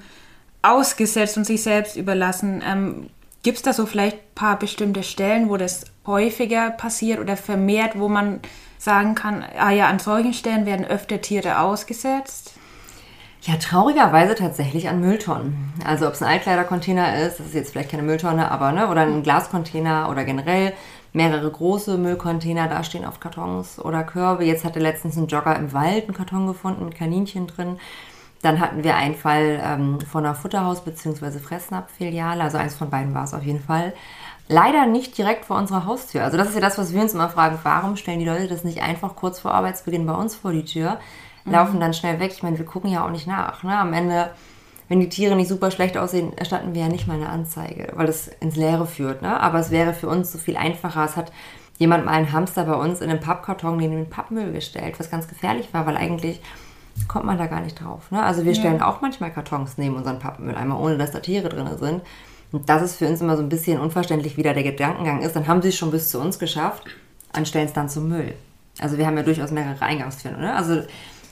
ausgesetzt 0.63 1.37
und 1.37 1.45
sich 1.45 1.63
selbst 1.63 1.97
überlassen. 1.97 2.63
Ähm, 2.67 3.11
Gibt 3.43 3.59
es 3.59 3.63
da 3.63 3.73
so 3.73 3.87
vielleicht 3.87 4.17
ein 4.17 4.35
paar 4.35 4.59
bestimmte 4.59 5.03
Stellen, 5.03 5.49
wo 5.49 5.57
das 5.57 5.85
häufiger 6.07 6.71
passiert 6.71 7.21
oder 7.21 7.37
vermehrt, 7.37 7.99
wo 7.99 8.09
man 8.09 8.41
sagen 8.79 9.15
kann, 9.15 9.45
ah 9.57 9.71
ja, 9.71 9.87
an 9.89 9.99
solchen 9.99 10.35
Stellen 10.35 10.67
werden 10.67 10.85
öfter 10.85 11.21
Tiere 11.21 11.61
ausgesetzt? 11.61 12.56
Ja, 13.47 13.55
traurigerweise 13.59 14.35
tatsächlich 14.35 14.89
an 14.89 15.01
Mülltonnen. 15.01 15.73
Also 15.85 16.09
ob 16.09 16.15
es 16.15 16.23
ein 16.23 16.29
Altkleidercontainer 16.29 17.21
ist, 17.21 17.39
das 17.39 17.47
ist 17.47 17.55
jetzt 17.55 17.71
vielleicht 17.71 17.93
keine 17.93 18.03
Mülltonne, 18.03 18.51
aber 18.51 18.73
ne, 18.73 18.89
oder 18.89 19.03
ein 19.03 19.23
Glascontainer 19.23 20.09
oder 20.11 20.25
generell 20.25 20.73
mehrere 21.13 21.49
große 21.49 21.97
Müllcontainer 21.97 22.67
da 22.67 22.83
stehen 22.83 23.05
auf 23.05 23.21
Kartons 23.21 23.79
oder 23.79 24.03
Körbe. 24.03 24.45
Jetzt 24.45 24.65
hatte 24.65 24.81
letztens 24.81 25.17
ein 25.17 25.29
Jogger 25.29 25.55
im 25.55 25.73
Wald 25.73 26.07
einen 26.07 26.17
Karton 26.17 26.49
gefunden 26.49 26.87
mit 26.87 26.97
Kaninchen 26.97 27.47
drin. 27.47 27.79
Dann 28.43 28.59
hatten 28.59 28.83
wir 28.83 28.97
einen 28.97 29.15
Fall 29.15 29.61
ähm, 29.63 30.01
von 30.01 30.27
einer 30.27 30.35
Futterhaus- 30.35 30.83
bzw. 30.83 31.39
Fressnapf-Filiale, 31.39 32.43
also 32.43 32.59
eins 32.59 32.75
von 32.75 32.91
beiden 32.91 33.15
war 33.15 33.23
es 33.23 33.33
auf 33.33 33.45
jeden 33.45 33.63
Fall. 33.63 33.93
Leider 34.49 34.87
nicht 34.87 35.17
direkt 35.17 35.45
vor 35.45 35.57
unserer 35.57 35.87
Haustür. 35.87 36.25
Also 36.25 36.37
das 36.37 36.49
ist 36.49 36.57
ja 36.57 36.61
das, 36.61 36.79
was 36.79 36.93
wir 36.93 37.01
uns 37.01 37.15
immer 37.15 37.29
fragen, 37.29 37.61
warum 37.63 37.95
stellen 37.97 38.19
die 38.19 38.27
Leute 38.27 38.49
das 38.49 38.65
nicht 38.65 38.83
einfach 38.83 39.15
kurz 39.15 39.39
vor 39.39 39.55
Arbeitsbeginn 39.55 40.05
bei 40.05 40.15
uns 40.15 40.35
vor 40.35 40.51
die 40.53 40.65
Tür? 40.65 40.99
Laufen 41.47 41.81
dann 41.81 41.95
schnell 41.95 42.21
weg. 42.21 42.33
Ich 42.35 42.43
meine, 42.43 42.59
wir 42.59 42.67
gucken 42.67 42.91
ja 42.91 43.05
auch 43.05 43.11
nicht 43.11 43.27
nach. 43.27 43.63
Ne? 43.63 43.77
Am 43.77 43.93
Ende, 43.93 44.31
wenn 44.89 45.01
die 45.01 45.09
Tiere 45.09 45.37
nicht 45.37 45.49
super 45.49 45.71
schlecht 45.71 45.97
aussehen, 45.97 46.37
erstatten 46.37 46.75
wir 46.75 46.83
ja 46.83 46.89
nicht 46.89 47.07
mal 47.07 47.15
eine 47.15 47.29
Anzeige, 47.29 47.93
weil 47.95 48.07
das 48.07 48.29
ins 48.29 48.57
Leere 48.57 48.87
führt. 48.87 49.23
Ne? 49.23 49.41
Aber 49.41 49.59
es 49.59 49.71
wäre 49.71 49.95
für 49.95 50.09
uns 50.09 50.33
so 50.33 50.39
viel 50.39 50.57
einfacher. 50.57 51.05
Es 51.05 51.17
hat 51.17 51.33
jemand 51.79 52.05
mal 52.05 52.13
einen 52.13 52.33
Hamster 52.33 52.65
bei 52.65 52.75
uns 52.75 53.01
in 53.01 53.11
einen 53.11 53.21
Pappkarton 53.21 53.77
neben 53.77 53.97
den 53.97 54.11
Pappmüll 54.11 54.53
gestellt, 54.53 54.99
was 54.99 55.11
ganz 55.11 55.29
gefährlich 55.29 55.73
war, 55.73 55.87
weil 55.87 55.97
eigentlich 55.97 56.41
kommt 57.09 57.27
man 57.27 57.39
da 57.39 57.47
gar 57.47 57.61
nicht 57.61 57.81
drauf. 57.81 58.11
Ne? 58.11 58.23
Also 58.23 58.45
wir 58.45 58.55
stellen 58.55 58.79
ja. 58.79 58.89
auch 58.89 59.01
manchmal 59.01 59.31
Kartons 59.31 59.77
neben 59.77 59.97
unseren 59.97 60.19
Pappmülleimer, 60.19 60.81
ohne 60.81 60.97
dass 60.97 61.11
da 61.11 61.21
Tiere 61.21 61.49
drin 61.49 61.69
sind. 61.79 62.03
Und 62.53 62.69
das 62.69 62.83
ist 62.83 62.97
für 62.97 63.07
uns 63.07 63.21
immer 63.21 63.37
so 63.37 63.43
ein 63.43 63.49
bisschen 63.49 63.81
unverständlich, 63.81 64.37
wie 64.37 64.43
da 64.43 64.53
der 64.53 64.63
Gedankengang 64.63 65.21
ist. 65.21 65.37
Dann 65.37 65.47
haben 65.47 65.61
sie 65.63 65.69
es 65.69 65.77
schon 65.77 65.91
bis 65.91 66.11
zu 66.11 66.21
uns 66.21 66.39
geschafft 66.39 66.85
und 67.37 67.47
stellen 67.47 67.67
es 67.67 67.73
dann 67.73 67.89
zum 67.89 68.09
Müll. 68.09 68.35
Also 68.79 68.99
wir 68.99 69.07
haben 69.07 69.17
ja 69.17 69.23
durchaus 69.23 69.51
mehrere 69.51 69.83
Eingangstüren. 69.83 70.41
Ne? 70.41 70.55
Also 70.55 70.83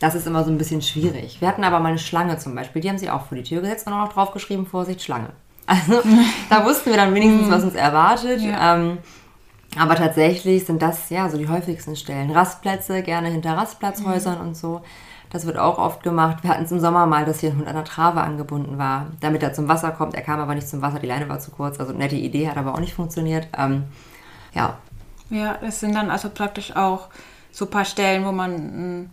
das 0.05 0.14
ist 0.14 0.27
immer 0.27 0.45
so 0.45 0.51
ein 0.51 0.59
bisschen 0.59 0.83
schwierig. 0.83 1.40
Wir 1.40 1.49
hatten 1.49 1.64
aber 1.64 1.81
mal 1.81 1.88
eine 1.88 1.99
Schlange 1.99 2.37
zum 2.37 2.55
Beispiel, 2.55 2.83
die 2.83 2.90
haben 2.90 2.99
sie 2.99 3.09
auch 3.09 3.25
vor 3.25 3.38
die 3.38 3.43
Tür 3.43 3.62
gesetzt 3.62 3.87
und 3.87 3.95
auch 3.95 4.05
noch 4.05 4.12
draufgeschrieben, 4.12 4.67
Vorsicht, 4.67 5.03
Schlange. 5.03 5.31
Also 5.67 6.03
da 6.51 6.62
wussten 6.67 6.90
wir 6.90 6.99
dann 6.99 7.14
wenigstens, 7.14 7.51
was 7.51 7.64
uns 7.64 7.75
erwartet. 7.75 8.43
Ja. 8.43 8.75
Ähm, 8.77 8.99
aber 9.79 9.95
tatsächlich 9.95 10.67
sind 10.67 10.83
das 10.83 11.09
ja 11.09 11.31
so 11.31 11.38
die 11.38 11.49
häufigsten 11.49 11.97
Stellen. 11.97 12.31
Rastplätze, 12.31 13.03
gerne 13.03 13.31
hinter 13.31 13.57
Rastplatzhäusern 13.57 14.40
mhm. 14.40 14.49
und 14.49 14.57
so. 14.59 14.83
Das 15.31 15.47
wird 15.47 15.57
auch 15.57 15.79
oft 15.79 16.03
gemacht. 16.03 16.43
Wir 16.43 16.51
hatten 16.51 16.64
es 16.64 16.71
im 16.71 16.81
Sommer 16.81 17.07
mal, 17.07 17.25
dass 17.25 17.40
hier 17.40 17.51
ein 17.51 17.57
Hund 17.57 17.67
an 17.67 17.75
der 17.75 17.85
Trave 17.85 18.21
angebunden 18.21 18.77
war, 18.77 19.07
damit 19.21 19.43
er 19.43 19.55
zum 19.55 19.69
Wasser 19.69 19.90
kommt. 19.90 20.14
Er 20.14 20.21
kam 20.21 20.38
aber 20.38 20.55
nicht 20.55 20.69
zum 20.69 20.83
Wasser, 20.83 20.99
die 20.99 21.07
Leine 21.07 21.31
war 21.31 21.40
zu 21.40 21.51
kurz. 21.51 21.81
Also 21.81 21.95
nette 21.95 22.17
Idee, 22.17 22.47
hat 22.51 22.59
aber 22.59 22.75
auch 22.75 22.81
nicht 22.81 22.93
funktioniert. 22.93 23.49
Ähm, 23.57 23.85
ja. 24.53 24.77
Ja, 25.31 25.57
das 25.62 25.81
sind 25.81 25.95
dann 25.95 26.11
also 26.11 26.29
praktisch 26.29 26.77
auch 26.77 27.09
so 27.51 27.64
ein 27.64 27.71
paar 27.71 27.87
Stellen, 27.87 28.27
wo 28.27 28.33
man 28.33 29.11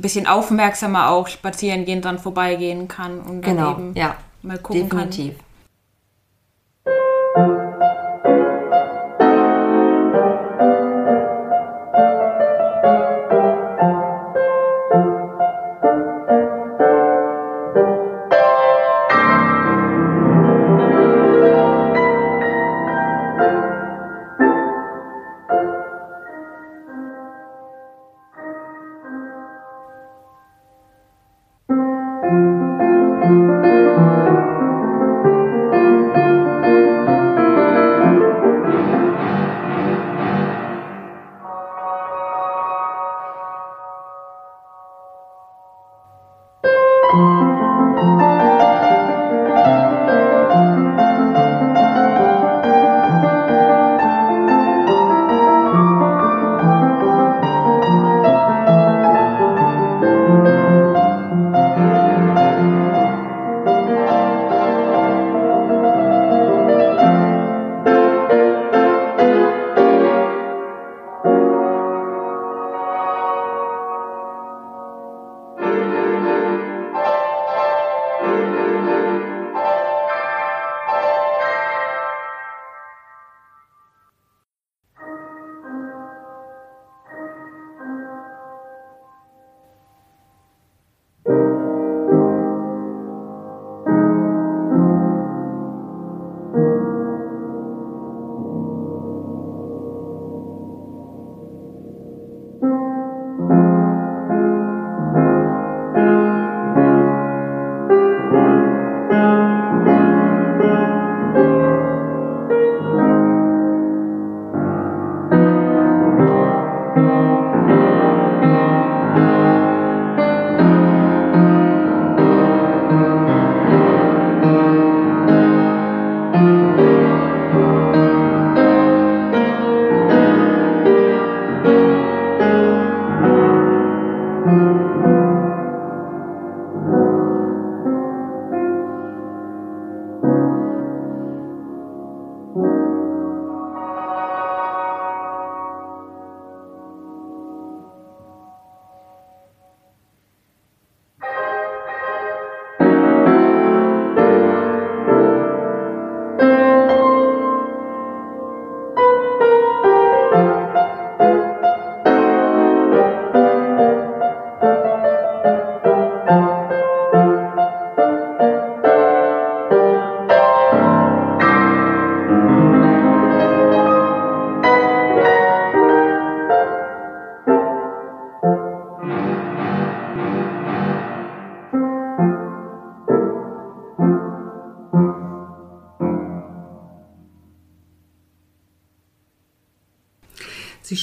ein 0.00 0.02
bisschen 0.02 0.26
aufmerksamer 0.26 1.10
auch 1.10 1.28
spazieren 1.28 1.84
gehen, 1.84 2.00
dran 2.00 2.18
vorbeigehen 2.18 2.88
kann 2.88 3.20
und 3.20 3.42
dann 3.42 3.56
genau, 3.56 3.72
eben 3.72 3.94
ja, 3.94 4.16
mal 4.42 4.58
gucken 4.58 4.88
definitiv. 4.88 5.36
kann. 5.36 5.46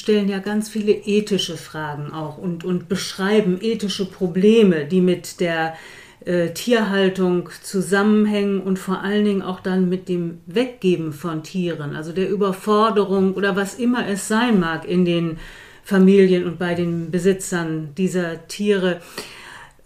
Stellen 0.07 0.29
ja 0.29 0.39
ganz 0.39 0.69
viele 0.69 0.93
ethische 0.93 1.57
Fragen 1.57 2.13
auch 2.13 2.37
und, 2.37 2.63
und 2.63 2.87
beschreiben 2.87 3.57
ethische 3.59 4.09
Probleme, 4.09 4.85
die 4.85 5.01
mit 5.01 5.41
der 5.41 5.75
äh, 6.23 6.51
Tierhaltung 6.51 7.49
zusammenhängen 7.61 8.61
und 8.61 8.79
vor 8.79 9.01
allen 9.01 9.25
Dingen 9.25 9.41
auch 9.41 9.59
dann 9.59 9.89
mit 9.89 10.07
dem 10.07 10.37
Weggeben 10.45 11.11
von 11.11 11.43
Tieren, 11.43 11.93
also 11.93 12.13
der 12.13 12.29
Überforderung 12.29 13.33
oder 13.33 13.57
was 13.57 13.75
immer 13.75 14.07
es 14.07 14.29
sein 14.29 14.61
mag 14.61 14.87
in 14.87 15.03
den 15.03 15.39
Familien 15.83 16.45
und 16.45 16.57
bei 16.57 16.73
den 16.73 17.11
Besitzern 17.11 17.89
dieser 17.97 18.47
Tiere. 18.47 19.01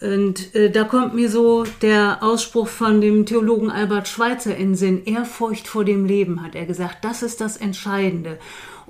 Und 0.01 0.53
äh, 0.53 0.69
da 0.69 0.83
kommt 0.83 1.15
mir 1.15 1.29
so 1.29 1.63
der 1.81 2.19
Ausspruch 2.21 2.67
von 2.67 3.01
dem 3.01 3.25
Theologen 3.25 3.71
Albert 3.71 4.07
Schweitzer 4.07 4.55
in 4.55 4.75
Sinn. 4.75 5.03
Ehrfurcht 5.05 5.67
vor 5.67 5.83
dem 5.83 6.05
Leben, 6.05 6.43
hat 6.43 6.53
er 6.53 6.67
gesagt. 6.67 7.03
Das 7.03 7.23
ist 7.23 7.41
das 7.41 7.57
Entscheidende. 7.57 8.37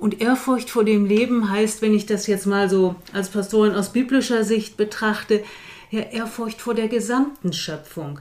Und 0.02 0.20
Ehrfurcht 0.20 0.68
vor 0.68 0.82
dem 0.82 1.06
Leben 1.06 1.48
heißt, 1.48 1.80
wenn 1.80 1.94
ich 1.94 2.06
das 2.06 2.26
jetzt 2.26 2.44
mal 2.44 2.68
so 2.68 2.96
als 3.12 3.28
Pastorin 3.28 3.76
aus 3.76 3.92
biblischer 3.92 4.42
Sicht 4.42 4.76
betrachte, 4.76 5.44
ja, 5.92 6.00
Ehrfurcht 6.00 6.60
vor 6.60 6.74
der 6.74 6.88
gesamten 6.88 7.52
Schöpfung. 7.52 8.18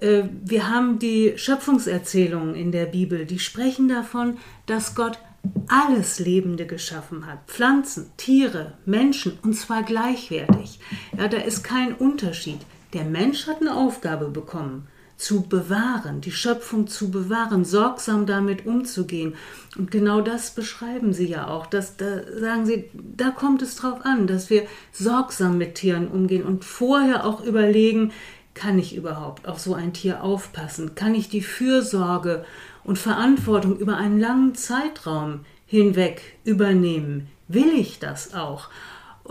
Äh, 0.00 0.24
wir 0.44 0.68
haben 0.68 0.98
die 0.98 1.34
Schöpfungserzählungen 1.36 2.56
in 2.56 2.72
der 2.72 2.86
Bibel, 2.86 3.26
die 3.26 3.38
sprechen 3.38 3.88
davon, 3.88 4.38
dass 4.66 4.96
Gott 4.96 5.20
alles 5.68 6.18
Lebende 6.18 6.66
geschaffen 6.66 7.28
hat. 7.28 7.38
Pflanzen, 7.46 8.10
Tiere, 8.16 8.72
Menschen 8.84 9.38
und 9.44 9.54
zwar 9.54 9.84
gleichwertig. 9.84 10.80
Ja, 11.16 11.28
da 11.28 11.36
ist 11.36 11.62
kein 11.62 11.94
Unterschied. 11.94 12.58
Der 12.92 13.04
Mensch 13.04 13.46
hat 13.46 13.60
eine 13.60 13.76
Aufgabe 13.76 14.30
bekommen, 14.30 14.88
zu 15.20 15.42
bewahren, 15.42 16.22
die 16.22 16.32
Schöpfung 16.32 16.86
zu 16.86 17.10
bewahren, 17.10 17.64
sorgsam 17.64 18.24
damit 18.24 18.64
umzugehen. 18.64 19.34
Und 19.76 19.90
genau 19.90 20.22
das 20.22 20.54
beschreiben 20.54 21.12
Sie 21.12 21.26
ja 21.26 21.46
auch. 21.46 21.66
Dass, 21.66 21.96
da 21.96 22.22
sagen 22.38 22.64
Sie, 22.64 22.90
da 22.94 23.30
kommt 23.30 23.60
es 23.60 23.76
drauf 23.76 24.00
an, 24.04 24.26
dass 24.26 24.48
wir 24.48 24.66
sorgsam 24.92 25.58
mit 25.58 25.74
Tieren 25.74 26.08
umgehen 26.08 26.44
und 26.44 26.64
vorher 26.64 27.26
auch 27.26 27.44
überlegen, 27.44 28.12
kann 28.54 28.78
ich 28.78 28.96
überhaupt 28.96 29.46
auf 29.46 29.60
so 29.60 29.74
ein 29.74 29.92
Tier 29.92 30.24
aufpassen? 30.24 30.94
Kann 30.94 31.14
ich 31.14 31.28
die 31.28 31.42
Fürsorge 31.42 32.44
und 32.82 32.98
Verantwortung 32.98 33.78
über 33.78 33.96
einen 33.96 34.18
langen 34.18 34.54
Zeitraum 34.54 35.40
hinweg 35.66 36.38
übernehmen? 36.44 37.28
Will 37.46 37.72
ich 37.74 37.98
das 37.98 38.32
auch? 38.32 38.68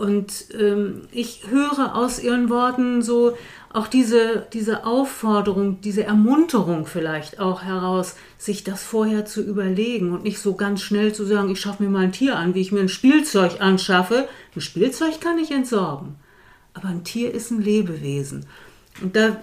Und 0.00 0.46
ähm, 0.58 1.02
ich 1.12 1.42
höre 1.50 1.94
aus 1.94 2.22
Ihren 2.22 2.48
Worten 2.48 3.02
so 3.02 3.36
auch 3.68 3.86
diese, 3.86 4.46
diese 4.54 4.86
Aufforderung, 4.86 5.82
diese 5.82 6.04
Ermunterung 6.04 6.86
vielleicht 6.86 7.38
auch 7.38 7.62
heraus, 7.62 8.16
sich 8.38 8.64
das 8.64 8.82
vorher 8.82 9.26
zu 9.26 9.42
überlegen 9.42 10.12
und 10.12 10.24
nicht 10.24 10.38
so 10.38 10.54
ganz 10.54 10.80
schnell 10.80 11.12
zu 11.12 11.26
sagen, 11.26 11.50
ich 11.50 11.60
schaffe 11.60 11.82
mir 11.82 11.90
mal 11.90 12.04
ein 12.04 12.12
Tier 12.12 12.36
an, 12.36 12.54
wie 12.54 12.62
ich 12.62 12.72
mir 12.72 12.80
ein 12.80 12.88
Spielzeug 12.88 13.60
anschaffe. 13.60 14.26
Ein 14.56 14.62
Spielzeug 14.62 15.20
kann 15.20 15.38
ich 15.38 15.50
entsorgen, 15.50 16.16
aber 16.72 16.88
ein 16.88 17.04
Tier 17.04 17.34
ist 17.34 17.50
ein 17.50 17.60
Lebewesen. 17.60 18.46
Und 19.02 19.16
da 19.16 19.36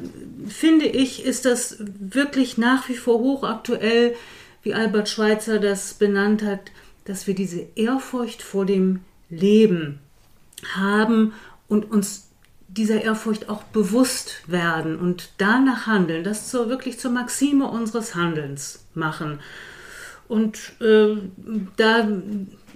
finde 0.47 0.87
ich, 0.87 1.23
ist 1.23 1.45
das 1.45 1.77
wirklich 1.79 2.57
nach 2.57 2.89
wie 2.89 2.97
vor 2.97 3.19
hochaktuell, 3.19 4.15
wie 4.63 4.73
Albert 4.73 5.07
Schweitzer 5.07 5.59
das 5.59 5.93
benannt 5.93 6.41
hat, 6.41 6.71
dass 7.05 7.27
wir 7.27 7.35
diese 7.35 7.63
Ehrfurcht 7.75 8.41
vor 8.41 8.65
dem 8.65 9.01
Leben 9.29 9.99
haben 10.75 11.33
und 11.67 11.89
uns 11.91 12.29
dieser 12.67 13.01
Ehrfurcht 13.01 13.49
auch 13.49 13.63
bewusst 13.63 14.43
werden 14.47 14.97
und 14.97 15.31
danach 15.37 15.87
handeln, 15.87 16.23
das 16.23 16.49
zur, 16.49 16.69
wirklich 16.69 16.99
zur 16.99 17.11
Maxime 17.11 17.67
unseres 17.67 18.15
Handelns 18.15 18.85
machen. 18.93 19.39
Und 20.27 20.73
äh, 20.81 21.15
da 21.77 22.07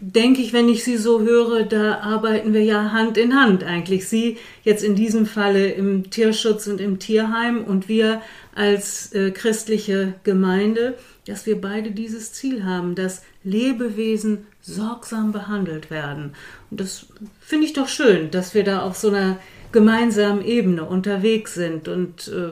denke 0.02 0.42
ich, 0.42 0.52
wenn 0.52 0.68
ich 0.68 0.84
Sie 0.84 0.98
so 0.98 1.22
höre, 1.22 1.64
da 1.64 2.00
arbeiten 2.00 2.54
wir 2.54 2.64
ja 2.64 2.92
Hand 2.92 3.18
in 3.18 3.36
Hand 3.36 3.64
eigentlich. 3.64 4.08
Sie 4.08 4.38
jetzt 4.64 4.84
in 4.84 4.96
diesem 4.96 5.26
Falle 5.26 5.72
im 5.72 6.10
Tierschutz 6.10 6.68
und 6.68 6.82
im 6.82 7.00
Tierheim 7.00 7.64
und 7.64 7.88
wir 7.88 8.22
als 8.56 9.14
äh, 9.14 9.32
christliche 9.32 10.16
Gemeinde, 10.24 10.98
dass 11.28 11.46
wir 11.46 11.62
beide 11.62 11.92
dieses 11.92 12.34
Ziel 12.34 12.66
haben, 12.66 12.96
dass 12.96 13.22
Lebewesen 13.44 14.48
sorgsam 14.62 15.32
behandelt 15.32 15.92
werden. 15.92 16.34
Und 16.72 16.80
das 16.80 17.06
finde 17.40 17.68
ich 17.68 17.74
doch 17.74 17.88
schön, 17.88 18.32
dass 18.32 18.56
wir 18.56 18.64
da 18.64 18.82
auf 18.82 18.98
so 18.98 19.10
einer 19.10 19.38
gemeinsamen 19.72 20.44
Ebene 20.44 20.84
unterwegs 20.84 21.54
sind 21.54 21.88
und 21.88 22.28
äh, 22.28 22.52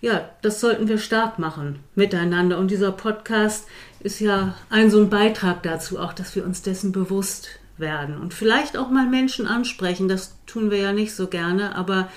ja, 0.00 0.28
das 0.42 0.60
sollten 0.60 0.86
wir 0.88 0.98
stark 0.98 1.38
machen 1.38 1.80
miteinander. 1.96 2.58
Und 2.58 2.70
dieser 2.70 2.92
Podcast 2.92 3.66
ist 4.00 4.20
ja 4.20 4.54
ein 4.70 4.90
so 4.90 5.00
ein 5.00 5.10
Beitrag 5.10 5.62
dazu, 5.62 5.98
auch 5.98 6.12
dass 6.12 6.34
wir 6.36 6.44
uns 6.44 6.62
dessen 6.62 6.92
bewusst 6.92 7.48
werden 7.76 8.18
und 8.18 8.34
vielleicht 8.34 8.76
auch 8.76 8.90
mal 8.90 9.06
Menschen 9.06 9.46
ansprechen. 9.46 10.08
Das 10.08 10.36
tun 10.46 10.70
wir 10.70 10.78
ja 10.78 10.92
nicht 10.92 11.14
so 11.14 11.28
gerne, 11.28 11.74
aber 11.76 12.08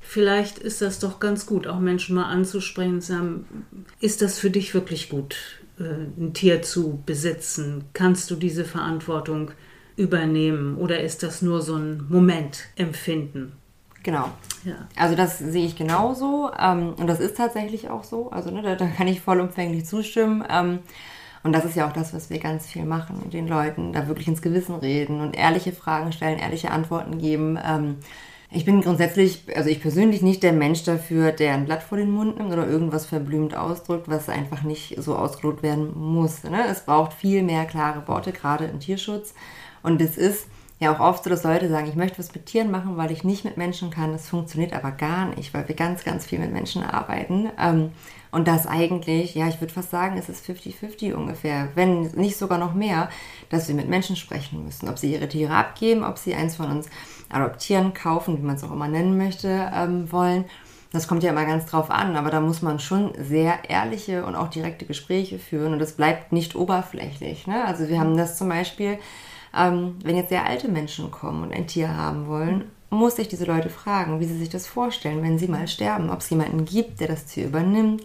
vielleicht 0.00 0.58
ist 0.58 0.82
das 0.82 0.98
doch 0.98 1.20
ganz 1.20 1.46
gut, 1.46 1.66
auch 1.66 1.80
Menschen 1.80 2.14
mal 2.14 2.26
anzusprechen 2.26 2.94
und 2.94 3.04
sagen, 3.04 3.46
ist 4.00 4.22
das 4.22 4.38
für 4.38 4.50
dich 4.50 4.74
wirklich 4.74 5.08
gut, 5.08 5.36
äh, 5.78 5.84
ein 5.84 6.34
Tier 6.34 6.62
zu 6.62 7.02
besitzen? 7.06 7.84
Kannst 7.92 8.30
du 8.30 8.36
diese 8.36 8.64
Verantwortung 8.64 9.52
übernehmen 9.96 10.76
oder 10.76 11.00
ist 11.00 11.22
das 11.22 11.42
nur 11.42 11.62
so 11.62 11.76
ein 11.76 12.06
Momentempfinden? 12.08 13.52
Genau. 14.02 14.28
Ja. 14.64 14.74
Also 14.96 15.14
das 15.14 15.38
sehe 15.38 15.66
ich 15.66 15.76
genauso 15.76 16.50
ähm, 16.58 16.94
und 16.96 17.06
das 17.06 17.20
ist 17.20 17.36
tatsächlich 17.36 17.90
auch 17.90 18.04
so. 18.04 18.30
Also 18.30 18.50
ne, 18.50 18.62
da, 18.62 18.74
da, 18.74 18.86
kann 18.86 19.08
ich 19.08 19.20
vollumfänglich 19.20 19.86
zustimmen. 19.86 20.44
Ähm, 20.48 20.80
und 21.44 21.52
das 21.52 21.64
ist 21.64 21.74
ja 21.74 21.88
auch 21.88 21.92
das, 21.92 22.14
was 22.14 22.30
wir 22.30 22.38
ganz 22.38 22.66
viel 22.66 22.84
machen, 22.84 23.20
mit 23.22 23.32
den 23.32 23.48
Leuten 23.48 23.92
da 23.92 24.06
wirklich 24.06 24.28
ins 24.28 24.42
Gewissen 24.42 24.76
reden 24.76 25.20
und 25.20 25.36
ehrliche 25.36 25.72
Fragen 25.72 26.12
stellen, 26.12 26.38
ehrliche 26.38 26.70
Antworten 26.70 27.18
geben. 27.18 27.58
Ähm, 27.64 27.96
ich 28.54 28.64
bin 28.64 28.82
grundsätzlich, 28.82 29.44
also 29.56 29.70
ich 29.70 29.80
persönlich 29.80 30.22
nicht 30.22 30.42
der 30.42 30.52
Mensch 30.52 30.84
dafür, 30.84 31.32
der 31.32 31.54
ein 31.54 31.64
Blatt 31.64 31.82
vor 31.82 31.96
den 31.96 32.10
Mund 32.10 32.38
nimmt 32.38 32.52
oder 32.52 32.68
irgendwas 32.68 33.06
verblümt 33.06 33.56
ausdrückt, 33.56 34.08
was 34.08 34.28
einfach 34.28 34.62
nicht 34.62 35.02
so 35.02 35.16
ausgedrückt 35.16 35.62
werden 35.62 35.98
muss. 35.98 36.44
Ne? 36.44 36.66
Es 36.68 36.84
braucht 36.84 37.14
viel 37.14 37.42
mehr 37.42 37.64
klare 37.64 38.06
Worte, 38.06 38.30
gerade 38.30 38.66
im 38.66 38.78
Tierschutz. 38.78 39.34
Und 39.82 40.00
es 40.00 40.16
ist 40.16 40.46
ja 40.82 40.94
auch 40.94 41.00
oft 41.00 41.24
so, 41.24 41.30
dass 41.30 41.44
Leute 41.44 41.68
sagen, 41.68 41.88
ich 41.88 41.96
möchte 41.96 42.18
was 42.18 42.34
mit 42.34 42.46
Tieren 42.46 42.70
machen, 42.70 42.96
weil 42.96 43.10
ich 43.10 43.24
nicht 43.24 43.44
mit 43.44 43.56
Menschen 43.56 43.90
kann. 43.90 44.12
Das 44.12 44.28
funktioniert 44.28 44.72
aber 44.72 44.90
gar 44.90 45.26
nicht, 45.34 45.54
weil 45.54 45.66
wir 45.68 45.74
ganz, 45.74 46.04
ganz 46.04 46.26
viel 46.26 46.38
mit 46.38 46.52
Menschen 46.52 46.82
arbeiten. 46.82 47.50
Ähm, 47.58 47.92
und 48.30 48.48
das 48.48 48.66
eigentlich, 48.66 49.34
ja, 49.34 49.46
ich 49.48 49.60
würde 49.60 49.72
fast 49.72 49.90
sagen, 49.90 50.16
es 50.16 50.28
ist 50.28 50.44
50-50 50.48 51.12
ungefähr, 51.12 51.68
wenn 51.74 52.02
nicht 52.12 52.38
sogar 52.38 52.58
noch 52.58 52.74
mehr, 52.74 53.10
dass 53.50 53.68
wir 53.68 53.74
mit 53.74 53.88
Menschen 53.88 54.16
sprechen 54.16 54.64
müssen. 54.64 54.88
Ob 54.88 54.98
sie 54.98 55.12
ihre 55.12 55.28
Tiere 55.28 55.54
abgeben, 55.54 56.02
ob 56.02 56.18
sie 56.18 56.34
eins 56.34 56.56
von 56.56 56.70
uns 56.70 56.88
adoptieren, 57.28 57.92
kaufen, 57.92 58.38
wie 58.38 58.42
man 58.42 58.56
es 58.56 58.64
auch 58.64 58.72
immer 58.72 58.88
nennen 58.88 59.18
möchte, 59.18 59.70
ähm, 59.74 60.10
wollen. 60.10 60.46
Das 60.92 61.08
kommt 61.08 61.22
ja 61.22 61.30
immer 61.30 61.46
ganz 61.46 61.66
drauf 61.66 61.90
an, 61.90 62.16
aber 62.16 62.30
da 62.30 62.40
muss 62.40 62.60
man 62.60 62.78
schon 62.78 63.12
sehr 63.18 63.68
ehrliche 63.68 64.26
und 64.26 64.34
auch 64.34 64.48
direkte 64.48 64.84
Gespräche 64.84 65.38
führen 65.38 65.72
und 65.72 65.80
es 65.80 65.92
bleibt 65.92 66.32
nicht 66.32 66.54
oberflächlich. 66.54 67.46
Ne? 67.46 67.64
Also 67.64 67.88
wir 67.88 67.98
haben 67.98 68.16
das 68.16 68.36
zum 68.36 68.50
Beispiel 68.50 68.98
ähm, 69.56 69.96
wenn 70.02 70.16
jetzt 70.16 70.30
sehr 70.30 70.46
alte 70.46 70.68
Menschen 70.68 71.10
kommen 71.10 71.42
und 71.42 71.52
ein 71.52 71.66
Tier 71.66 71.96
haben 71.96 72.26
wollen, 72.26 72.64
muss 72.90 73.18
ich 73.18 73.28
diese 73.28 73.46
Leute 73.46 73.70
fragen, 73.70 74.20
wie 74.20 74.26
sie 74.26 74.38
sich 74.38 74.50
das 74.50 74.66
vorstellen, 74.66 75.22
wenn 75.22 75.38
sie 75.38 75.48
mal 75.48 75.66
sterben. 75.66 76.10
Ob 76.10 76.20
es 76.20 76.30
jemanden 76.30 76.64
gibt, 76.64 77.00
der 77.00 77.08
das 77.08 77.24
Tier 77.24 77.46
übernimmt, 77.46 78.02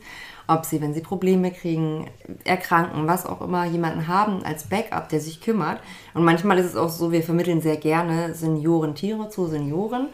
ob 0.48 0.64
sie, 0.66 0.82
wenn 0.82 0.94
sie 0.94 1.02
Probleme 1.02 1.52
kriegen, 1.52 2.10
erkranken, 2.46 3.06
was 3.06 3.26
auch 3.26 3.42
immer, 3.42 3.66
jemanden 3.66 4.08
haben 4.08 4.44
als 4.44 4.70
Backup, 4.70 5.10
der 5.10 5.20
sich 5.20 5.42
kümmert. 5.42 5.82
Und 6.14 6.24
manchmal 6.24 6.58
ist 6.58 6.68
es 6.68 6.76
auch 6.78 6.90
so, 6.90 7.12
wir 7.12 7.22
vermitteln 7.22 7.60
sehr 7.60 7.78
gerne 7.78 8.34
Senioren-Tiere 8.34 9.30
zu 9.30 9.48
Senioren. 9.48 10.08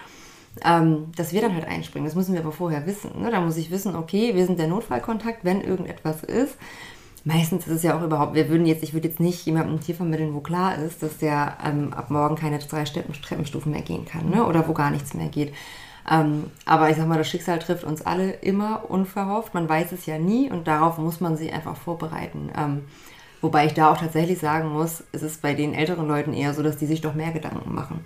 Ähm, 0.63 1.11
dass 1.15 1.33
wir 1.33 1.41
dann 1.41 1.55
halt 1.55 1.67
einspringen. 1.67 2.05
Das 2.05 2.13
müssen 2.13 2.35
wir 2.35 2.41
aber 2.41 2.51
vorher 2.51 2.85
wissen. 2.85 3.19
Ne? 3.19 3.31
Da 3.31 3.41
muss 3.41 3.57
ich 3.57 3.71
wissen, 3.71 3.95
okay, 3.95 4.35
wir 4.35 4.45
sind 4.45 4.59
der 4.59 4.67
Notfallkontakt, 4.67 5.43
wenn 5.43 5.61
irgendetwas 5.61 6.23
ist 6.23 6.59
meistens 7.23 7.67
ist 7.67 7.75
es 7.75 7.83
ja 7.83 7.97
auch 7.97 8.03
überhaupt, 8.03 8.35
wir 8.35 8.49
würden 8.49 8.65
jetzt, 8.65 8.83
ich 8.83 8.93
würde 8.93 9.07
jetzt 9.07 9.19
nicht 9.19 9.45
jemandem 9.45 9.75
ein 9.75 9.81
Tier 9.81 9.95
vermitteln, 9.95 10.33
wo 10.33 10.39
klar 10.39 10.77
ist, 10.77 11.03
dass 11.03 11.17
der 11.17 11.57
ähm, 11.65 11.93
ab 11.93 12.09
morgen 12.09 12.35
keine 12.35 12.59
drei 12.59 12.83
Treppenstufen 12.83 13.71
mehr 13.71 13.81
gehen 13.81 14.05
kann, 14.05 14.29
ne? 14.29 14.45
oder 14.45 14.67
wo 14.67 14.73
gar 14.73 14.91
nichts 14.91 15.13
mehr 15.13 15.29
geht. 15.29 15.53
Ähm, 16.09 16.51
aber 16.65 16.89
ich 16.89 16.97
sag 16.97 17.07
mal, 17.07 17.17
das 17.17 17.29
Schicksal 17.29 17.59
trifft 17.59 17.85
uns 17.85 18.05
alle 18.05 18.31
immer 18.31 18.89
unverhofft. 18.89 19.53
Man 19.53 19.69
weiß 19.69 19.93
es 19.93 20.05
ja 20.05 20.17
nie 20.17 20.51
und 20.51 20.67
darauf 20.67 20.97
muss 20.97 21.21
man 21.21 21.37
sich 21.37 21.53
einfach 21.53 21.77
vorbereiten. 21.77 22.49
Ähm, 22.57 22.81
wobei 23.39 23.67
ich 23.67 23.73
da 23.73 23.89
auch 23.89 23.97
tatsächlich 23.97 24.39
sagen 24.39 24.69
muss, 24.69 25.05
es 25.13 25.23
ist 25.23 25.41
bei 25.41 25.53
den 25.53 25.73
älteren 25.73 26.07
Leuten 26.07 26.33
eher 26.33 26.53
so, 26.53 26.61
dass 26.61 26.77
die 26.77 26.87
sich 26.87 26.99
doch 26.99 27.13
mehr 27.13 27.31
Gedanken 27.31 27.73
machen 27.73 28.01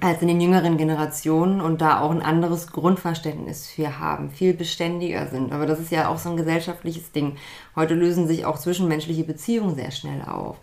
als 0.00 0.22
in 0.22 0.28
den 0.28 0.40
jüngeren 0.40 0.76
Generationen 0.76 1.60
und 1.60 1.80
da 1.80 2.00
auch 2.00 2.10
ein 2.10 2.22
anderes 2.22 2.68
Grundverständnis 2.72 3.68
für 3.68 3.98
haben, 3.98 4.30
viel 4.30 4.54
beständiger 4.54 5.26
sind. 5.26 5.52
Aber 5.52 5.66
das 5.66 5.78
ist 5.78 5.90
ja 5.90 6.08
auch 6.08 6.18
so 6.18 6.30
ein 6.30 6.36
gesellschaftliches 6.36 7.12
Ding. 7.12 7.36
Heute 7.76 7.94
lösen 7.94 8.26
sich 8.26 8.44
auch 8.44 8.58
zwischenmenschliche 8.58 9.24
Beziehungen 9.24 9.74
sehr 9.74 9.90
schnell 9.90 10.22
auf. 10.22 10.56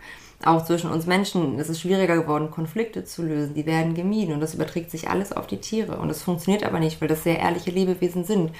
Auch 0.43 0.65
zwischen 0.65 0.91
uns 0.91 1.05
Menschen 1.05 1.57
ist 1.59 1.69
es 1.69 1.79
schwieriger 1.79 2.17
geworden, 2.17 2.51
Konflikte 2.51 3.05
zu 3.05 3.23
lösen. 3.23 3.53
Die 3.53 3.65
werden 3.65 3.93
gemieden 3.93 4.33
und 4.33 4.41
das 4.41 4.53
überträgt 4.53 4.91
sich 4.91 5.09
alles 5.09 5.31
auf 5.31 5.47
die 5.47 5.61
Tiere. 5.61 5.97
Und 5.97 6.09
das 6.09 6.21
funktioniert 6.21 6.63
aber 6.63 6.79
nicht, 6.79 6.99
weil 6.99 7.07
das 7.07 7.23
sehr 7.23 7.39
ehrliche 7.39 7.71
Lebewesen 7.71 8.25
sind. 8.25 8.51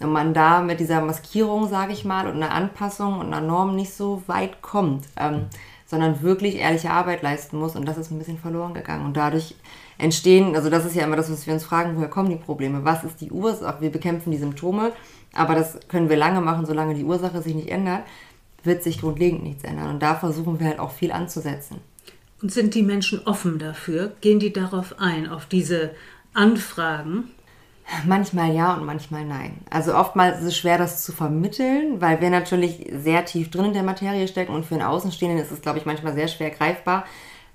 Und 0.00 0.12
man 0.12 0.34
da 0.34 0.60
mit 0.60 0.78
dieser 0.78 1.00
Maskierung, 1.00 1.68
sage 1.68 1.92
ich 1.92 2.04
mal, 2.04 2.26
und 2.26 2.36
einer 2.36 2.52
Anpassung 2.52 3.18
und 3.18 3.26
einer 3.32 3.40
Norm 3.40 3.74
nicht 3.74 3.94
so 3.94 4.22
weit 4.26 4.62
kommt. 4.62 5.06
Ähm, 5.16 5.46
sondern 5.92 6.22
wirklich 6.22 6.56
ehrliche 6.56 6.90
Arbeit 6.90 7.20
leisten 7.20 7.58
muss 7.58 7.76
und 7.76 7.86
das 7.86 7.98
ist 7.98 8.10
ein 8.10 8.18
bisschen 8.18 8.38
verloren 8.38 8.72
gegangen. 8.72 9.04
Und 9.04 9.14
dadurch 9.14 9.54
entstehen, 9.98 10.56
also 10.56 10.70
das 10.70 10.84
ist 10.84 10.94
ja 10.94 11.04
immer 11.04 11.16
das, 11.16 11.30
was 11.30 11.46
wir 11.46 11.54
uns 11.54 11.64
fragen, 11.64 11.96
woher 11.96 12.08
kommen 12.08 12.30
die 12.30 12.36
Probleme? 12.36 12.84
Was 12.84 13.04
ist 13.04 13.20
die 13.20 13.30
Ursache? 13.30 13.80
Wir 13.80 13.90
bekämpfen 13.90 14.30
die 14.30 14.38
Symptome, 14.38 14.92
aber 15.34 15.54
das 15.54 15.78
können 15.88 16.08
wir 16.08 16.16
lange 16.16 16.40
machen, 16.40 16.66
solange 16.66 16.94
die 16.94 17.04
Ursache 17.04 17.42
sich 17.42 17.54
nicht 17.54 17.68
ändert, 17.68 18.02
wird 18.64 18.82
sich 18.82 19.00
grundlegend 19.00 19.42
nichts 19.42 19.64
ändern. 19.64 19.90
Und 19.90 20.02
da 20.02 20.14
versuchen 20.14 20.60
wir 20.60 20.66
halt 20.66 20.78
auch 20.78 20.92
viel 20.92 21.12
anzusetzen. 21.12 21.78
Und 22.40 22.52
sind 22.52 22.74
die 22.74 22.82
Menschen 22.82 23.20
offen 23.24 23.58
dafür? 23.58 24.12
Gehen 24.20 24.40
die 24.40 24.52
darauf 24.52 24.96
ein, 24.98 25.28
auf 25.28 25.46
diese 25.46 25.92
Anfragen? 26.34 27.30
Manchmal 28.06 28.54
ja 28.54 28.74
und 28.74 28.84
manchmal 28.84 29.24
nein. 29.24 29.58
Also 29.70 29.94
oftmals 29.94 30.40
ist 30.40 30.46
es 30.46 30.56
schwer, 30.56 30.78
das 30.78 31.04
zu 31.04 31.12
vermitteln, 31.12 32.00
weil 32.00 32.20
wir 32.20 32.30
natürlich 32.30 32.90
sehr 32.92 33.24
tief 33.24 33.50
drin 33.50 33.66
in 33.66 33.72
der 33.74 33.82
Materie 33.82 34.26
stecken 34.28 34.54
und 34.54 34.64
für 34.64 34.74
einen 34.74 34.84
Außenstehenden 34.84 35.40
ist 35.40 35.50
es, 35.50 35.62
glaube 35.62 35.78
ich, 35.78 35.86
manchmal 35.86 36.14
sehr 36.14 36.28
schwer 36.28 36.50
greifbar, 36.50 37.04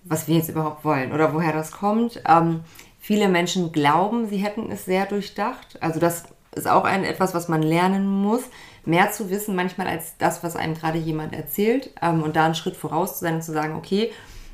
was 0.09 0.27
wir 0.27 0.35
jetzt 0.35 0.49
überhaupt 0.49 0.83
wollen 0.85 1.11
oder 1.11 1.33
woher 1.33 1.53
das 1.53 1.71
kommt. 1.71 2.21
Ähm, 2.27 2.61
viele 2.99 3.29
Menschen 3.29 3.71
glauben, 3.71 4.27
sie 4.27 4.37
hätten 4.37 4.71
es 4.71 4.85
sehr 4.85 5.05
durchdacht. 5.05 5.81
Also 5.81 5.99
das 5.99 6.25
ist 6.55 6.67
auch 6.67 6.83
ein, 6.83 7.03
etwas, 7.03 7.33
was 7.33 7.47
man 7.47 7.61
lernen 7.61 8.07
muss, 8.07 8.43
mehr 8.85 9.11
zu 9.11 9.29
wissen 9.29 9.55
manchmal 9.55 9.87
als 9.87 10.17
das, 10.17 10.43
was 10.43 10.55
einem 10.55 10.73
gerade 10.73 10.97
jemand 10.97 11.33
erzählt 11.33 11.91
ähm, 12.01 12.23
und 12.23 12.35
da 12.35 12.45
einen 12.45 12.55
Schritt 12.55 12.75
voraus 12.75 13.13
zu 13.13 13.25
sein 13.25 13.35
und 13.35 13.43
zu 13.43 13.53
sagen, 13.53 13.75
okay, 13.75 14.11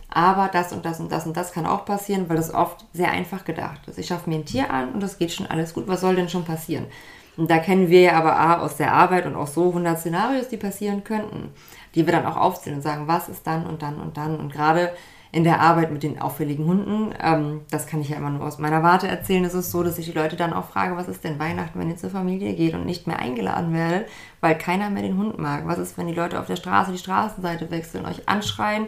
aber 0.09 0.49
das 0.51 0.73
und 0.73 0.85
das 0.85 0.99
und 0.99 1.11
das 1.11 1.25
und 1.25 1.35
das 1.35 1.53
kann 1.53 1.65
auch 1.65 1.85
passieren, 1.85 2.29
weil 2.29 2.37
das 2.37 2.53
oft 2.53 2.85
sehr 2.93 3.11
einfach 3.11 3.45
gedacht 3.45 3.87
ist. 3.87 3.97
Ich 3.97 4.07
schaffe 4.07 4.29
mir 4.29 4.37
ein 4.37 4.45
Tier 4.45 4.69
an 4.69 4.91
und 4.93 5.01
das 5.01 5.17
geht 5.17 5.31
schon 5.31 5.47
alles 5.47 5.73
gut. 5.73 5.87
Was 5.87 6.01
soll 6.01 6.15
denn 6.15 6.29
schon 6.29 6.45
passieren? 6.45 6.85
Und 7.35 7.49
da 7.49 7.57
kennen 7.57 7.89
wir 7.89 8.01
ja 8.01 8.13
aber 8.13 8.37
A, 8.37 8.59
aus 8.59 8.77
der 8.77 8.93
Arbeit 8.93 9.25
und 9.25 9.35
auch 9.35 9.47
so 9.47 9.69
100 9.69 9.99
Szenarios, 9.99 10.49
die 10.49 10.57
passieren 10.57 11.03
könnten, 11.03 11.49
die 11.95 12.05
wir 12.05 12.13
dann 12.13 12.27
auch 12.27 12.37
aufzählen 12.37 12.77
und 12.77 12.83
sagen, 12.83 13.07
was 13.07 13.27
ist 13.27 13.47
dann 13.47 13.65
und 13.65 13.81
dann 13.81 13.99
und 13.99 14.17
dann. 14.17 14.39
Und 14.39 14.53
gerade 14.53 14.93
in 15.33 15.43
der 15.43 15.61
Arbeit 15.61 15.91
mit 15.91 16.03
den 16.03 16.21
auffälligen 16.21 16.67
Hunden, 16.67 17.11
ähm, 17.19 17.61
das 17.71 17.87
kann 17.87 17.99
ich 17.99 18.09
ja 18.09 18.17
immer 18.17 18.29
nur 18.29 18.45
aus 18.45 18.59
meiner 18.59 18.83
Warte 18.83 19.07
erzählen, 19.07 19.43
ist 19.43 19.55
es 19.55 19.71
so, 19.71 19.81
dass 19.81 19.97
ich 19.97 20.05
die 20.05 20.11
Leute 20.11 20.35
dann 20.35 20.53
auch 20.53 20.69
frage, 20.69 20.95
was 20.95 21.07
ist 21.07 21.23
denn 21.23 21.39
Weihnachten, 21.39 21.79
wenn 21.79 21.89
ihr 21.89 21.97
zur 21.97 22.11
Familie 22.11 22.53
geht 22.53 22.75
und 22.75 22.85
nicht 22.85 23.07
mehr 23.07 23.17
eingeladen 23.17 23.73
werdet, 23.73 24.07
weil 24.41 24.55
keiner 24.55 24.91
mehr 24.91 25.01
den 25.01 25.17
Hund 25.17 25.39
mag? 25.39 25.65
Was 25.65 25.79
ist, 25.79 25.97
wenn 25.97 26.05
die 26.05 26.13
Leute 26.13 26.39
auf 26.39 26.45
der 26.45 26.55
Straße 26.55 26.91
die 26.91 26.99
Straßenseite 26.99 27.71
wechseln, 27.71 28.05
euch 28.05 28.29
anschreien, 28.29 28.85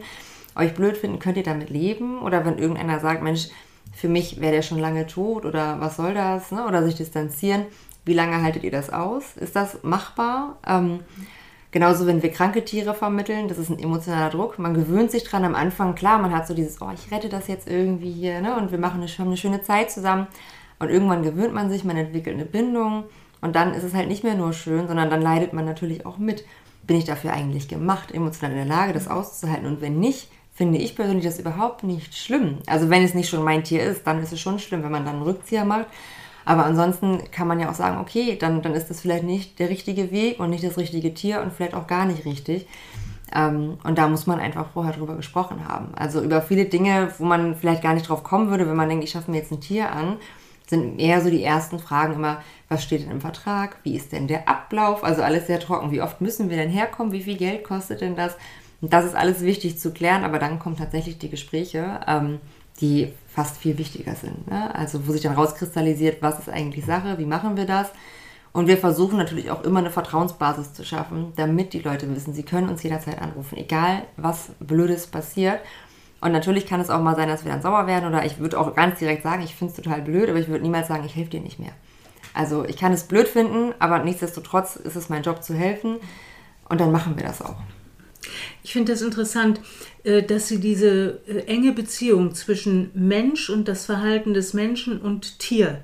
euch 0.55 0.75
blöd 0.75 0.97
finden, 0.97 1.17
könnt 1.17 1.37
ihr 1.37 1.43
damit 1.43 1.71
leben? 1.71 2.19
Oder 2.19 2.45
wenn 2.45 2.59
irgendeiner 2.59 2.99
sagt, 2.99 3.23
Mensch, 3.23 3.47
für 3.91 4.07
mich 4.07 4.39
wäre 4.39 4.53
der 4.53 4.61
schon 4.61 4.79
lange 4.79 5.07
tot 5.07 5.45
oder 5.45 5.79
was 5.79 5.95
soll 5.95 6.13
das? 6.13 6.51
Ne? 6.51 6.67
Oder 6.67 6.83
sich 6.83 6.93
distanzieren. 6.93 7.65
Wie 8.05 8.13
lange 8.13 8.43
haltet 8.43 8.63
ihr 8.63 8.71
das 8.71 8.91
aus? 8.91 9.35
Ist 9.35 9.55
das 9.55 9.81
machbar? 9.81 10.57
Ähm, 10.67 10.99
genauso, 11.75 12.07
wenn 12.07 12.23
wir 12.23 12.31
kranke 12.31 12.63
Tiere 12.63 12.93
vermitteln, 12.93 13.49
das 13.49 13.57
ist 13.57 13.69
ein 13.69 13.79
emotionaler 13.79 14.29
Druck. 14.29 14.57
Man 14.59 14.73
gewöhnt 14.73 15.11
sich 15.11 15.25
dran 15.25 15.43
am 15.43 15.55
Anfang. 15.55 15.93
Klar, 15.93 16.19
man 16.19 16.33
hat 16.33 16.47
so 16.47 16.53
dieses, 16.53 16.81
oh, 16.81 16.89
ich 16.93 17.11
rette 17.11 17.27
das 17.27 17.49
jetzt 17.49 17.69
irgendwie 17.69 18.13
hier 18.13 18.39
ne? 18.39 18.55
und 18.55 18.71
wir 18.71 18.77
machen 18.77 19.01
eine, 19.01 19.11
haben 19.11 19.27
eine 19.27 19.35
schöne 19.35 19.61
Zeit 19.61 19.91
zusammen. 19.91 20.27
Und 20.79 20.89
irgendwann 20.89 21.21
gewöhnt 21.21 21.53
man 21.53 21.69
sich, 21.69 21.83
man 21.83 21.97
entwickelt 21.97 22.37
eine 22.37 22.45
Bindung. 22.45 23.03
Und 23.41 23.57
dann 23.57 23.73
ist 23.73 23.83
es 23.83 23.93
halt 23.93 24.07
nicht 24.07 24.23
mehr 24.23 24.35
nur 24.35 24.53
schön, 24.53 24.87
sondern 24.87 25.09
dann 25.09 25.21
leidet 25.21 25.51
man 25.51 25.65
natürlich 25.65 26.05
auch 26.05 26.17
mit. 26.17 26.45
Bin 26.83 26.95
ich 26.95 27.03
dafür 27.03 27.33
eigentlich 27.33 27.67
gemacht, 27.67 28.13
emotional 28.13 28.57
in 28.57 28.69
der 28.69 28.77
Lage, 28.77 28.93
das 28.93 29.09
auszuhalten? 29.09 29.67
Und 29.67 29.81
wenn 29.81 29.99
nicht, 29.99 30.29
finde 30.53 30.77
ich 30.77 30.95
persönlich 30.95 31.25
das 31.25 31.39
überhaupt 31.39 31.83
nicht 31.83 32.15
schlimm. 32.15 32.59
Also 32.67 32.89
wenn 32.89 33.03
es 33.03 33.13
nicht 33.13 33.27
schon 33.27 33.43
mein 33.43 33.65
Tier 33.65 33.83
ist, 33.83 34.07
dann 34.07 34.23
ist 34.23 34.31
es 34.31 34.39
schon 34.39 34.59
schlimm, 34.59 34.81
wenn 34.81 34.93
man 34.93 35.03
dann 35.03 35.15
einen 35.15 35.23
Rückzieher 35.23 35.65
macht. 35.65 35.87
Aber 36.45 36.65
ansonsten 36.65 37.19
kann 37.31 37.47
man 37.47 37.59
ja 37.59 37.69
auch 37.69 37.75
sagen, 37.75 37.97
okay, 37.99 38.37
dann, 38.39 38.61
dann 38.61 38.73
ist 38.73 38.89
das 38.89 39.01
vielleicht 39.01 39.23
nicht 39.23 39.59
der 39.59 39.69
richtige 39.69 40.11
Weg 40.11 40.39
und 40.39 40.51
nicht 40.51 40.63
das 40.63 40.77
richtige 40.77 41.13
Tier 41.13 41.41
und 41.41 41.51
vielleicht 41.51 41.73
auch 41.73 41.87
gar 41.87 42.05
nicht 42.05 42.25
richtig. 42.25 42.67
Ähm, 43.33 43.77
und 43.83 43.97
da 43.97 44.07
muss 44.07 44.27
man 44.27 44.39
einfach 44.39 44.67
vorher 44.73 44.93
drüber 44.93 45.15
gesprochen 45.15 45.67
haben. 45.67 45.93
Also 45.95 46.21
über 46.21 46.41
viele 46.41 46.65
Dinge, 46.65 47.11
wo 47.17 47.25
man 47.25 47.55
vielleicht 47.55 47.81
gar 47.81 47.95
nicht 47.95 48.07
drauf 48.07 48.23
kommen 48.23 48.49
würde, 48.49 48.67
wenn 48.67 48.75
man 48.75 48.87
denkt, 48.87 49.03
ich 49.03 49.11
schaffe 49.11 49.31
mir 49.31 49.37
jetzt 49.37 49.51
ein 49.51 49.61
Tier 49.61 49.91
an, 49.91 50.17
sind 50.67 50.99
eher 50.99 51.21
so 51.21 51.29
die 51.29 51.43
ersten 51.43 51.79
Fragen 51.79 52.13
immer, 52.13 52.41
was 52.69 52.83
steht 52.83 53.03
denn 53.03 53.11
im 53.11 53.21
Vertrag? 53.21 53.77
Wie 53.83 53.95
ist 53.95 54.11
denn 54.11 54.27
der 54.27 54.47
Ablauf? 54.47 55.03
Also 55.03 55.21
alles 55.21 55.47
sehr 55.47 55.59
trocken. 55.59 55.91
Wie 55.91 56.01
oft 56.01 56.21
müssen 56.21 56.49
wir 56.49 56.57
denn 56.57 56.69
herkommen? 56.69 57.11
Wie 57.11 57.21
viel 57.21 57.37
Geld 57.37 57.63
kostet 57.63 58.01
denn 58.01 58.15
das? 58.15 58.35
Das 58.81 59.05
ist 59.05 59.15
alles 59.15 59.41
wichtig 59.41 59.79
zu 59.79 59.91
klären, 59.91 60.23
aber 60.23 60.39
dann 60.39 60.59
kommen 60.59 60.75
tatsächlich 60.75 61.17
die 61.17 61.29
Gespräche, 61.29 62.01
ähm, 62.07 62.39
die 62.81 63.13
fast 63.33 63.57
viel 63.57 63.77
wichtiger 63.77 64.15
sind. 64.15 64.49
Ne? 64.49 64.73
Also 64.75 65.07
wo 65.07 65.11
sich 65.11 65.21
dann 65.21 65.35
rauskristallisiert, 65.35 66.21
was 66.21 66.39
ist 66.39 66.49
eigentlich 66.49 66.85
Sache, 66.85 67.17
wie 67.17 67.25
machen 67.25 67.57
wir 67.57 67.65
das? 67.65 67.91
Und 68.53 68.67
wir 68.67 68.77
versuchen 68.77 69.17
natürlich 69.17 69.51
auch 69.51 69.63
immer 69.63 69.79
eine 69.79 69.89
Vertrauensbasis 69.89 70.73
zu 70.73 70.85
schaffen, 70.85 71.33
damit 71.35 71.73
die 71.73 71.81
Leute 71.81 72.13
wissen, 72.15 72.33
sie 72.33 72.43
können 72.43 72.69
uns 72.69 72.83
jederzeit 72.83 73.21
anrufen, 73.21 73.57
egal 73.57 74.03
was 74.15 74.51
Blödes 74.59 75.07
passiert. 75.07 75.59
Und 76.21 76.31
natürlich 76.31 76.65
kann 76.65 76.79
es 76.79 76.89
auch 76.89 77.01
mal 77.01 77.17
sein, 77.17 77.27
dass 77.27 77.43
wir 77.43 77.51
dann 77.51 77.61
sauer 77.61 77.85
werden 77.87 78.07
oder 78.07 78.25
ich 78.25 78.39
würde 78.39 78.57
auch 78.57 78.73
ganz 78.73 78.99
direkt 78.99 79.23
sagen, 79.23 79.43
ich 79.43 79.55
finde 79.55 79.71
es 79.71 79.81
total 79.81 80.01
blöd, 80.01 80.29
aber 80.29 80.39
ich 80.39 80.47
würde 80.47 80.63
niemals 80.63 80.87
sagen, 80.87 81.03
ich 81.05 81.15
helfe 81.15 81.31
dir 81.31 81.41
nicht 81.41 81.59
mehr. 81.59 81.73
Also 82.33 82.65
ich 82.65 82.77
kann 82.77 82.93
es 82.93 83.03
blöd 83.03 83.27
finden, 83.27 83.73
aber 83.79 83.99
nichtsdestotrotz 83.99 84.77
ist 84.77 84.95
es 84.95 85.09
mein 85.09 85.23
Job 85.23 85.43
zu 85.43 85.53
helfen 85.53 85.97
und 86.69 86.79
dann 86.79 86.91
machen 86.91 87.17
wir 87.17 87.25
das 87.25 87.41
auch. 87.41 87.57
Ich 88.63 88.73
finde 88.73 88.91
das 88.91 89.01
interessant, 89.01 89.61
äh, 90.03 90.23
dass 90.23 90.47
Sie 90.47 90.59
diese 90.59 91.19
äh, 91.27 91.45
enge 91.47 91.71
Beziehung 91.71 92.33
zwischen 92.33 92.91
Mensch 92.93 93.49
und 93.49 93.67
das 93.67 93.85
Verhalten 93.85 94.33
des 94.33 94.53
Menschen 94.53 94.99
und 94.99 95.39
Tier 95.39 95.83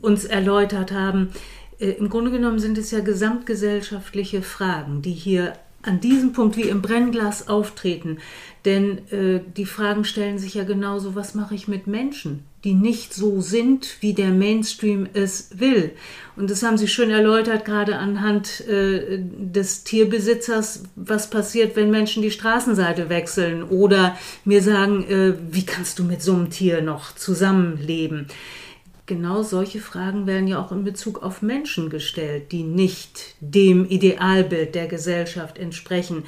uns 0.00 0.24
erläutert 0.24 0.92
haben. 0.92 1.30
Äh, 1.78 1.90
Im 1.90 2.08
Grunde 2.08 2.30
genommen 2.30 2.58
sind 2.58 2.78
es 2.78 2.90
ja 2.90 3.00
gesamtgesellschaftliche 3.00 4.42
Fragen, 4.42 5.02
die 5.02 5.12
hier 5.12 5.54
an 5.82 6.00
diesem 6.00 6.32
Punkt 6.32 6.56
wie 6.56 6.68
im 6.68 6.82
Brennglas 6.82 7.48
auftreten. 7.48 8.18
Denn 8.64 9.06
äh, 9.10 9.40
die 9.56 9.66
Fragen 9.66 10.04
stellen 10.04 10.38
sich 10.38 10.54
ja 10.54 10.64
genauso, 10.64 11.14
was 11.14 11.34
mache 11.34 11.54
ich 11.54 11.68
mit 11.68 11.86
Menschen, 11.86 12.44
die 12.66 12.74
nicht 12.74 13.14
so 13.14 13.40
sind, 13.40 13.96
wie 14.00 14.12
der 14.12 14.32
Mainstream 14.32 15.08
es 15.14 15.50
will. 15.54 15.92
Und 16.34 16.50
das 16.50 16.64
haben 16.64 16.76
Sie 16.76 16.88
schön 16.88 17.10
erläutert, 17.10 17.64
gerade 17.64 17.96
anhand 17.96 18.66
äh, 18.68 19.20
des 19.20 19.84
Tierbesitzers, 19.84 20.82
was 20.96 21.30
passiert, 21.30 21.76
wenn 21.76 21.92
Menschen 21.92 22.24
die 22.24 22.32
Straßenseite 22.32 23.08
wechseln 23.08 23.62
oder 23.62 24.18
mir 24.44 24.62
sagen, 24.62 25.04
äh, 25.08 25.34
wie 25.48 25.64
kannst 25.64 26.00
du 26.00 26.02
mit 26.02 26.22
so 26.22 26.34
einem 26.34 26.50
Tier 26.50 26.82
noch 26.82 27.14
zusammenleben 27.14 28.26
genau 29.08 29.44
solche 29.44 29.78
Fragen 29.78 30.26
werden 30.26 30.48
ja 30.48 30.60
auch 30.60 30.72
in 30.72 30.82
Bezug 30.82 31.22
auf 31.22 31.40
Menschen 31.40 31.90
gestellt, 31.90 32.50
die 32.50 32.64
nicht 32.64 33.36
dem 33.38 33.88
Idealbild 33.88 34.74
der 34.74 34.88
Gesellschaft 34.88 35.58
entsprechen. 35.58 36.24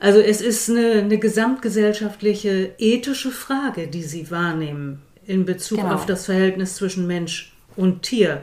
Also 0.00 0.20
es 0.20 0.42
ist 0.42 0.68
eine, 0.68 1.00
eine 1.00 1.16
gesamtgesellschaftliche 1.16 2.74
ethische 2.76 3.30
Frage, 3.30 3.86
die 3.88 4.02
Sie 4.02 4.30
wahrnehmen 4.30 5.00
in 5.30 5.44
Bezug 5.44 5.78
genau. 5.78 5.94
auf 5.94 6.06
das 6.06 6.26
Verhältnis 6.26 6.74
zwischen 6.74 7.06
Mensch 7.06 7.52
und 7.76 8.02
Tier. 8.02 8.42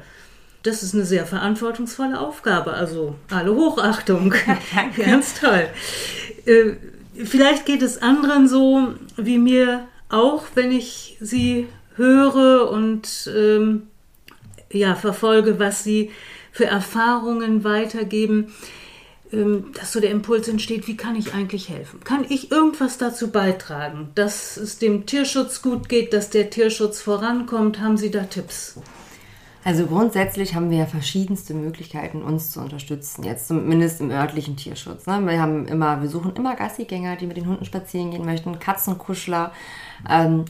Das 0.64 0.84
ist 0.84 0.94
eine 0.96 1.06
sehr 1.06 1.26
verantwortungsvolle 1.26 2.20
Aufgabe. 2.20 2.74
Also 2.74 3.16
alle 3.30 3.54
Hochachtung. 3.54 4.34
Ganz 4.98 5.40
toll. 5.40 5.68
Äh, 6.46 6.74
vielleicht 7.24 7.66
geht 7.66 7.82
es 7.82 8.02
anderen 8.02 8.48
so 8.48 8.94
wie 9.18 9.38
mir 9.38 9.88
auch, 10.10 10.44
wenn 10.56 10.72
ich 10.72 11.18
Sie 11.20 11.68
höre 11.98 12.72
und 12.72 13.30
ähm, 13.36 13.88
ja, 14.72 14.96
verfolge, 14.96 15.60
was 15.60 15.84
sie 15.84 16.12
für 16.52 16.66
Erfahrungen 16.66 17.64
weitergeben, 17.64 18.54
dass 19.32 19.92
so 19.92 20.00
der 20.00 20.12
Impuls 20.12 20.48
entsteht, 20.48 20.88
wie 20.88 20.96
kann 20.96 21.16
ich 21.16 21.34
eigentlich 21.34 21.70
helfen? 21.70 22.00
Kann 22.04 22.26
ich 22.30 22.52
irgendwas 22.52 22.98
dazu 22.98 23.30
beitragen, 23.30 24.10
dass 24.16 24.56
es 24.56 24.78
dem 24.78 25.06
Tierschutz 25.06 25.62
gut 25.62 25.90
geht, 25.90 26.14
dass 26.14 26.30
der 26.30 26.50
Tierschutz 26.50 27.02
vorankommt? 27.02 27.80
Haben 27.80 27.98
Sie 27.98 28.10
da 28.10 28.24
Tipps? 28.24 28.80
Also 29.66 29.86
grundsätzlich 29.86 30.56
haben 30.56 30.72
wir 30.72 30.78
ja 30.78 30.86
verschiedenste 30.86 31.54
Möglichkeiten, 31.54 32.22
uns 32.22 32.52
zu 32.52 32.62
unterstützen. 32.62 33.24
Jetzt 33.24 33.50
zumindest 33.50 34.00
im 34.00 34.12
örtlichen 34.12 34.56
Tierschutz. 34.56 35.06
Ne? 35.08 35.20
Wir 35.26 35.42
haben 35.42 35.68
immer, 35.68 36.02
wir 36.02 36.08
suchen 36.08 36.34
immer 36.38 36.56
Gassigänger, 36.56 37.18
die 37.18 37.26
mit 37.28 37.36
den 37.36 37.48
Hunden 37.48 37.66
spazieren 37.66 38.12
gehen 38.12 38.24
möchten, 38.24 38.60
Katzenkuschler 38.60 39.48
ähm, 39.48 39.52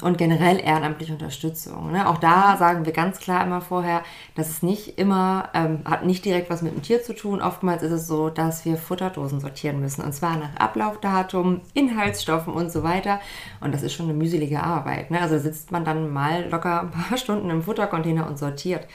und 0.02 0.18
generell 0.18 0.60
ehrenamtliche 0.60 1.14
Unterstützung. 1.14 1.92
Ne? 1.92 2.08
Auch 2.08 2.18
da 2.18 2.58
sagen 2.58 2.86
wir 2.86 2.94
ganz 2.94 3.20
klar 3.20 3.46
immer 3.46 3.62
vorher, 3.62 4.04
dass 4.36 4.50
es 4.50 4.62
nicht 4.62 4.98
immer, 5.00 5.50
ähm, 5.54 5.80
hat 5.86 6.06
nicht 6.06 6.26
direkt 6.26 6.50
was 6.50 6.62
mit 6.62 6.74
dem 6.74 6.82
Tier 6.82 7.02
zu 7.02 7.16
tun. 7.16 7.42
Oftmals 7.42 7.84
ist 7.84 7.92
es 7.92 8.08
so, 8.08 8.30
dass 8.30 8.66
wir 8.66 8.78
Futterdosen 8.78 9.40
sortieren 9.40 9.80
müssen. 9.80 10.04
Und 10.04 10.14
zwar 10.14 10.38
nach 10.38 10.56
Ablaufdatum, 10.58 11.62
Inhaltsstoffen 11.74 12.54
und 12.54 12.72
so 12.72 12.84
weiter. 12.84 13.20
Und 13.62 13.74
das 13.74 13.84
ist 13.84 13.94
schon 13.94 14.08
eine 14.08 14.18
mühselige 14.18 14.62
Arbeit. 14.62 15.12
Ne? 15.12 15.22
Also 15.22 15.40
sitzt 15.40 15.72
man 15.72 15.86
dann 15.86 16.12
mal 16.12 16.50
locker 16.50 16.82
ein 16.82 16.92
paar 16.92 17.18
Stunden 17.18 17.50
im 17.50 17.64
Futtercontainer 17.64 18.28
und 18.28 18.38
sortiert. 18.38 18.88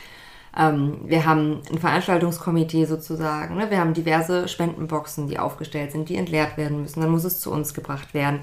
Ähm, 0.56 1.00
wir 1.04 1.24
haben 1.24 1.62
ein 1.70 1.78
Veranstaltungskomitee 1.78 2.84
sozusagen. 2.84 3.56
Ne? 3.56 3.70
Wir 3.70 3.78
haben 3.78 3.94
diverse 3.94 4.48
Spendenboxen, 4.48 5.28
die 5.28 5.38
aufgestellt 5.38 5.92
sind, 5.92 6.08
die 6.08 6.16
entleert 6.16 6.56
werden 6.56 6.82
müssen. 6.82 7.00
Dann 7.00 7.10
muss 7.10 7.24
es 7.24 7.40
zu 7.40 7.50
uns 7.50 7.72
gebracht 7.74 8.12
werden. 8.12 8.40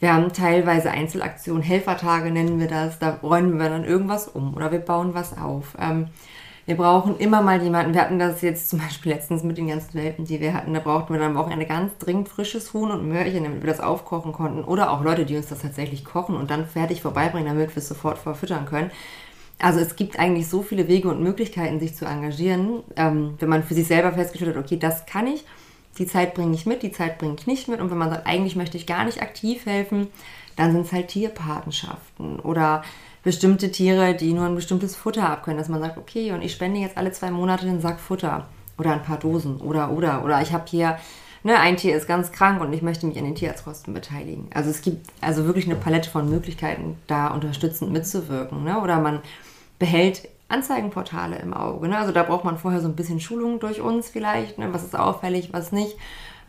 Wir 0.00 0.14
haben 0.14 0.32
teilweise 0.32 0.90
Einzelaktionen, 0.90 1.62
Helfertage 1.62 2.30
nennen 2.30 2.58
wir 2.58 2.68
das. 2.68 2.98
Da 2.98 3.18
räumen 3.22 3.58
wir 3.58 3.68
dann 3.68 3.84
irgendwas 3.84 4.28
um 4.28 4.54
oder 4.54 4.72
wir 4.72 4.80
bauen 4.80 5.14
was 5.14 5.36
auf. 5.38 5.76
Ähm, 5.78 6.08
Wir 6.66 6.76
brauchen 6.76 7.18
immer 7.18 7.42
mal 7.42 7.60
jemanden. 7.62 7.94
Wir 7.94 8.02
hatten 8.02 8.18
das 8.18 8.42
jetzt 8.42 8.70
zum 8.70 8.78
Beispiel 8.78 9.12
letztens 9.12 9.42
mit 9.42 9.58
den 9.58 9.66
ganzen 9.68 9.94
Welpen, 9.94 10.24
die 10.24 10.40
wir 10.40 10.54
hatten. 10.54 10.72
Da 10.74 10.80
brauchten 10.80 11.12
wir 11.12 11.18
dann 11.20 11.32
am 11.32 11.36
Wochenende 11.36 11.66
ganz 11.66 11.96
dringend 11.98 12.28
frisches 12.28 12.72
Huhn 12.72 12.90
und 12.90 13.08
Möhrchen, 13.08 13.42
damit 13.44 13.62
wir 13.62 13.66
das 13.66 13.80
aufkochen 13.80 14.32
konnten. 14.32 14.62
Oder 14.64 14.90
auch 14.92 15.02
Leute, 15.02 15.24
die 15.24 15.36
uns 15.36 15.48
das 15.48 15.62
tatsächlich 15.62 16.04
kochen 16.04 16.36
und 16.36 16.50
dann 16.50 16.66
fertig 16.66 17.02
vorbeibringen, 17.02 17.48
damit 17.48 17.74
wir 17.74 17.78
es 17.78 17.88
sofort 17.88 18.18
verfüttern 18.18 18.66
können. 18.66 18.90
Also 19.58 19.80
es 19.80 19.96
gibt 19.96 20.18
eigentlich 20.18 20.48
so 20.48 20.62
viele 20.62 20.86
Wege 20.88 21.08
und 21.08 21.22
Möglichkeiten, 21.22 21.80
sich 21.80 21.94
zu 21.96 22.04
engagieren, 22.06 22.82
ähm, 22.96 23.34
wenn 23.38 23.48
man 23.48 23.62
für 23.64 23.74
sich 23.74 23.86
selber 23.88 24.12
festgestellt 24.12 24.56
hat, 24.56 24.64
okay, 24.64 24.78
das 24.78 25.06
kann 25.06 25.26
ich, 25.26 25.44
die 26.00 26.06
Zeit 26.06 26.34
bringe 26.34 26.54
ich 26.54 26.66
mit, 26.66 26.82
die 26.82 26.90
Zeit 26.90 27.18
bringe 27.18 27.36
ich 27.38 27.46
nicht 27.46 27.68
mit. 27.68 27.80
Und 27.80 27.90
wenn 27.90 27.98
man 27.98 28.10
sagt, 28.10 28.26
eigentlich 28.26 28.56
möchte 28.56 28.78
ich 28.78 28.86
gar 28.86 29.04
nicht 29.04 29.22
aktiv 29.22 29.66
helfen, 29.66 30.08
dann 30.56 30.72
sind 30.72 30.86
es 30.86 30.92
halt 30.92 31.08
Tierpatenschaften 31.08 32.40
oder 32.40 32.82
bestimmte 33.22 33.70
Tiere, 33.70 34.14
die 34.14 34.32
nur 34.32 34.46
ein 34.46 34.54
bestimmtes 34.54 34.96
Futter 34.96 35.28
abkönnen, 35.28 35.58
dass 35.58 35.68
man 35.68 35.80
sagt, 35.80 35.98
okay, 35.98 36.32
und 36.32 36.42
ich 36.42 36.52
spende 36.52 36.80
jetzt 36.80 36.96
alle 36.96 37.12
zwei 37.12 37.30
Monate 37.30 37.66
einen 37.66 37.82
Sack 37.82 38.00
Futter 38.00 38.48
oder 38.78 38.94
ein 38.94 39.02
paar 39.02 39.18
Dosen 39.18 39.58
oder 39.58 39.92
oder 39.92 40.24
oder 40.24 40.40
ich 40.40 40.54
habe 40.54 40.64
hier 40.66 40.98
ne, 41.42 41.58
ein 41.58 41.76
Tier 41.76 41.94
ist 41.94 42.08
ganz 42.08 42.32
krank 42.32 42.62
und 42.62 42.72
ich 42.72 42.80
möchte 42.80 43.06
mich 43.06 43.18
an 43.18 43.24
den 43.24 43.34
Tierarztkosten 43.34 43.92
beteiligen. 43.92 44.48
Also 44.54 44.70
es 44.70 44.80
gibt 44.80 45.06
also 45.20 45.44
wirklich 45.44 45.66
eine 45.66 45.76
Palette 45.76 46.08
von 46.08 46.30
Möglichkeiten, 46.30 46.96
da 47.08 47.28
unterstützend 47.28 47.92
mitzuwirken. 47.92 48.64
Ne? 48.64 48.80
Oder 48.80 49.00
man 49.00 49.20
behält 49.78 50.28
Anzeigenportale 50.50 51.38
im 51.38 51.54
Auge. 51.54 51.88
Ne? 51.88 51.98
Also 51.98 52.12
da 52.12 52.22
braucht 52.22 52.44
man 52.44 52.58
vorher 52.58 52.80
so 52.80 52.88
ein 52.88 52.96
bisschen 52.96 53.20
Schulung 53.20 53.60
durch 53.60 53.80
uns 53.80 54.08
vielleicht, 54.08 54.58
ne? 54.58 54.72
was 54.72 54.84
ist 54.84 54.98
auffällig, 54.98 55.52
was 55.52 55.72
nicht. 55.72 55.96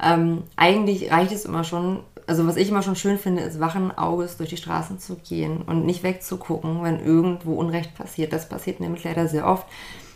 Ähm, 0.01 0.43
eigentlich 0.55 1.11
reicht 1.11 1.31
es 1.31 1.45
immer 1.45 1.63
schon, 1.63 1.99
also 2.27 2.47
was 2.47 2.57
ich 2.57 2.69
immer 2.69 2.81
schon 2.81 2.95
schön 2.95 3.17
finde, 3.17 3.43
ist 3.43 3.59
wachen 3.59 3.95
Auges 3.95 4.37
durch 4.37 4.49
die 4.49 4.57
Straßen 4.57 4.99
zu 4.99 5.15
gehen 5.17 5.61
und 5.61 5.85
nicht 5.85 6.03
wegzugucken, 6.03 6.83
wenn 6.83 6.99
irgendwo 6.99 7.53
Unrecht 7.53 7.95
passiert. 7.95 8.33
Das 8.33 8.49
passiert 8.49 8.79
nämlich 8.79 9.03
leider 9.03 9.27
sehr 9.27 9.47
oft, 9.47 9.67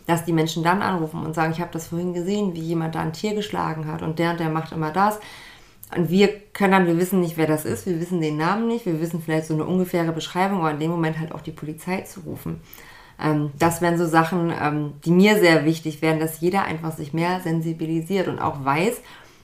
dass 0.07 0.25
die 0.25 0.33
Menschen 0.33 0.63
dann 0.63 0.81
anrufen 0.81 1.25
und 1.25 1.35
sagen, 1.35 1.51
ich 1.51 1.61
habe 1.61 1.71
das 1.71 1.87
vorhin 1.87 2.13
gesehen, 2.13 2.53
wie 2.55 2.61
jemand 2.61 2.95
da 2.95 3.01
ein 3.01 3.13
Tier 3.13 3.35
geschlagen 3.35 3.87
hat 3.87 4.01
und 4.01 4.19
der 4.19 4.31
und 4.31 4.39
der 4.39 4.49
macht 4.49 4.71
immer 4.71 4.91
das. 4.91 5.19
Und 5.95 6.09
wir 6.09 6.29
können 6.53 6.71
dann, 6.71 6.87
wir 6.87 6.97
wissen 6.97 7.19
nicht, 7.19 7.37
wer 7.37 7.47
das 7.47 7.63
ist, 7.63 7.85
wir 7.85 7.99
wissen 7.99 8.19
den 8.19 8.37
Namen 8.37 8.67
nicht, 8.67 8.85
wir 8.85 8.99
wissen 8.99 9.21
vielleicht 9.21 9.45
so 9.45 9.53
eine 9.53 9.65
ungefähre 9.65 10.11
Beschreibung, 10.11 10.59
aber 10.59 10.71
in 10.71 10.79
dem 10.79 10.91
Moment 10.91 11.19
halt 11.19 11.31
auch 11.31 11.41
die 11.41 11.51
Polizei 11.51 12.01
zu 12.01 12.21
rufen. 12.21 12.59
Ähm, 13.21 13.51
das 13.59 13.81
wären 13.81 13.97
so 13.97 14.05
Sachen, 14.05 14.51
ähm, 14.51 14.93
die 15.05 15.11
mir 15.11 15.39
sehr 15.39 15.65
wichtig 15.65 16.01
wären, 16.01 16.19
dass 16.19 16.41
jeder 16.41 16.63
einfach 16.63 16.95
sich 16.95 17.13
mehr 17.13 17.39
sensibilisiert 17.41 18.27
und 18.27 18.39
auch 18.39 18.63
weiß, 18.63 19.01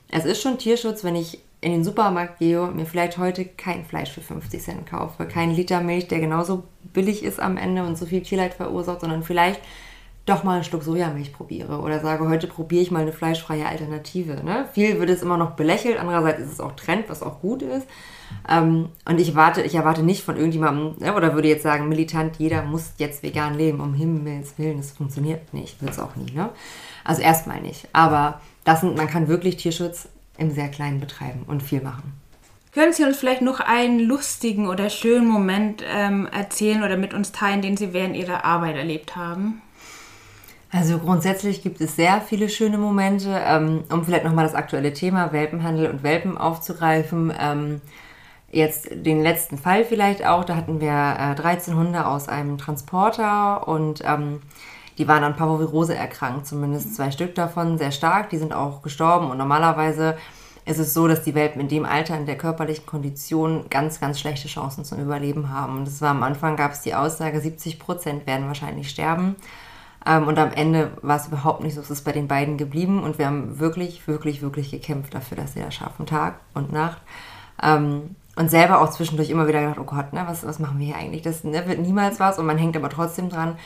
es 0.09 0.25
ist 0.25 0.41
schon 0.41 0.57
Tierschutz, 0.57 1.03
wenn 1.03 1.15
ich 1.15 1.39
in 1.61 1.71
den 1.71 1.83
Supermarkt 1.83 2.39
gehe 2.39 2.61
und 2.61 2.75
mir 2.75 2.85
vielleicht 2.85 3.17
heute 3.17 3.45
kein 3.45 3.85
Fleisch 3.85 4.11
für 4.11 4.21
50 4.21 4.61
Cent 4.61 4.85
kaufe, 4.87 5.25
kein 5.25 5.51
Liter 5.51 5.79
Milch, 5.81 6.07
der 6.07 6.19
genauso 6.19 6.63
billig 6.91 7.23
ist 7.23 7.39
am 7.39 7.55
Ende 7.55 7.83
und 7.83 7.97
so 7.97 8.07
viel 8.07 8.21
Tierleid 8.21 8.55
verursacht, 8.55 9.01
sondern 9.01 9.23
vielleicht 9.23 9.61
doch 10.25 10.43
mal 10.43 10.55
einen 10.55 10.63
Schluck 10.63 10.83
Sojamilch 10.83 11.33
probiere 11.33 11.79
oder 11.79 11.99
sage, 11.99 12.27
heute 12.27 12.47
probiere 12.47 12.81
ich 12.81 12.91
mal 12.91 13.01
eine 13.01 13.13
fleischfreie 13.13 13.67
Alternative. 13.67 14.43
Ne? 14.43 14.67
Viel 14.73 14.99
wird 14.99 15.09
es 15.09 15.21
immer 15.21 15.37
noch 15.37 15.51
belächelt, 15.51 15.99
andererseits 15.99 16.41
ist 16.41 16.53
es 16.53 16.59
auch 16.59 16.73
Trend, 16.73 17.09
was 17.09 17.23
auch 17.23 17.41
gut 17.41 17.61
ist. 17.61 17.87
Ähm, 18.49 18.89
und 19.05 19.19
ich 19.19 19.35
warte, 19.35 19.61
ich 19.61 19.75
erwarte 19.75 20.03
nicht 20.03 20.23
von 20.23 20.35
irgendjemandem, 20.35 20.95
ne, 20.99 21.15
oder 21.15 21.33
würde 21.33 21.47
jetzt 21.47 21.63
sagen, 21.63 21.89
militant, 21.89 22.37
jeder 22.37 22.63
muss 22.63 22.93
jetzt 22.97 23.23
vegan 23.23 23.55
leben, 23.55 23.79
um 23.79 23.93
Himmels 23.93 24.53
Willen, 24.57 24.77
das 24.77 24.91
funktioniert 24.91 25.53
nicht, 25.53 25.81
wird 25.81 25.91
es 25.91 25.99
auch 25.99 26.15
nie. 26.15 26.31
Ne? 26.31 26.49
Also 27.03 27.21
erstmal 27.21 27.61
nicht. 27.61 27.87
Aber 27.93 28.41
das 28.63 28.81
sind, 28.81 28.97
man 28.97 29.07
kann 29.07 29.27
wirklich 29.27 29.57
Tierschutz 29.57 30.07
im 30.37 30.51
sehr 30.51 30.69
kleinen 30.69 30.99
betreiben 30.99 31.43
und 31.47 31.63
viel 31.63 31.81
machen. 31.81 32.13
Können 32.73 32.93
Sie 32.93 33.03
uns 33.03 33.17
vielleicht 33.17 33.41
noch 33.41 33.59
einen 33.59 33.99
lustigen 33.99 34.67
oder 34.67 34.89
schönen 34.89 35.27
Moment 35.27 35.83
ähm, 35.93 36.27
erzählen 36.31 36.83
oder 36.83 36.95
mit 36.95 37.13
uns 37.13 37.33
teilen, 37.33 37.61
den 37.61 37.75
Sie 37.75 37.91
während 37.91 38.15
Ihrer 38.15 38.45
Arbeit 38.45 38.77
erlebt 38.77 39.15
haben? 39.17 39.61
Also 40.71 40.97
grundsätzlich 40.99 41.63
gibt 41.63 41.81
es 41.81 41.97
sehr 41.97 42.21
viele 42.21 42.47
schöne 42.47 42.77
Momente. 42.77 43.41
Ähm, 43.45 43.83
um 43.91 44.05
vielleicht 44.05 44.23
nochmal 44.23 44.45
das 44.45 44.55
aktuelle 44.55 44.93
Thema 44.93 45.33
Welpenhandel 45.33 45.89
und 45.89 46.03
Welpen 46.03 46.37
aufzugreifen. 46.37 47.33
Ähm, 47.37 47.81
jetzt 48.51 48.89
den 48.91 49.21
letzten 49.21 49.57
Fall 49.57 49.85
vielleicht 49.85 50.25
auch. 50.25 50.43
Da 50.43 50.55
hatten 50.55 50.81
wir 50.81 51.15
äh, 51.19 51.35
13 51.35 51.75
Hunde 51.75 52.05
aus 52.05 52.27
einem 52.27 52.57
Transporter 52.57 53.67
und 53.67 54.03
ähm, 54.05 54.41
die 54.97 55.07
waren 55.07 55.23
an 55.23 55.35
Parvovirose 55.35 55.95
erkrankt, 55.95 56.45
zumindest 56.45 56.95
zwei 56.95 57.11
Stück 57.11 57.33
davon, 57.35 57.77
sehr 57.77 57.91
stark. 57.91 58.29
Die 58.29 58.37
sind 58.37 58.53
auch 58.53 58.81
gestorben 58.81 59.31
und 59.31 59.37
normalerweise 59.37 60.17
ist 60.65 60.77
es 60.77 60.93
so, 60.93 61.07
dass 61.07 61.23
die 61.23 61.33
Welpen 61.33 61.61
in 61.61 61.69
dem 61.69 61.85
Alter, 61.85 62.15
in 62.17 62.25
der 62.25 62.37
körperlichen 62.37 62.85
Kondition 62.85 63.65
ganz, 63.69 63.99
ganz 63.99 64.19
schlechte 64.19 64.47
Chancen 64.47 64.85
zum 64.85 64.99
Überleben 64.99 65.49
haben. 65.49 65.77
Und 65.77 65.87
das 65.87 66.01
war 66.01 66.11
am 66.11 66.23
Anfang, 66.23 66.55
gab 66.55 66.73
es 66.73 66.81
die 66.81 66.93
Aussage, 66.93 67.41
70 67.41 67.79
Prozent 67.79 68.27
werden 68.27 68.47
wahrscheinlich 68.47 68.89
sterben. 68.89 69.35
Ähm, 70.05 70.27
und 70.27 70.37
am 70.37 70.51
Ende 70.51 70.91
war 71.01 71.17
es 71.17 71.27
überhaupt 71.27 71.63
nicht 71.63 71.75
so. 71.75 71.81
Es 71.81 71.89
ist 71.89 72.03
bei 72.03 72.11
den 72.11 72.27
beiden 72.27 72.57
geblieben 72.57 73.03
und 73.03 73.17
wir 73.17 73.25
haben 73.25 73.59
wirklich, 73.59 74.07
wirklich, 74.07 74.41
wirklich 74.41 74.71
gekämpft 74.71 75.15
dafür, 75.15 75.37
dass 75.37 75.53
sie 75.53 75.61
das 75.61 75.73
schaffen, 75.73 76.05
Tag 76.05 76.35
und 76.53 76.71
Nacht. 76.71 77.01
Ähm, 77.61 78.15
und 78.35 78.49
selber 78.49 78.81
auch 78.81 78.89
zwischendurch 78.89 79.29
immer 79.29 79.47
wieder 79.47 79.61
gedacht, 79.61 79.79
oh 79.79 79.83
Gott, 79.83 80.13
ne, 80.13 80.23
was, 80.25 80.45
was 80.45 80.59
machen 80.59 80.79
wir 80.79 80.87
hier 80.87 80.95
eigentlich? 80.95 81.21
Das 81.21 81.43
ne, 81.43 81.67
wird 81.67 81.79
niemals 81.79 82.19
was 82.19 82.39
und 82.39 82.45
man 82.45 82.57
hängt 82.57 82.77
aber 82.77 82.89
trotzdem 82.89 83.29
dran. 83.29 83.57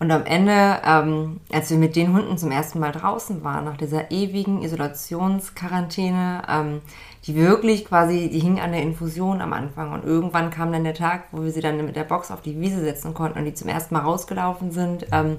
Und 0.00 0.10
am 0.10 0.24
Ende, 0.24 0.80
ähm, 0.84 1.40
als 1.52 1.70
wir 1.70 1.78
mit 1.78 1.94
den 1.94 2.12
Hunden 2.12 2.36
zum 2.36 2.50
ersten 2.50 2.80
Mal 2.80 2.92
draußen 2.92 3.44
waren, 3.44 3.64
nach 3.64 3.76
dieser 3.76 4.10
ewigen 4.10 4.62
Isolationsquarantäne, 4.62 6.42
ähm, 6.48 6.80
die 7.26 7.36
wirklich 7.36 7.84
quasi, 7.84 8.28
die 8.28 8.40
hing 8.40 8.60
an 8.60 8.72
der 8.72 8.82
Infusion 8.82 9.40
am 9.40 9.52
Anfang. 9.52 9.92
Und 9.92 10.04
irgendwann 10.04 10.50
kam 10.50 10.72
dann 10.72 10.84
der 10.84 10.94
Tag, 10.94 11.24
wo 11.30 11.42
wir 11.42 11.52
sie 11.52 11.60
dann 11.60 11.84
mit 11.84 11.96
der 11.96 12.04
Box 12.04 12.30
auf 12.30 12.42
die 12.42 12.60
Wiese 12.60 12.80
setzen 12.80 13.14
konnten 13.14 13.38
und 13.38 13.44
die 13.44 13.54
zum 13.54 13.68
ersten 13.68 13.94
Mal 13.94 14.00
rausgelaufen 14.00 14.72
sind. 14.72 15.06
Ähm, 15.12 15.38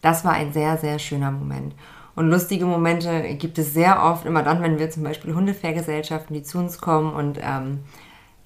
das 0.00 0.24
war 0.24 0.32
ein 0.32 0.52
sehr, 0.52 0.78
sehr 0.78 0.98
schöner 0.98 1.30
Moment. 1.30 1.74
Und 2.14 2.28
lustige 2.28 2.66
Momente 2.66 3.22
gibt 3.36 3.58
es 3.58 3.72
sehr 3.72 4.02
oft, 4.02 4.26
immer 4.26 4.42
dann, 4.42 4.62
wenn 4.62 4.78
wir 4.78 4.90
zum 4.90 5.02
Beispiel 5.02 5.34
Hundefairgesellschaften, 5.34 6.34
die 6.34 6.42
zu 6.42 6.58
uns 6.58 6.78
kommen 6.80 7.14
und 7.14 7.38
ähm, 7.40 7.80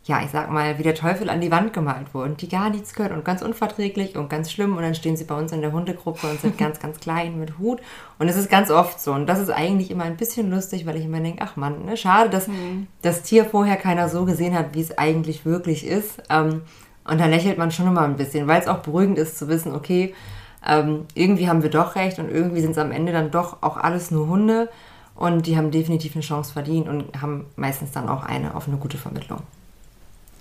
ja, 0.06 0.22
ich 0.22 0.30
sag 0.30 0.52
mal, 0.52 0.78
wie 0.78 0.84
der 0.84 0.94
Teufel 0.94 1.28
an 1.28 1.40
die 1.40 1.50
Wand 1.50 1.72
gemalt 1.72 2.14
wurden, 2.14 2.36
die 2.36 2.48
gar 2.48 2.70
nichts 2.70 2.94
können 2.94 3.16
und 3.16 3.24
ganz 3.24 3.42
unverträglich 3.42 4.16
und 4.16 4.30
ganz 4.30 4.52
schlimm. 4.52 4.76
Und 4.76 4.82
dann 4.84 4.94
stehen 4.94 5.16
sie 5.16 5.24
bei 5.24 5.36
uns 5.36 5.50
in 5.50 5.62
der 5.62 5.72
Hundegruppe 5.72 6.28
und 6.28 6.40
sind 6.40 6.56
ganz, 6.58 6.78
ganz 6.78 7.00
klein 7.00 7.40
mit 7.40 7.58
Hut. 7.58 7.80
Und 8.20 8.28
es 8.28 8.36
ist 8.36 8.48
ganz 8.48 8.70
oft 8.70 9.00
so. 9.00 9.12
Und 9.12 9.26
das 9.26 9.40
ist 9.40 9.50
eigentlich 9.50 9.90
immer 9.90 10.04
ein 10.04 10.16
bisschen 10.16 10.48
lustig, 10.48 10.86
weil 10.86 10.94
ich 10.94 11.04
immer 11.04 11.18
denke, 11.18 11.42
ach 11.42 11.56
Mann, 11.56 11.84
ne, 11.84 11.96
schade, 11.96 12.30
dass 12.30 12.46
mhm. 12.46 12.86
das 13.02 13.22
Tier 13.22 13.46
vorher 13.46 13.74
keiner 13.74 14.08
so 14.08 14.24
gesehen 14.24 14.56
hat, 14.56 14.74
wie 14.74 14.80
es 14.80 14.96
eigentlich 14.96 15.44
wirklich 15.44 15.84
ist. 15.84 16.22
Ähm, 16.30 16.62
und 17.04 17.20
da 17.20 17.26
lächelt 17.26 17.58
man 17.58 17.72
schon 17.72 17.88
immer 17.88 18.02
ein 18.02 18.16
bisschen, 18.16 18.46
weil 18.46 18.60
es 18.60 18.68
auch 18.68 18.78
beruhigend 18.78 19.18
ist 19.18 19.36
zu 19.36 19.48
wissen, 19.48 19.74
okay, 19.74 20.14
ähm, 20.64 21.06
irgendwie 21.14 21.48
haben 21.48 21.64
wir 21.64 21.70
doch 21.70 21.96
recht 21.96 22.20
und 22.20 22.30
irgendwie 22.30 22.60
sind 22.60 22.72
es 22.72 22.78
am 22.78 22.92
Ende 22.92 23.10
dann 23.10 23.32
doch 23.32 23.62
auch 23.62 23.76
alles 23.76 24.12
nur 24.12 24.28
Hunde 24.28 24.68
und 25.16 25.46
die 25.46 25.56
haben 25.56 25.72
definitiv 25.72 26.14
eine 26.14 26.22
Chance 26.22 26.52
verdient 26.52 26.88
und 26.88 27.20
haben 27.20 27.46
meistens 27.56 27.90
dann 27.90 28.08
auch 28.08 28.22
eine 28.22 28.54
auf 28.54 28.68
eine 28.68 28.76
gute 28.76 28.98
Vermittlung. 28.98 29.40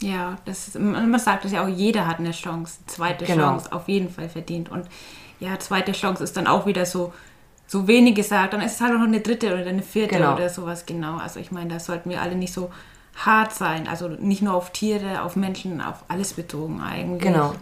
Ja, 0.02 0.36
das 0.46 0.68
ist, 0.68 0.80
man 0.80 1.18
sagt 1.20 1.46
das 1.46 1.52
ja 1.52 1.64
auch, 1.64 1.70
jeder 1.70 2.06
hat 2.06 2.20
eine 2.20 2.32
Chance, 2.32 2.80
zweite 2.86 3.26
genau. 3.26 3.44
Chance 3.44 3.72
auf 3.72 3.88
jeden 3.88 4.10
Fall 4.10 4.30
verdient. 4.30 4.70
Und 4.70 4.88
ja, 5.40 5.58
zweite 5.60 5.94
Chance 5.94 6.24
ist 6.24 6.36
dann 6.36 6.48
auch 6.48 6.66
wieder 6.66 6.86
so, 6.86 7.14
so 7.68 7.88
wenig 7.88 8.16
gesagt, 8.16 8.54
dann 8.54 8.62
ist 8.62 8.76
es 8.76 8.82
halt 8.82 8.94
noch 8.94 9.02
eine 9.02 9.22
dritte 9.22 9.54
oder 9.54 9.66
eine 9.66 9.82
vierte 9.82 10.16
genau. 10.16 10.36
oder 10.36 10.50
sowas, 10.50 10.86
genau. 10.86 11.18
Also 11.18 11.40
ich 11.40 11.52
meine, 11.52 11.70
da 11.70 11.80
sollten 11.80 12.10
wir 12.10 12.22
alle 12.22 12.36
nicht 12.36 12.54
so 12.54 12.72
hart 13.16 13.54
sein. 13.54 13.88
Also 13.88 14.10
nicht 14.10 14.42
nur 14.42 14.54
auf 14.54 14.72
Tiere, 14.72 15.22
auf 15.24 15.36
Menschen, 15.36 15.82
auf 15.82 16.04
alles 16.08 16.34
bezogen 16.34 16.82
eigentlich. 16.82 17.22
Genau. 17.22 17.54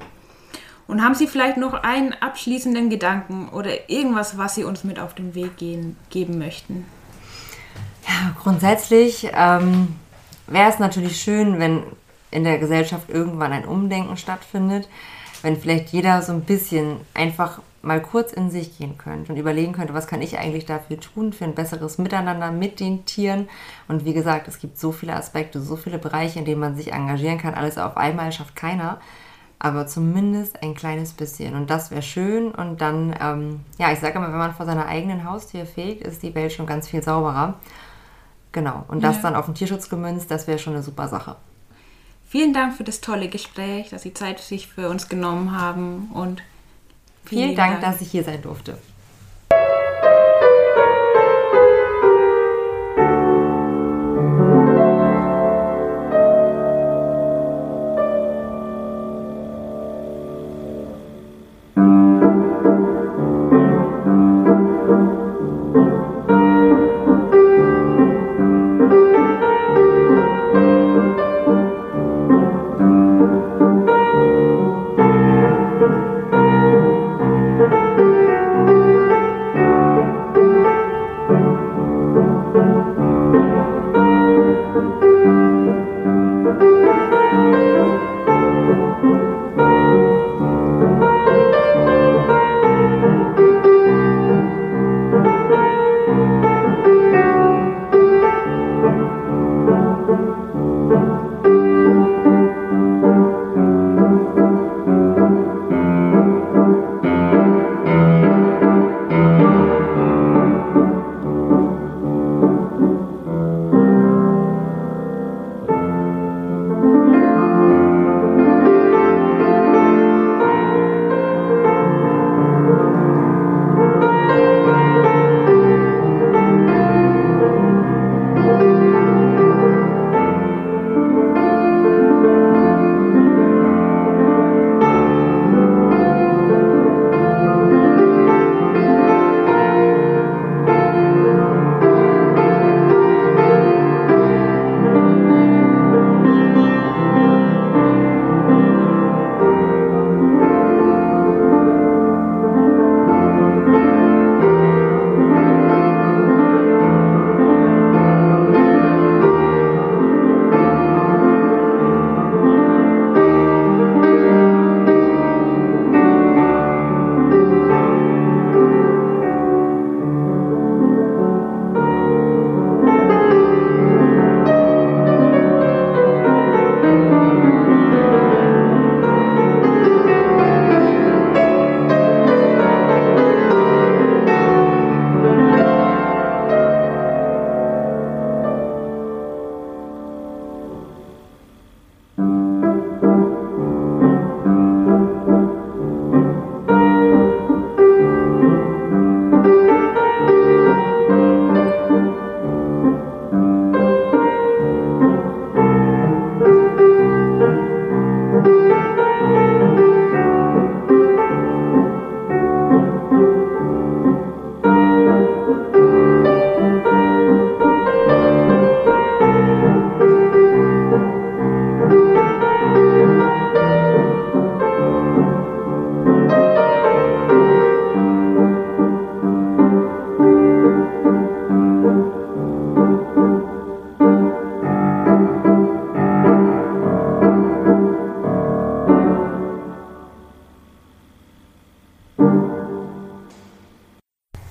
Und 0.87 1.03
haben 1.03 1.15
Sie 1.15 1.27
vielleicht 1.27 1.57
noch 1.57 1.73
einen 1.73 2.13
abschließenden 2.13 2.89
Gedanken 2.89 3.49
oder 3.49 3.89
irgendwas, 3.89 4.37
was 4.37 4.55
Sie 4.55 4.63
uns 4.63 4.83
mit 4.83 4.99
auf 4.99 5.13
den 5.13 5.33
Weg 5.33 5.57
gehen, 5.57 5.95
geben 6.09 6.37
möchten? 6.37 6.85
Ja, 8.05 8.35
grundsätzlich 8.41 9.29
ähm, 9.33 9.95
wäre 10.47 10.69
es 10.69 10.79
natürlich 10.79 11.21
schön, 11.21 11.59
wenn 11.59 11.83
in 12.33 12.43
der 12.43 12.57
Gesellschaft 12.57 13.09
irgendwann 13.09 13.53
ein 13.53 13.65
Umdenken 13.65 14.17
stattfindet, 14.17 14.89
wenn 15.41 15.57
vielleicht 15.57 15.89
jeder 15.89 16.21
so 16.21 16.31
ein 16.31 16.41
bisschen 16.41 16.97
einfach 17.13 17.61
mal 17.81 18.01
kurz 18.01 18.31
in 18.31 18.49
sich 18.49 18.77
gehen 18.77 18.97
könnte 18.97 19.33
und 19.33 19.37
überlegen 19.37 19.73
könnte, 19.73 19.93
was 19.93 20.07
kann 20.07 20.21
ich 20.21 20.37
eigentlich 20.37 20.65
dafür 20.65 20.99
tun 20.99 21.33
für 21.33 21.43
ein 21.43 21.55
besseres 21.55 21.97
Miteinander 21.97 22.49
mit 22.51 22.79
den 22.79 23.05
Tieren. 23.05 23.49
Und 23.89 24.05
wie 24.05 24.13
gesagt, 24.13 24.47
es 24.47 24.59
gibt 24.59 24.77
so 24.79 24.93
viele 24.93 25.15
Aspekte, 25.15 25.61
so 25.61 25.75
viele 25.75 25.99
Bereiche, 25.99 26.39
in 26.39 26.45
denen 26.45 26.61
man 26.61 26.77
sich 26.77 26.93
engagieren 26.93 27.39
kann. 27.39 27.55
Alles 27.55 27.77
auf 27.77 27.97
einmal 27.97 28.31
schafft 28.31 28.55
keiner 28.55 28.99
aber 29.63 29.87
zumindest 29.87 30.61
ein 30.61 30.75
kleines 30.75 31.13
bisschen. 31.13 31.55
Und 31.55 31.69
das 31.69 31.89
wäre 31.89 32.01
schön. 32.01 32.51
Und 32.51 32.81
dann, 32.81 33.15
ähm, 33.19 33.61
ja, 33.77 33.93
ich 33.93 33.99
sage 33.99 34.17
immer, 34.17 34.27
wenn 34.27 34.37
man 34.37 34.53
vor 34.53 34.65
seiner 34.65 34.87
eigenen 34.87 35.23
Haustür 35.23 35.65
fegt, 35.65 36.05
ist 36.05 36.21
die 36.21 36.35
Welt 36.35 36.51
schon 36.51 36.65
ganz 36.65 36.89
viel 36.89 37.01
sauberer. 37.01 37.53
Genau. 38.51 38.83
Und 38.89 39.05
das 39.05 39.15
ja. 39.15 39.21
dann 39.21 39.35
auf 39.35 39.45
den 39.45 39.55
Tierschutz 39.55 39.87
gemünzt, 39.87 40.29
das 40.29 40.47
wäre 40.47 40.59
schon 40.59 40.73
eine 40.73 40.83
super 40.83 41.07
Sache. 41.07 41.37
Vielen 42.33 42.51
Dank 42.51 42.75
für 42.75 42.83
das 42.83 42.99
tolle 42.99 43.29
Gespräch, 43.29 43.89
dass 43.89 44.01
Sie 44.01 44.11
Zeit 44.11 44.39
sich 44.39 44.65
für 44.65 44.89
uns 44.89 45.07
genommen 45.07 45.55
haben 45.55 46.09
und 46.15 46.41
vielen, 47.25 47.43
vielen 47.43 47.55
Dank, 47.55 47.79
Dank, 47.79 47.93
dass 47.93 48.01
ich 48.01 48.09
hier 48.09 48.23
sein 48.23 48.41
durfte. 48.41 48.79